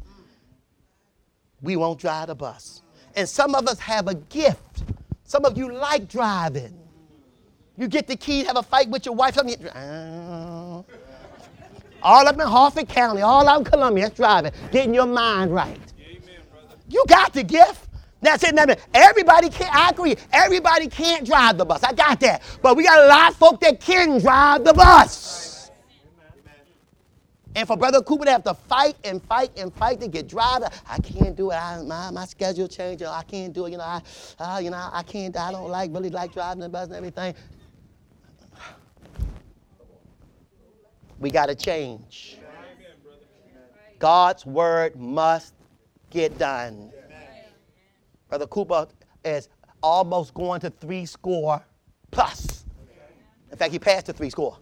we 1.62 1.76
won't 1.76 1.98
drive 1.98 2.28
the 2.28 2.34
bus. 2.34 2.82
And 3.14 3.28
some 3.28 3.54
of 3.54 3.66
us 3.66 3.78
have 3.80 4.08
a 4.08 4.14
gift. 4.14 4.84
Some 5.24 5.44
of 5.44 5.56
you 5.56 5.72
like 5.72 6.08
driving. 6.08 6.78
You 7.78 7.88
get 7.88 8.06
the 8.06 8.16
key, 8.16 8.44
have 8.44 8.56
a 8.56 8.62
fight 8.62 8.88
with 8.88 9.06
your 9.06 9.14
wife. 9.14 9.34
Some 9.34 9.48
you, 9.48 9.56
uh, 9.68 10.82
all 12.02 12.28
up 12.28 12.34
in 12.34 12.40
Harford 12.46 12.88
County, 12.88 13.22
all 13.22 13.48
out 13.48 13.58
in 13.58 13.64
Columbia, 13.64 14.04
that's 14.04 14.16
driving, 14.16 14.52
getting 14.70 14.94
your 14.94 15.06
mind 15.06 15.54
right. 15.54 15.80
You 16.88 17.04
got 17.08 17.32
the 17.32 17.42
gift. 17.42 17.85
That's 18.26 18.42
it. 18.42 18.54
Now, 18.54 18.66
Everybody 18.92 19.48
can't, 19.48 19.72
I 19.74 19.90
agree, 19.90 20.16
everybody 20.32 20.88
can't 20.88 21.24
drive 21.24 21.58
the 21.58 21.64
bus. 21.64 21.82
I 21.84 21.92
got 21.92 22.18
that. 22.20 22.42
But 22.60 22.76
we 22.76 22.82
got 22.82 22.98
a 22.98 23.06
lot 23.06 23.30
of 23.30 23.36
folk 23.36 23.60
that 23.60 23.80
can 23.80 24.20
drive 24.20 24.64
the 24.64 24.74
bus. 24.74 25.70
And 27.54 27.66
for 27.66 27.76
Brother 27.76 28.02
Cooper 28.02 28.24
to 28.24 28.30
have 28.32 28.44
to 28.44 28.52
fight 28.52 28.96
and 29.04 29.22
fight 29.22 29.50
and 29.56 29.72
fight 29.72 30.00
to 30.00 30.08
get 30.08 30.28
driver, 30.28 30.68
I 30.86 30.98
can't 30.98 31.36
do 31.36 31.52
it. 31.52 31.54
I, 31.54 31.80
my, 31.82 32.10
my 32.10 32.26
schedule 32.26 32.68
changed. 32.68 33.02
I 33.04 33.22
can't 33.22 33.52
do 33.52 33.64
it. 33.64 33.70
You 33.70 33.78
know, 33.78 33.84
I, 33.84 34.02
uh, 34.38 34.58
you 34.58 34.70
know, 34.70 34.90
I 34.92 35.02
can't. 35.04 35.34
I 35.36 35.52
don't 35.52 35.70
like 35.70 35.90
really 35.94 36.10
like 36.10 36.34
driving 36.34 36.60
the 36.60 36.68
bus 36.68 36.88
and 36.88 36.96
everything. 36.96 37.34
We 41.18 41.30
got 41.30 41.46
to 41.46 41.54
change. 41.54 42.38
God's 43.98 44.44
word 44.44 44.96
must 44.96 45.54
get 46.10 46.36
done. 46.36 46.90
Brother 48.28 48.46
Cooper 48.46 48.88
is 49.24 49.48
almost 49.82 50.34
going 50.34 50.60
to 50.60 50.70
three 50.70 51.06
score 51.06 51.64
plus. 52.10 52.64
In 53.50 53.56
fact, 53.56 53.72
he 53.72 53.78
passed 53.78 54.06
the 54.06 54.12
three 54.12 54.30
score. 54.30 54.58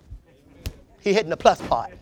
He 1.00 1.12
hitting 1.12 1.30
the 1.30 1.36
plus 1.36 1.60
part. 1.62 1.92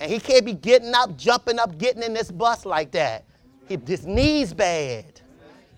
And 0.00 0.10
he 0.10 0.18
can't 0.18 0.44
be 0.44 0.54
getting 0.54 0.94
up, 0.94 1.16
jumping 1.16 1.58
up, 1.58 1.76
getting 1.78 2.02
in 2.02 2.14
this 2.14 2.30
bus 2.30 2.64
like 2.64 2.90
that. 2.92 3.24
He, 3.68 3.78
his 3.86 4.06
knees 4.06 4.54
bad. 4.54 5.20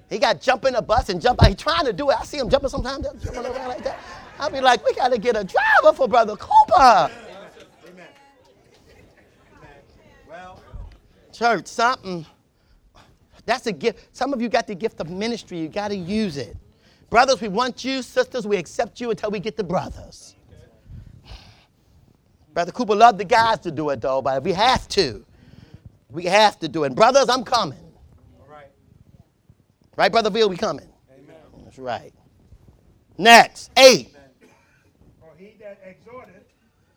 He 0.09 0.19
got 0.19 0.41
jump 0.41 0.65
in 0.67 0.75
the 0.75 0.83
bus 0.83 1.09
and 1.09 1.21
jump 1.21 1.43
out. 1.43 1.49
He's 1.49 1.57
trying 1.57 1.87
to 1.87 1.93
do 1.93 2.11
it. 2.11 2.17
I 2.21 2.25
see 2.25 2.39
him 2.39 2.49
jumping 2.49 2.69
sometimes, 2.69 3.07
jumping 3.25 3.47
around 3.47 3.69
like 3.69 3.83
that. 3.83 3.99
I'll 4.39 4.51
be 4.51 4.61
like, 4.61 4.85
we 4.85 4.95
got 4.95 5.11
to 5.11 5.19
get 5.19 5.37
a 5.37 5.45
driver 5.45 5.97
for 5.97 6.07
Brother 6.07 6.37
Cooper. 6.37 6.79
amen. 6.79 7.11
Amen. 7.87 8.09
Well, 10.29 10.63
Church, 11.33 11.67
something. 11.67 12.27
That's 13.45 13.67
a 13.67 13.73
gift. 13.73 14.17
Some 14.17 14.33
of 14.33 14.41
you 14.41 14.49
got 14.49 14.67
the 14.67 14.75
gift 14.75 15.01
of 15.01 15.11
ministry. 15.11 15.59
You 15.59 15.69
got 15.69 15.89
to 15.89 15.97
use 15.97 16.37
it. 16.37 16.57
Brothers, 17.11 17.41
we 17.41 17.49
want 17.49 17.85
you. 17.85 18.03
Sisters, 18.03 18.47
we 18.47 18.57
accept 18.57 19.01
you 19.01 19.11
until 19.11 19.31
we 19.31 19.41
get 19.41 19.57
the 19.57 19.65
brothers. 19.65 20.35
Brother 22.55 22.73
Cooper 22.73 22.95
loved 22.95 23.19
the 23.19 23.25
guys 23.25 23.61
to 23.61 23.71
do 23.71 23.91
it, 23.91 24.01
though, 24.01 24.21
but 24.21 24.39
if 24.39 24.45
we 24.45 24.53
have 24.53 24.87
to, 24.89 25.25
we 26.11 26.25
have 26.25 26.59
to 26.61 26.69
do 26.69 26.85
it. 26.85 26.95
Brothers, 26.95 27.29
I'm 27.29 27.45
coming. 27.45 27.79
all 28.41 28.47
right. 28.47 28.67
Right, 29.97 30.13
Brother 30.13 30.31
Bill, 30.31 30.49
we 30.49 30.57
coming. 30.57 30.89
Amen. 31.11 31.37
That's 31.65 31.79
right. 31.79 32.13
Next, 33.17 33.71
eight. 33.77 34.15
For 35.21 35.31
he 35.39 35.55
that 35.61 35.83
exhorteth 35.87 36.45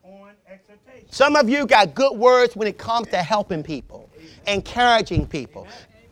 on 0.03 0.31
exhortation. 0.49 1.07
Some 1.09 1.35
of 1.37 1.49
you 1.49 1.65
got 1.65 1.95
good 1.95 2.17
words 2.17 2.55
when 2.55 2.67
it 2.67 2.77
comes 2.77 3.07
to 3.09 3.17
helping 3.17 3.63
people, 3.63 4.09
encouraging 4.47 5.27
people. 5.27 5.67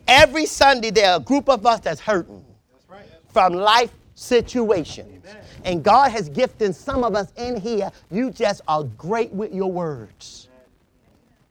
Every 0.06 0.46
Sunday, 0.46 0.90
there 0.90 1.10
are 1.12 1.16
a 1.16 1.20
group 1.20 1.48
of 1.48 1.64
us 1.66 1.80
that's 1.80 2.00
hurting 2.00 2.44
That's 2.72 2.88
right. 2.88 3.08
from 3.32 3.54
life 3.54 3.92
situations. 4.14 5.24
And 5.64 5.82
God 5.82 6.10
has 6.12 6.28
gifted 6.28 6.74
some 6.74 7.04
of 7.04 7.14
us 7.14 7.32
in 7.36 7.58
here. 7.58 7.90
You 8.10 8.30
just 8.30 8.60
are 8.68 8.84
great 8.84 9.32
with 9.32 9.52
your 9.54 9.72
words. 9.72 10.48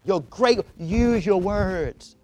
You're 0.06 0.22
great. 0.22 0.60
Use 0.78 1.26
your 1.26 1.42
words. 1.42 2.16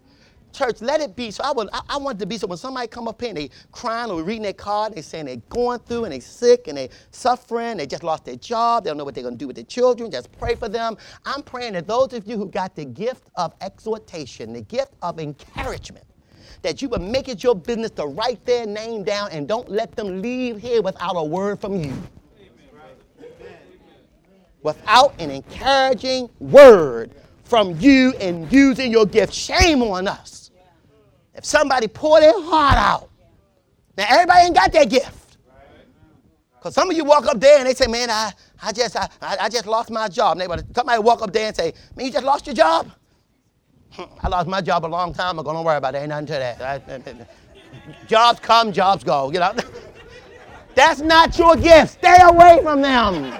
Church, 0.51 0.81
let 0.81 0.99
it 0.99 1.15
be. 1.15 1.31
So 1.31 1.43
I, 1.43 1.51
would, 1.51 1.69
I, 1.71 1.81
I 1.89 1.97
want 1.97 2.17
it 2.17 2.19
to 2.21 2.25
be 2.25 2.37
so 2.37 2.47
when 2.47 2.57
somebody 2.57 2.87
come 2.87 3.07
up 3.07 3.21
here 3.21 3.29
and 3.29 3.37
they 3.37 3.49
crying 3.71 4.11
or 4.11 4.21
reading 4.23 4.41
their 4.41 4.53
card, 4.53 4.95
they 4.95 5.01
saying 5.01 5.25
they're 5.25 5.37
going 5.49 5.79
through 5.79 6.05
and 6.05 6.13
they 6.13 6.19
sick 6.19 6.67
and 6.67 6.77
they 6.77 6.89
suffering, 7.11 7.77
they 7.77 7.85
just 7.85 8.03
lost 8.03 8.25
their 8.25 8.35
job, 8.35 8.83
they 8.83 8.89
don't 8.89 8.97
know 8.97 9.03
what 9.03 9.13
they're 9.13 9.23
going 9.23 9.35
to 9.35 9.39
do 9.39 9.47
with 9.47 9.55
their 9.55 9.65
children, 9.65 10.09
just 10.11 10.31
pray 10.37 10.55
for 10.55 10.67
them. 10.67 10.97
I'm 11.23 11.43
praying 11.43 11.73
that 11.73 11.87
those 11.87 12.13
of 12.13 12.27
you 12.27 12.35
who 12.35 12.47
got 12.47 12.75
the 12.75 12.83
gift 12.85 13.29
of 13.35 13.53
exhortation, 13.61 14.51
the 14.51 14.61
gift 14.61 14.93
of 15.01 15.19
encouragement, 15.19 16.05
that 16.61 16.81
you 16.81 16.89
would 16.89 17.01
make 17.01 17.27
it 17.27 17.43
your 17.43 17.55
business 17.55 17.91
to 17.91 18.05
write 18.05 18.45
their 18.45 18.65
name 18.65 19.03
down 19.03 19.29
and 19.31 19.47
don't 19.47 19.69
let 19.69 19.95
them 19.95 20.21
leave 20.21 20.59
here 20.59 20.81
without 20.81 21.13
a 21.15 21.23
word 21.23 21.59
from 21.59 21.75
you. 21.75 21.93
Without 24.61 25.13
an 25.19 25.31
encouraging 25.31 26.29
word 26.39 27.11
from 27.43 27.79
you 27.79 28.13
and 28.19 28.51
using 28.51 28.91
your 28.91 29.05
gift. 29.05 29.33
Shame 29.33 29.81
on 29.81 30.07
us. 30.07 30.51
If 31.33 31.45
somebody 31.45 31.87
pour 31.87 32.19
their 32.19 32.33
heart 32.33 32.77
out, 32.77 33.09
now 33.97 34.05
everybody 34.09 34.45
ain't 34.45 34.55
got 34.55 34.73
that 34.73 34.89
gift. 34.89 35.37
Because 36.57 36.73
some 36.73 36.91
of 36.91 36.97
you 36.97 37.05
walk 37.05 37.25
up 37.25 37.39
there 37.39 37.59
and 37.59 37.67
they 37.67 37.73
say, 37.73 37.87
man, 37.87 38.09
I, 38.09 38.33
I, 38.61 38.73
just, 38.73 38.97
I, 38.97 39.07
I 39.21 39.47
just 39.47 39.65
lost 39.65 39.89
my 39.89 40.09
job. 40.09 40.37
And 40.39 40.65
somebody 40.75 41.01
walk 41.01 41.21
up 41.21 41.31
there 41.31 41.47
and 41.47 41.55
say, 41.55 41.73
man, 41.95 42.05
you 42.07 42.11
just 42.11 42.25
lost 42.25 42.45
your 42.45 42.55
job? 42.55 42.91
I 43.97 44.27
lost 44.27 44.47
my 44.47 44.61
job 44.61 44.85
a 44.85 44.87
long 44.87 45.13
time 45.13 45.39
ago. 45.39 45.51
Don't 45.51 45.65
worry 45.65 45.77
about 45.77 45.95
it. 45.95 45.99
Ain't 45.99 46.09
nothing 46.09 46.27
to 46.27 46.33
that. 46.33 46.61
I- 46.61 47.27
jobs 48.07 48.39
come, 48.39 48.71
jobs 48.71 49.03
go. 49.03 49.31
You 49.31 49.39
know, 49.39 49.53
that's 50.75 51.01
not 51.01 51.37
your 51.37 51.55
gift. 51.55 51.93
Stay 51.93 52.17
away 52.21 52.59
from 52.63 52.81
them. 52.81 53.33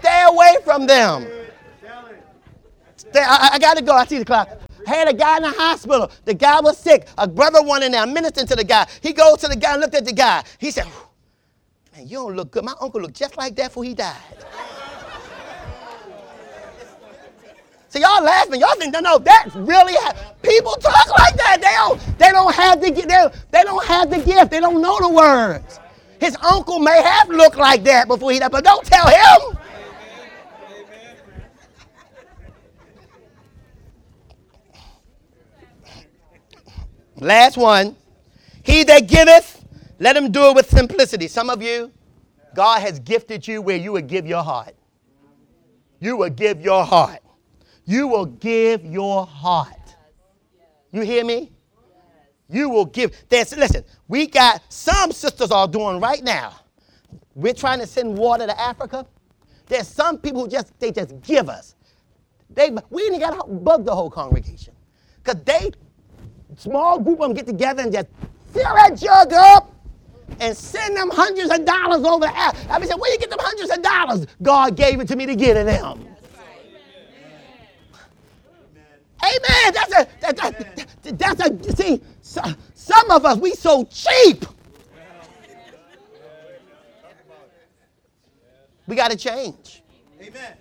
Stay 0.00 0.22
away 0.28 0.56
from 0.64 0.86
them. 0.86 1.26
Stay, 2.96 3.22
I, 3.22 3.50
I 3.54 3.58
got 3.58 3.76
to 3.76 3.82
go. 3.82 3.92
I 3.94 4.04
see 4.06 4.18
the 4.18 4.24
clock. 4.24 4.48
Had 4.86 5.08
a 5.08 5.12
guy 5.14 5.38
in 5.38 5.42
the 5.42 5.50
hospital. 5.50 6.10
The 6.24 6.34
guy 6.34 6.60
was 6.60 6.78
sick. 6.78 7.08
A 7.18 7.26
brother 7.26 7.60
went 7.62 7.82
in 7.82 7.92
there 7.92 8.06
ministering 8.06 8.46
to 8.46 8.54
the 8.54 8.62
guy. 8.62 8.86
He 9.02 9.12
goes 9.12 9.38
to 9.38 9.48
the 9.48 9.56
guy 9.56 9.72
and 9.72 9.80
looked 9.80 9.94
at 9.96 10.04
the 10.04 10.12
guy. 10.12 10.44
He 10.58 10.70
said, 10.70 10.86
Man, 11.94 12.06
you 12.06 12.18
don't 12.18 12.36
look 12.36 12.52
good. 12.52 12.64
My 12.64 12.74
uncle 12.80 13.00
looked 13.00 13.16
just 13.16 13.36
like 13.36 13.56
that 13.56 13.68
before 13.68 13.82
he 13.84 13.94
died. 13.94 14.16
So 17.96 18.02
y'all 18.02 18.22
laughing. 18.22 18.60
Y'all 18.60 18.74
think, 18.76 18.92
no, 18.92 19.00
no, 19.00 19.16
that's 19.16 19.56
really 19.56 19.94
ha- 19.94 20.34
people 20.42 20.72
talk 20.72 21.08
like 21.18 21.34
that. 21.36 21.56
They 21.62 21.72
don't, 21.76 22.18
they 22.18 22.30
don't 22.30 22.54
have 22.54 22.78
the 22.82 22.90
they, 22.90 23.40
they 23.50 23.64
don't 23.64 23.86
have 23.86 24.10
the 24.10 24.18
gift. 24.18 24.50
They 24.50 24.60
don't 24.60 24.82
know 24.82 25.00
the 25.00 25.08
words. 25.08 25.80
His 26.20 26.36
uncle 26.42 26.78
may 26.78 27.00
have 27.00 27.30
looked 27.30 27.56
like 27.56 27.84
that 27.84 28.06
before 28.06 28.32
he 28.32 28.38
died, 28.38 28.52
but 28.52 28.64
don't 28.64 28.84
tell 28.84 29.08
him. 29.08 29.58
Last 37.16 37.56
one. 37.56 37.96
He 38.62 38.84
that 38.84 39.08
giveth, 39.08 39.64
let 39.98 40.18
him 40.18 40.30
do 40.30 40.50
it 40.50 40.54
with 40.54 40.68
simplicity. 40.68 41.28
Some 41.28 41.48
of 41.48 41.62
you, 41.62 41.90
God 42.54 42.82
has 42.82 42.98
gifted 42.98 43.48
you 43.48 43.62
where 43.62 43.78
you 43.78 43.92
would 43.92 44.06
give 44.06 44.26
your 44.26 44.42
heart. 44.42 44.74
You 45.98 46.18
would 46.18 46.36
give 46.36 46.60
your 46.60 46.84
heart. 46.84 47.20
You 47.86 48.08
will 48.08 48.26
give 48.26 48.84
your 48.84 49.24
heart. 49.24 49.96
You 50.90 51.02
hear 51.02 51.24
me? 51.24 51.52
You 52.48 52.68
will 52.68 52.84
give. 52.84 53.12
There's, 53.28 53.56
listen, 53.56 53.84
we 54.08 54.26
got 54.26 54.62
some 54.68 55.12
sisters 55.12 55.50
are 55.50 55.68
doing 55.68 56.00
right 56.00 56.22
now. 56.22 56.54
We're 57.34 57.54
trying 57.54 57.80
to 57.80 57.86
send 57.86 58.16
water 58.16 58.46
to 58.46 58.60
Africa. 58.60 59.06
There's 59.66 59.88
some 59.88 60.18
people 60.18 60.42
who 60.42 60.48
just 60.48 60.78
they 60.78 60.92
just 60.92 61.20
give 61.22 61.48
us. 61.48 61.74
They 62.50 62.70
we 62.90 63.02
ain't 63.04 63.20
got 63.20 63.46
to 63.46 63.52
bug 63.52 63.84
the 63.84 63.94
whole 63.94 64.10
congregation 64.10 64.74
because 65.22 65.42
they 65.42 65.72
small 66.56 66.98
group 66.98 67.20
of 67.20 67.28
them 67.28 67.34
get 67.34 67.46
together 67.46 67.82
and 67.82 67.92
just 67.92 68.08
fill 68.52 68.62
that 68.62 68.96
jug 68.96 69.32
up 69.32 69.72
and 70.40 70.56
send 70.56 70.96
them 70.96 71.10
hundreds 71.10 71.50
of 71.50 71.64
dollars 71.64 72.04
over 72.04 72.26
there. 72.26 72.32
I 72.34 72.78
mean, 72.78 72.88
say, 72.88 72.94
where 72.94 73.12
you 73.12 73.18
get 73.18 73.30
them 73.30 73.38
hundreds 73.40 73.70
of 73.70 73.82
dollars? 73.82 74.26
God 74.42 74.76
gave 74.76 75.00
it 75.00 75.08
to 75.08 75.16
me 75.16 75.26
to 75.26 75.36
give 75.36 75.56
to 75.56 75.64
them. 75.64 76.15
Amen. 79.26 79.74
That's 79.74 79.92
a 79.92 80.08
that, 80.20 80.36
that, 81.02 81.18
that's 81.18 81.40
a 81.40 81.76
see. 81.76 82.02
So, 82.22 82.42
some 82.74 83.10
of 83.10 83.24
us 83.24 83.38
we 83.38 83.52
so 83.52 83.84
cheap. 83.84 84.44
We 88.86 88.94
got 88.94 89.10
to 89.10 89.16
change. 89.16 89.82
Amen. 90.22 90.52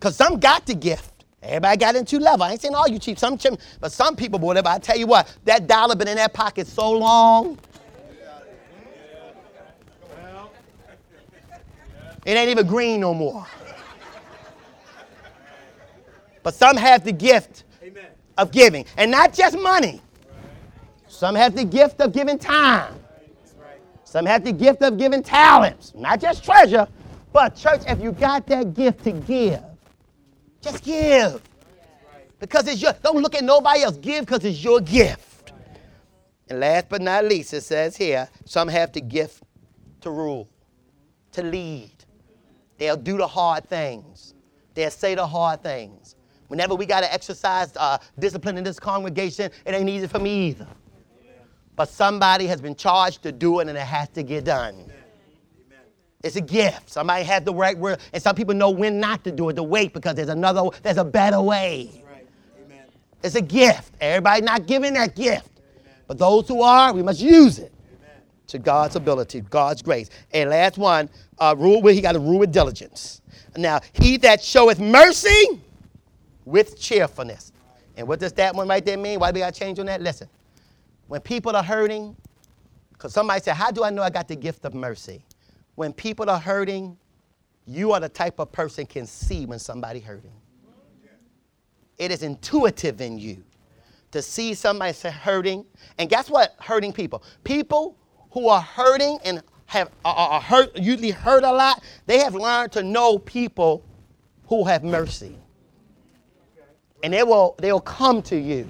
Cause 0.00 0.16
some 0.16 0.40
got 0.40 0.66
the 0.66 0.74
gift. 0.74 1.18
Everybody 1.42 1.76
got 1.76 1.94
into 1.94 2.18
level. 2.18 2.42
I 2.42 2.52
ain't 2.52 2.60
saying 2.60 2.74
all 2.74 2.88
you 2.88 2.98
cheap, 2.98 3.18
some 3.18 3.38
cheap, 3.38 3.54
but 3.80 3.92
some 3.92 4.16
people, 4.16 4.40
boy, 4.40 4.54
I 4.64 4.78
tell 4.78 4.96
you 4.96 5.06
what, 5.06 5.32
that 5.44 5.68
dollar 5.68 5.94
been 5.94 6.08
in 6.08 6.16
that 6.16 6.34
pocket 6.34 6.66
so 6.66 6.90
long. 6.90 7.58
It 12.26 12.32
ain't 12.32 12.50
even 12.50 12.66
green 12.66 13.00
no 13.00 13.14
more. 13.14 13.46
But 16.42 16.54
some 16.54 16.76
have 16.76 17.04
the 17.04 17.12
gift. 17.12 17.64
Of 18.38 18.50
giving, 18.50 18.86
and 18.96 19.10
not 19.10 19.34
just 19.34 19.58
money. 19.58 20.00
Some 21.08 21.34
have 21.34 21.54
the 21.54 21.64
gift 21.64 22.00
of 22.00 22.12
giving 22.12 22.38
time. 22.38 22.94
Some 24.04 24.24
have 24.24 24.44
the 24.44 24.52
gift 24.52 24.82
of 24.82 24.96
giving 24.96 25.22
talents, 25.22 25.92
not 25.94 26.20
just 26.20 26.42
treasure, 26.42 26.88
but 27.32 27.54
church, 27.54 27.82
if 27.86 28.00
you 28.00 28.12
got 28.12 28.46
that 28.46 28.72
gift 28.72 29.04
to 29.04 29.12
give, 29.12 29.62
just 30.62 30.82
give. 30.82 31.42
Because 32.38 32.66
it's 32.68 32.80
your, 32.80 32.94
don't 33.02 33.20
look 33.20 33.34
at 33.34 33.44
nobody 33.44 33.82
else. 33.82 33.96
Give 33.96 34.24
because 34.24 34.44
it's 34.44 34.62
your 34.62 34.80
gift. 34.80 35.52
And 36.48 36.60
last 36.60 36.88
but 36.88 37.02
not 37.02 37.24
least, 37.24 37.52
it 37.52 37.62
says 37.62 37.96
here, 37.96 38.28
some 38.44 38.68
have 38.68 38.92
the 38.92 39.00
gift 39.00 39.42
to 40.00 40.10
rule, 40.10 40.48
to 41.32 41.42
lead. 41.42 41.90
They'll 42.78 42.96
do 42.96 43.18
the 43.18 43.26
hard 43.26 43.68
things. 43.68 44.34
They'll 44.74 44.90
say 44.90 45.16
the 45.16 45.26
hard 45.26 45.62
things. 45.62 45.97
Whenever 46.48 46.74
we 46.74 46.86
got 46.86 47.00
to 47.00 47.12
exercise 47.12 47.72
uh, 47.76 47.98
discipline 48.18 48.58
in 48.58 48.64
this 48.64 48.80
congregation, 48.80 49.50
it 49.64 49.74
ain't 49.74 49.88
easy 49.88 50.06
for 50.06 50.18
me 50.18 50.48
either. 50.48 50.66
But 51.76 51.88
somebody 51.88 52.46
has 52.46 52.60
been 52.60 52.74
charged 52.74 53.22
to 53.22 53.32
do 53.32 53.60
it 53.60 53.68
and 53.68 53.78
it 53.78 53.82
has 53.82 54.08
to 54.10 54.22
get 54.22 54.44
done. 54.44 54.90
It's 56.24 56.34
a 56.34 56.40
gift. 56.40 56.90
Somebody 56.90 57.22
has 57.24 57.44
the 57.44 57.54
right 57.54 57.78
word, 57.78 58.00
and 58.12 58.20
some 58.20 58.34
people 58.34 58.52
know 58.52 58.70
when 58.70 58.98
not 58.98 59.22
to 59.22 59.30
do 59.30 59.50
it, 59.50 59.54
to 59.54 59.62
wait 59.62 59.92
because 59.92 60.16
there's 60.16 60.28
another, 60.28 60.62
there's 60.82 60.96
a 60.96 61.04
better 61.04 61.40
way. 61.40 62.02
Right. 62.04 62.26
Amen. 62.64 62.86
It's 63.22 63.36
a 63.36 63.40
gift. 63.40 63.94
Everybody 64.00 64.42
not 64.42 64.66
giving 64.66 64.94
that 64.94 65.14
gift. 65.14 65.48
But 66.08 66.18
those 66.18 66.48
who 66.48 66.62
are, 66.62 66.92
we 66.92 67.04
must 67.04 67.20
use 67.20 67.60
it 67.60 67.72
to 68.48 68.58
God's 68.58 68.96
ability, 68.96 69.42
God's 69.42 69.82
grace. 69.82 70.10
And 70.32 70.50
last 70.50 70.78
one, 70.78 71.08
uh, 71.38 71.54
rule 71.56 71.82
with, 71.82 71.94
he 71.94 72.00
got 72.00 72.12
to 72.12 72.18
rule 72.18 72.40
with 72.40 72.50
diligence. 72.50 73.20
Now, 73.56 73.80
he 73.92 74.16
that 74.18 74.42
showeth 74.42 74.80
mercy 74.80 75.60
with 76.48 76.80
cheerfulness. 76.80 77.52
And 77.96 78.08
what 78.08 78.20
does 78.20 78.32
that 78.34 78.54
one 78.54 78.68
right 78.68 78.84
there 78.84 78.96
mean? 78.96 79.20
Why 79.20 79.30
do 79.30 79.36
we 79.36 79.40
got 79.40 79.54
to 79.54 79.60
change 79.60 79.78
on 79.78 79.86
that? 79.86 80.00
Listen, 80.00 80.28
when 81.06 81.20
people 81.20 81.54
are 81.54 81.62
hurting, 81.62 82.16
because 82.92 83.12
somebody 83.12 83.40
said, 83.40 83.54
how 83.54 83.70
do 83.70 83.84
I 83.84 83.90
know 83.90 84.02
I 84.02 84.10
got 84.10 84.28
the 84.28 84.36
gift 84.36 84.64
of 84.64 84.74
mercy? 84.74 85.22
When 85.74 85.92
people 85.92 86.28
are 86.30 86.38
hurting, 86.38 86.96
you 87.66 87.92
are 87.92 88.00
the 88.00 88.08
type 88.08 88.38
of 88.38 88.50
person 88.50 88.86
can 88.86 89.06
see 89.06 89.46
when 89.46 89.58
somebody 89.58 90.00
hurting. 90.00 90.32
It 91.98 92.10
is 92.10 92.22
intuitive 92.22 93.00
in 93.00 93.18
you 93.18 93.44
to 94.12 94.22
see 94.22 94.54
somebody 94.54 94.96
hurting. 95.08 95.66
And 95.98 96.08
guess 96.08 96.30
what? 96.30 96.54
Hurting 96.60 96.92
people. 96.92 97.22
People 97.44 97.96
who 98.30 98.48
are 98.48 98.60
hurting 98.60 99.18
and 99.24 99.42
have 99.66 99.90
are, 100.04 100.14
are 100.14 100.40
hurt, 100.40 100.76
usually 100.76 101.10
hurt 101.10 101.44
a 101.44 101.52
lot, 101.52 101.82
they 102.06 102.20
have 102.20 102.34
learned 102.34 102.72
to 102.72 102.82
know 102.82 103.18
people 103.18 103.84
who 104.46 104.64
have 104.64 104.82
mercy. 104.82 105.36
And 107.02 107.12
they 107.12 107.22
will 107.22 107.54
they 107.58 107.72
will 107.72 107.80
come 107.80 108.22
to 108.22 108.36
you 108.36 108.68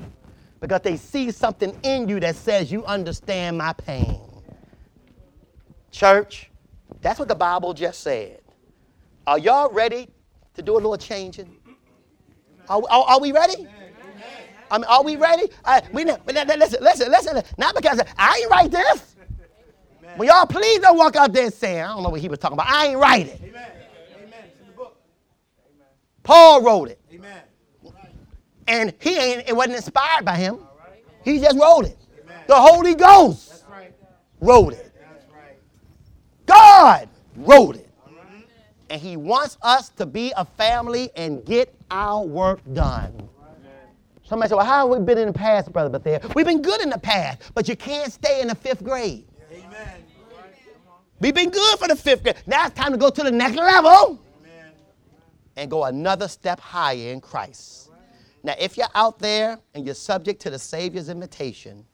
because 0.61 0.81
they 0.83 0.97
see 0.97 1.31
something 1.31 1.79
in 1.83 2.09
you 2.09 2.21
that 2.21 2.37
says 2.37 2.71
you 2.71 2.85
understand 2.85 3.59
my 3.59 3.73
pain. 3.73 4.21
Church, 5.91 6.51
that's 7.01 7.19
what 7.19 7.29
the 7.29 7.35
Bible 7.35 7.73
just 7.75 8.01
said. 8.01 8.41
Are 9.27 9.39
y'all 9.39 9.71
ready 9.71 10.09
to 10.55 10.63
do 10.63 10.75
a 10.75 10.75
little 10.75 10.97
changing? 10.97 11.57
Are, 12.69 12.83
are, 12.91 13.05
are 13.05 13.21
we 13.21 13.33
ready? 13.33 13.67
I 14.71 14.79
mean, 14.79 14.85
are 14.85 15.03
we 15.03 15.17
ready? 15.17 15.51
I, 15.65 15.83
we, 15.93 16.05
listen, 16.05 16.83
listen, 16.83 17.11
listen. 17.11 17.43
Not 17.57 17.75
because 17.75 18.01
I 18.19 18.39
ain't 18.41 18.51
write 18.51 18.71
this. 18.71 19.17
When 20.17 20.29
y'all 20.29 20.47
please 20.47 20.81
don't 20.81 20.97
walk 20.97 21.17
out 21.17 21.33
there 21.33 21.51
saying, 21.51 21.83
I 21.83 21.89
don't 21.89 22.03
know 22.03 22.09
what 22.11 22.21
he 22.21 22.29
was 22.29 22.39
talking 22.39 22.57
about. 22.57 22.69
I 22.69 22.89
ain't 22.89 22.99
write 22.99 23.29
it. 23.29 23.41
Amen. 23.43 23.71
Amen. 24.17 24.33
It's 24.47 24.61
in 24.61 24.67
the 24.67 24.73
book. 24.73 25.01
Paul 26.23 26.63
wrote 26.63 26.91
it. 26.91 27.01
Amen. 27.13 27.43
And 28.69 28.93
he 29.01 29.17
ain't, 29.17 29.49
it 29.49 29.57
wasn't 29.57 29.77
inspired 29.77 30.25
by 30.25 30.37
him. 30.37 30.59
He 31.25 31.41
just 31.41 31.59
wrote 31.59 31.87
it. 31.87 31.97
The 32.47 32.55
Holy 32.55 32.95
Ghost 32.95 33.65
wrote 34.41 34.75
it. 34.75 34.93
God 36.47 37.09
wrote 37.37 37.77
it. 37.77 37.89
And 38.91 39.01
he 39.01 39.17
wants 39.17 39.59
us 39.63 39.91
to 39.91 40.07
be 40.07 40.33
a 40.37 40.45
family 40.45 41.11
and 41.17 41.45
get 41.45 41.75
our 41.91 42.25
work 42.25 42.61
done. 42.73 43.29
Somebody 44.25 44.51
said, 44.51 44.57
Well, 44.57 44.67
how 44.67 44.89
have 44.89 44.99
we 44.99 45.05
been 45.05 45.19
in 45.19 45.29
the 45.29 45.33
past, 45.33 45.73
Brother 45.73 45.99
Bethel? 45.99 46.31
We've 46.35 46.47
been 46.47 46.63
good 46.63 46.83
in 46.83 46.91
the 46.91 46.99
past, 46.99 47.51
but 47.55 47.69
you 47.69 47.77
can't 47.77 48.13
stay 48.13 48.41
in 48.43 48.49
the 48.49 48.55
fifth 48.55 48.85
grade. 48.85 49.27
We've 51.21 51.35
been 51.35 51.51
good 51.51 51.79
for 51.79 51.89
the 51.89 51.97
fifth 51.97 52.23
grade. 52.23 52.37
Now 52.47 52.67
it's 52.67 52.75
time 52.75 52.93
to 52.93 52.99
go 52.99 53.11
to 53.11 53.23
the 53.23 53.31
next 53.31 53.57
level 53.57 54.23
Amen. 54.41 54.73
and 55.57 55.71
go 55.71 55.85
another 55.85 56.29
step 56.29 56.61
higher 56.61 57.11
in 57.11 57.21
Christ. 57.21 57.88
Now, 58.43 58.55
if 58.59 58.77
you're 58.77 58.87
out 58.95 59.19
there 59.19 59.59
and 59.75 59.85
you're 59.85 59.95
subject 59.95 60.41
to 60.43 60.51
the 60.51 60.59
Savior's 60.59 61.09
invitation 61.09 61.85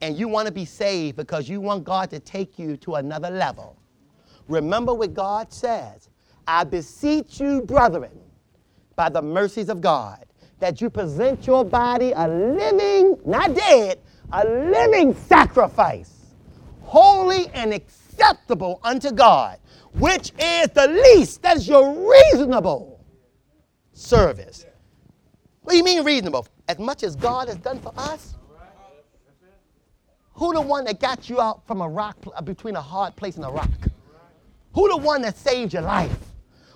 and 0.00 0.16
you 0.16 0.28
want 0.28 0.46
to 0.46 0.52
be 0.52 0.64
saved 0.64 1.16
because 1.16 1.48
you 1.48 1.60
want 1.60 1.84
God 1.84 2.10
to 2.10 2.20
take 2.20 2.58
you 2.58 2.76
to 2.78 2.96
another 2.96 3.30
level, 3.30 3.76
remember 4.48 4.92
what 4.94 5.14
God 5.14 5.52
says 5.52 6.08
I 6.46 6.64
beseech 6.64 7.40
you, 7.40 7.62
brethren, 7.62 8.10
by 8.96 9.08
the 9.08 9.22
mercies 9.22 9.68
of 9.68 9.80
God, 9.80 10.24
that 10.58 10.80
you 10.80 10.90
present 10.90 11.46
your 11.46 11.64
body 11.64 12.12
a 12.14 12.28
living, 12.28 13.18
not 13.24 13.54
dead, 13.54 14.00
a 14.32 14.46
living 14.46 15.14
sacrifice, 15.14 16.34
holy 16.82 17.48
and 17.54 17.72
acceptable 17.72 18.80
unto 18.82 19.10
God, 19.12 19.58
which 19.94 20.32
is 20.38 20.68
the 20.68 20.88
least, 20.88 21.42
that 21.42 21.56
is 21.56 21.68
your 21.68 22.10
reasonable 22.10 23.00
service. 23.92 24.66
What 25.62 25.72
do 25.72 25.76
you 25.76 25.84
mean 25.84 26.04
reasonable? 26.04 26.46
As 26.68 26.78
much 26.78 27.02
as 27.02 27.16
God 27.16 27.48
has 27.48 27.56
done 27.58 27.80
for 27.80 27.92
us? 27.96 28.34
Who 30.34 30.54
the 30.54 30.60
one 30.60 30.84
that 30.84 31.00
got 31.00 31.28
you 31.28 31.40
out 31.40 31.66
from 31.66 31.82
a 31.82 31.88
rock, 31.88 32.16
uh, 32.34 32.40
between 32.40 32.76
a 32.76 32.80
hard 32.80 33.14
place 33.16 33.36
and 33.36 33.44
a 33.44 33.50
rock? 33.50 33.70
Who 34.74 34.88
the 34.88 34.96
one 34.96 35.22
that 35.22 35.36
saved 35.36 35.74
your 35.74 35.82
life? 35.82 36.16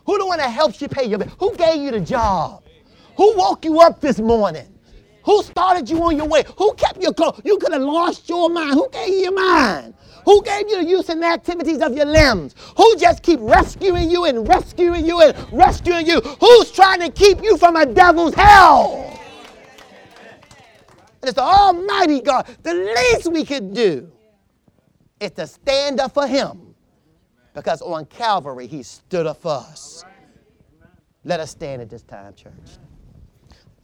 Who 0.05 0.19
the 0.19 0.27
one 0.27 0.39
that 0.39 0.51
helps 0.51 0.83
you 0.83 0.89
pay 0.89 1.05
your 1.07 1.19
bill? 1.19 1.29
Who 1.39 1.57
gave 1.57 1.81
you 1.81 1.91
the 1.91 2.01
job? 2.01 2.63
Who 3.17 3.37
woke 3.37 3.65
you 3.65 3.81
up 3.81 4.01
this 4.01 4.19
morning? 4.19 4.74
Who 5.25 5.43
started 5.43 5.89
you 5.89 6.03
on 6.03 6.17
your 6.17 6.27
way? 6.27 6.45
Who 6.59 6.75
kept 6.75 7.03
you 7.03 7.13
close? 7.13 7.41
You 7.45 7.57
could 7.59 7.73
have 7.73 7.83
lost 7.83 8.29
your 8.29 8.51
mind. 8.51 8.75
Who 8.75 8.89
gave 8.91 9.09
you 9.09 9.21
your 9.21 9.33
mind? 9.33 9.95
Who 10.25 10.43
gave 10.43 10.69
you 10.69 10.83
the 10.83 10.85
use 10.85 11.09
and 11.09 11.25
activities 11.25 11.81
of 11.81 11.95
your 11.97 12.07
limbs? 12.07 12.55
Who 12.77 12.97
just 12.97 13.23
keep 13.23 13.41
rescuing 13.43 14.11
you 14.11 14.25
and 14.25 14.47
rescuing 14.49 15.05
you 15.07 15.21
and 15.21 15.37
rescuing 15.53 16.07
you? 16.07 16.21
Who's 16.21 16.71
trying 16.71 17.01
to 17.01 17.11
keep 17.11 17.43
you 17.43 17.57
from 17.57 17.77
a 17.77 17.87
devil's 17.87 18.35
hell? 18.35 19.11
And 21.21 21.29
it's 21.31 21.35
the 21.35 21.43
Almighty 21.43 22.21
God. 22.21 22.47
The 22.63 22.75
least 22.75 23.33
we 23.33 23.45
could 23.45 23.73
do 23.73 24.11
is 25.21 25.31
to 25.33 25.47
stand 25.47 26.01
up 26.01 26.13
for 26.13 26.27
Him. 26.27 26.75
Because 27.55 27.81
on 27.81 28.05
Calvary, 28.07 28.67
He 28.67 28.83
stood 28.83 29.27
up 29.27 29.41
for 29.41 29.53
us. 29.53 30.05
Let 31.25 31.41
us 31.41 31.51
stand 31.51 31.81
at 31.81 31.89
this 31.89 32.03
time, 32.03 32.35
church. 32.35 32.53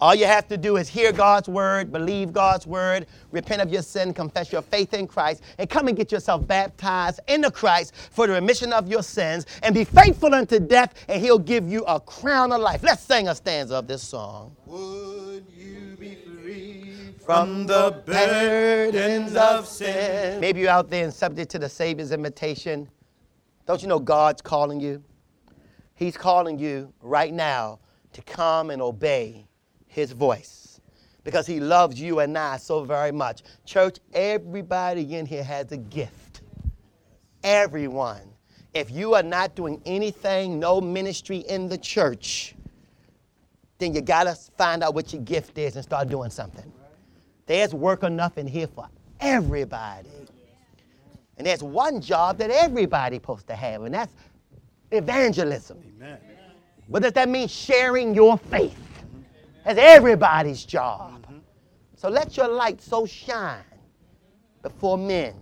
All 0.01 0.15
you 0.15 0.25
have 0.25 0.49
to 0.49 0.57
do 0.57 0.79
is 0.79 0.89
hear 0.89 1.13
God's 1.13 1.47
word, 1.47 1.93
believe 1.93 2.33
God's 2.33 2.67
word, 2.67 3.07
repent 3.33 3.61
of 3.61 3.71
your 3.71 3.83
sin, 3.83 4.15
confess 4.15 4.51
your 4.51 4.63
faith 4.63 4.95
in 4.95 5.07
Christ, 5.07 5.43
and 5.59 5.69
come 5.69 5.89
and 5.89 5.97
get 5.97 6.11
yourself 6.11 6.47
baptized 6.47 7.21
into 7.29 7.51
Christ 7.51 7.95
for 8.11 8.27
the 8.27 8.33
remission 8.33 8.73
of 8.73 8.89
your 8.89 9.03
sins, 9.03 9.45
and 9.63 9.75
be 9.75 9.85
faithful 9.85 10.35
unto 10.35 10.59
death, 10.59 10.95
and 11.09 11.21
He'll 11.23 11.39
give 11.39 11.69
you 11.69 11.85
a 11.85 12.01
crown 12.01 12.51
of 12.51 12.63
life. 12.63 12.83
Let's 12.83 13.03
sing 13.03 13.29
a 13.29 13.35
stanza 13.35 13.75
of 13.75 13.87
this 13.87 14.03
song. 14.03 14.57
Would 14.65 15.45
you 15.55 15.97
be 15.99 16.15
free 16.15 17.15
From 17.19 17.67
the 17.67 18.03
burdens 18.07 19.37
of 19.37 19.67
sin. 19.67 20.41
Maybe 20.41 20.61
you're 20.61 20.71
out 20.71 20.89
there 20.89 21.05
and 21.05 21.13
subject 21.13 21.51
to 21.51 21.59
the 21.59 21.69
Savior's 21.69 22.13
invitation. 22.13 22.89
Don't 23.67 23.83
you 23.83 23.89
know 23.89 23.99
God's 23.99 24.41
calling 24.41 24.81
you? 24.81 25.05
He's 25.95 26.17
calling 26.17 26.59
you 26.59 26.95
right 27.03 27.35
now 27.35 27.81
to 28.15 28.23
come 28.23 28.71
and 28.71 28.81
obey 28.81 29.47
his 29.91 30.13
voice 30.13 30.81
because 31.25 31.47
he 31.47 31.61
loves 31.61 32.01
you 32.01 32.21
and 32.21 32.37
I 32.39 32.57
so 32.57 32.85
very 32.85 33.13
much. 33.13 33.43
Church, 33.67 33.99
everybody 34.15 35.17
in 35.17 35.27
here 35.27 35.45
has 35.45 35.71
a 35.73 35.77
gift. 35.77 36.41
Everyone. 37.45 38.23
If 38.73 38.91
you 38.91 39.15
are 39.15 39.23
not 39.23 39.55
doing 39.55 39.83
anything, 39.85 40.59
no 40.59 40.81
ministry 40.81 41.39
in 41.39 41.69
the 41.69 41.77
church, 41.77 42.55
then 43.79 43.95
you 43.95 44.01
got 44.01 44.25
to 44.25 44.35
find 44.57 44.83
out 44.83 44.95
what 44.95 45.13
your 45.13 45.23
gift 45.23 45.59
is 45.59 45.75
and 45.75 45.85
start 45.85 46.09
doing 46.09 46.31
something. 46.31 46.73
There's 47.47 47.75
work 47.75 48.05
enough 48.05 48.39
in 48.39 48.47
here 48.47 48.69
for 48.69 48.89
everybody. 49.19 50.09
And 51.37 51.47
there's 51.47 51.63
one 51.63 52.01
job 52.01 52.39
that 52.39 52.51
everybody's 52.51 53.17
supposed 53.17 53.47
to 53.49 53.57
have, 53.57 53.83
and 53.83 53.95
that's 53.95 54.13
evangelism. 54.93 55.83
Amen. 55.97 56.19
What 56.87 57.03
does 57.03 57.13
that 57.13 57.29
mean? 57.29 57.49
Sharing 57.49 58.15
your 58.15 58.37
faith. 58.37 58.77
That's 59.65 59.79
everybody's 59.79 60.65
job. 60.65 61.23
Mm-hmm. 61.23 61.39
So 61.97 62.09
let 62.09 62.37
your 62.37 62.49
light 62.49 62.81
so 62.81 63.07
shine 63.07 63.65
before 64.63 64.97
men 64.97 65.35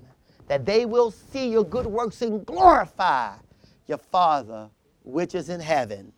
that 0.49 0.65
they 0.65 0.87
will 0.87 1.11
see 1.11 1.49
your 1.49 1.65
good 1.65 1.87
works 1.87 2.23
and 2.23 2.45
glorify 2.45 3.35
your 3.87 3.99
Father 3.99 4.71
which 5.09 5.35
is 5.35 5.49
in 5.49 5.61
heaven. 5.61 6.13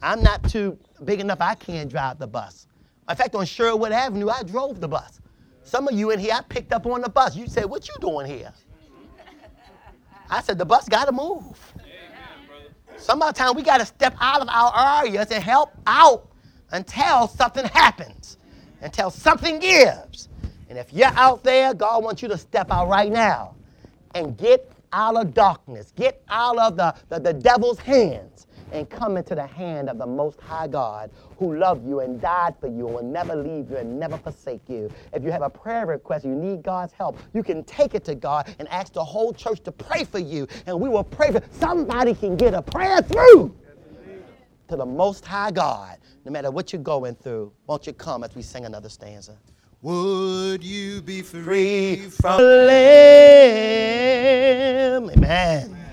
I'm 0.00 0.22
not 0.22 0.48
too 0.48 0.78
big 1.04 1.20
enough, 1.20 1.40
I 1.40 1.54
can't 1.54 1.90
drive 1.90 2.18
the 2.18 2.26
bus. 2.26 2.68
In 3.08 3.16
fact, 3.16 3.34
on 3.34 3.46
Sherwood 3.46 3.90
Avenue, 3.90 4.28
I 4.28 4.42
drove 4.42 4.80
the 4.80 4.88
bus. 4.88 5.20
Some 5.64 5.88
of 5.88 5.94
you 5.94 6.10
in 6.10 6.18
here, 6.18 6.34
I 6.34 6.42
picked 6.42 6.72
up 6.72 6.86
on 6.86 7.00
the 7.00 7.08
bus. 7.08 7.34
You 7.34 7.46
said, 7.48 7.64
What 7.64 7.88
you 7.88 7.94
doing 8.00 8.26
here? 8.26 8.52
I 10.30 10.40
said, 10.40 10.58
The 10.58 10.64
bus 10.64 10.88
got 10.88 11.06
to 11.06 11.12
move. 11.12 11.58
Some 12.96 13.22
of 13.22 13.34
the 13.34 13.38
time, 13.38 13.54
we 13.54 13.62
got 13.62 13.78
to 13.78 13.86
step 13.86 14.14
out 14.20 14.40
of 14.40 14.48
our 14.48 15.02
areas 15.04 15.30
and 15.30 15.42
help 15.42 15.70
out 15.86 16.27
until 16.72 17.28
something 17.28 17.64
happens, 17.66 18.38
until 18.80 19.10
something 19.10 19.58
gives. 19.58 20.28
And 20.68 20.78
if 20.78 20.92
you're 20.92 21.06
out 21.14 21.42
there, 21.42 21.74
God 21.74 22.04
wants 22.04 22.22
you 22.22 22.28
to 22.28 22.38
step 22.38 22.70
out 22.70 22.88
right 22.88 23.10
now 23.10 23.54
and 24.14 24.36
get 24.36 24.70
out 24.92 25.16
of 25.16 25.34
darkness, 25.34 25.92
get 25.96 26.22
out 26.28 26.58
of 26.58 26.76
the, 26.76 26.94
the, 27.08 27.20
the 27.20 27.32
devil's 27.32 27.78
hands, 27.78 28.46
and 28.72 28.88
come 28.90 29.16
into 29.16 29.34
the 29.34 29.46
hand 29.46 29.88
of 29.88 29.98
the 29.98 30.06
Most 30.06 30.40
High 30.40 30.66
God 30.66 31.10
who 31.38 31.56
loved 31.56 31.86
you 31.86 32.00
and 32.00 32.20
died 32.20 32.54
for 32.60 32.66
you 32.66 32.86
and 32.86 32.94
will 32.94 33.02
never 33.02 33.34
leave 33.34 33.70
you 33.70 33.76
and 33.76 33.98
never 33.98 34.18
forsake 34.18 34.68
you. 34.68 34.90
If 35.12 35.22
you 35.22 35.30
have 35.30 35.42
a 35.42 35.50
prayer 35.50 35.86
request, 35.86 36.24
you 36.24 36.34
need 36.34 36.62
God's 36.62 36.92
help, 36.92 37.18
you 37.32 37.42
can 37.42 37.64
take 37.64 37.94
it 37.94 38.04
to 38.04 38.14
God 38.14 38.54
and 38.58 38.68
ask 38.68 38.92
the 38.92 39.04
whole 39.04 39.32
church 39.32 39.62
to 39.62 39.72
pray 39.72 40.04
for 40.04 40.18
you, 40.18 40.46
and 40.66 40.78
we 40.78 40.88
will 40.88 41.04
pray 41.04 41.32
for 41.32 41.42
somebody 41.50 42.14
can 42.14 42.36
get 42.36 42.54
a 42.54 42.62
prayer 42.62 43.00
through 43.00 43.56
to 44.68 44.76
the 44.76 44.86
Most 44.86 45.24
High 45.24 45.50
God, 45.50 45.96
no 46.28 46.32
matter 46.32 46.50
what 46.50 46.74
you're 46.74 46.82
going 46.82 47.14
through. 47.14 47.50
Won't 47.66 47.86
you 47.86 47.94
come 47.94 48.22
as 48.22 48.34
we 48.34 48.42
sing 48.42 48.66
another 48.66 48.90
stanza? 48.90 49.38
Would 49.80 50.62
you 50.62 51.00
be 51.00 51.22
free, 51.22 51.42
Free 51.42 51.96
from 52.10 52.36
the 52.36 52.66
Lamb. 54.98 55.08
Amen. 55.08 55.87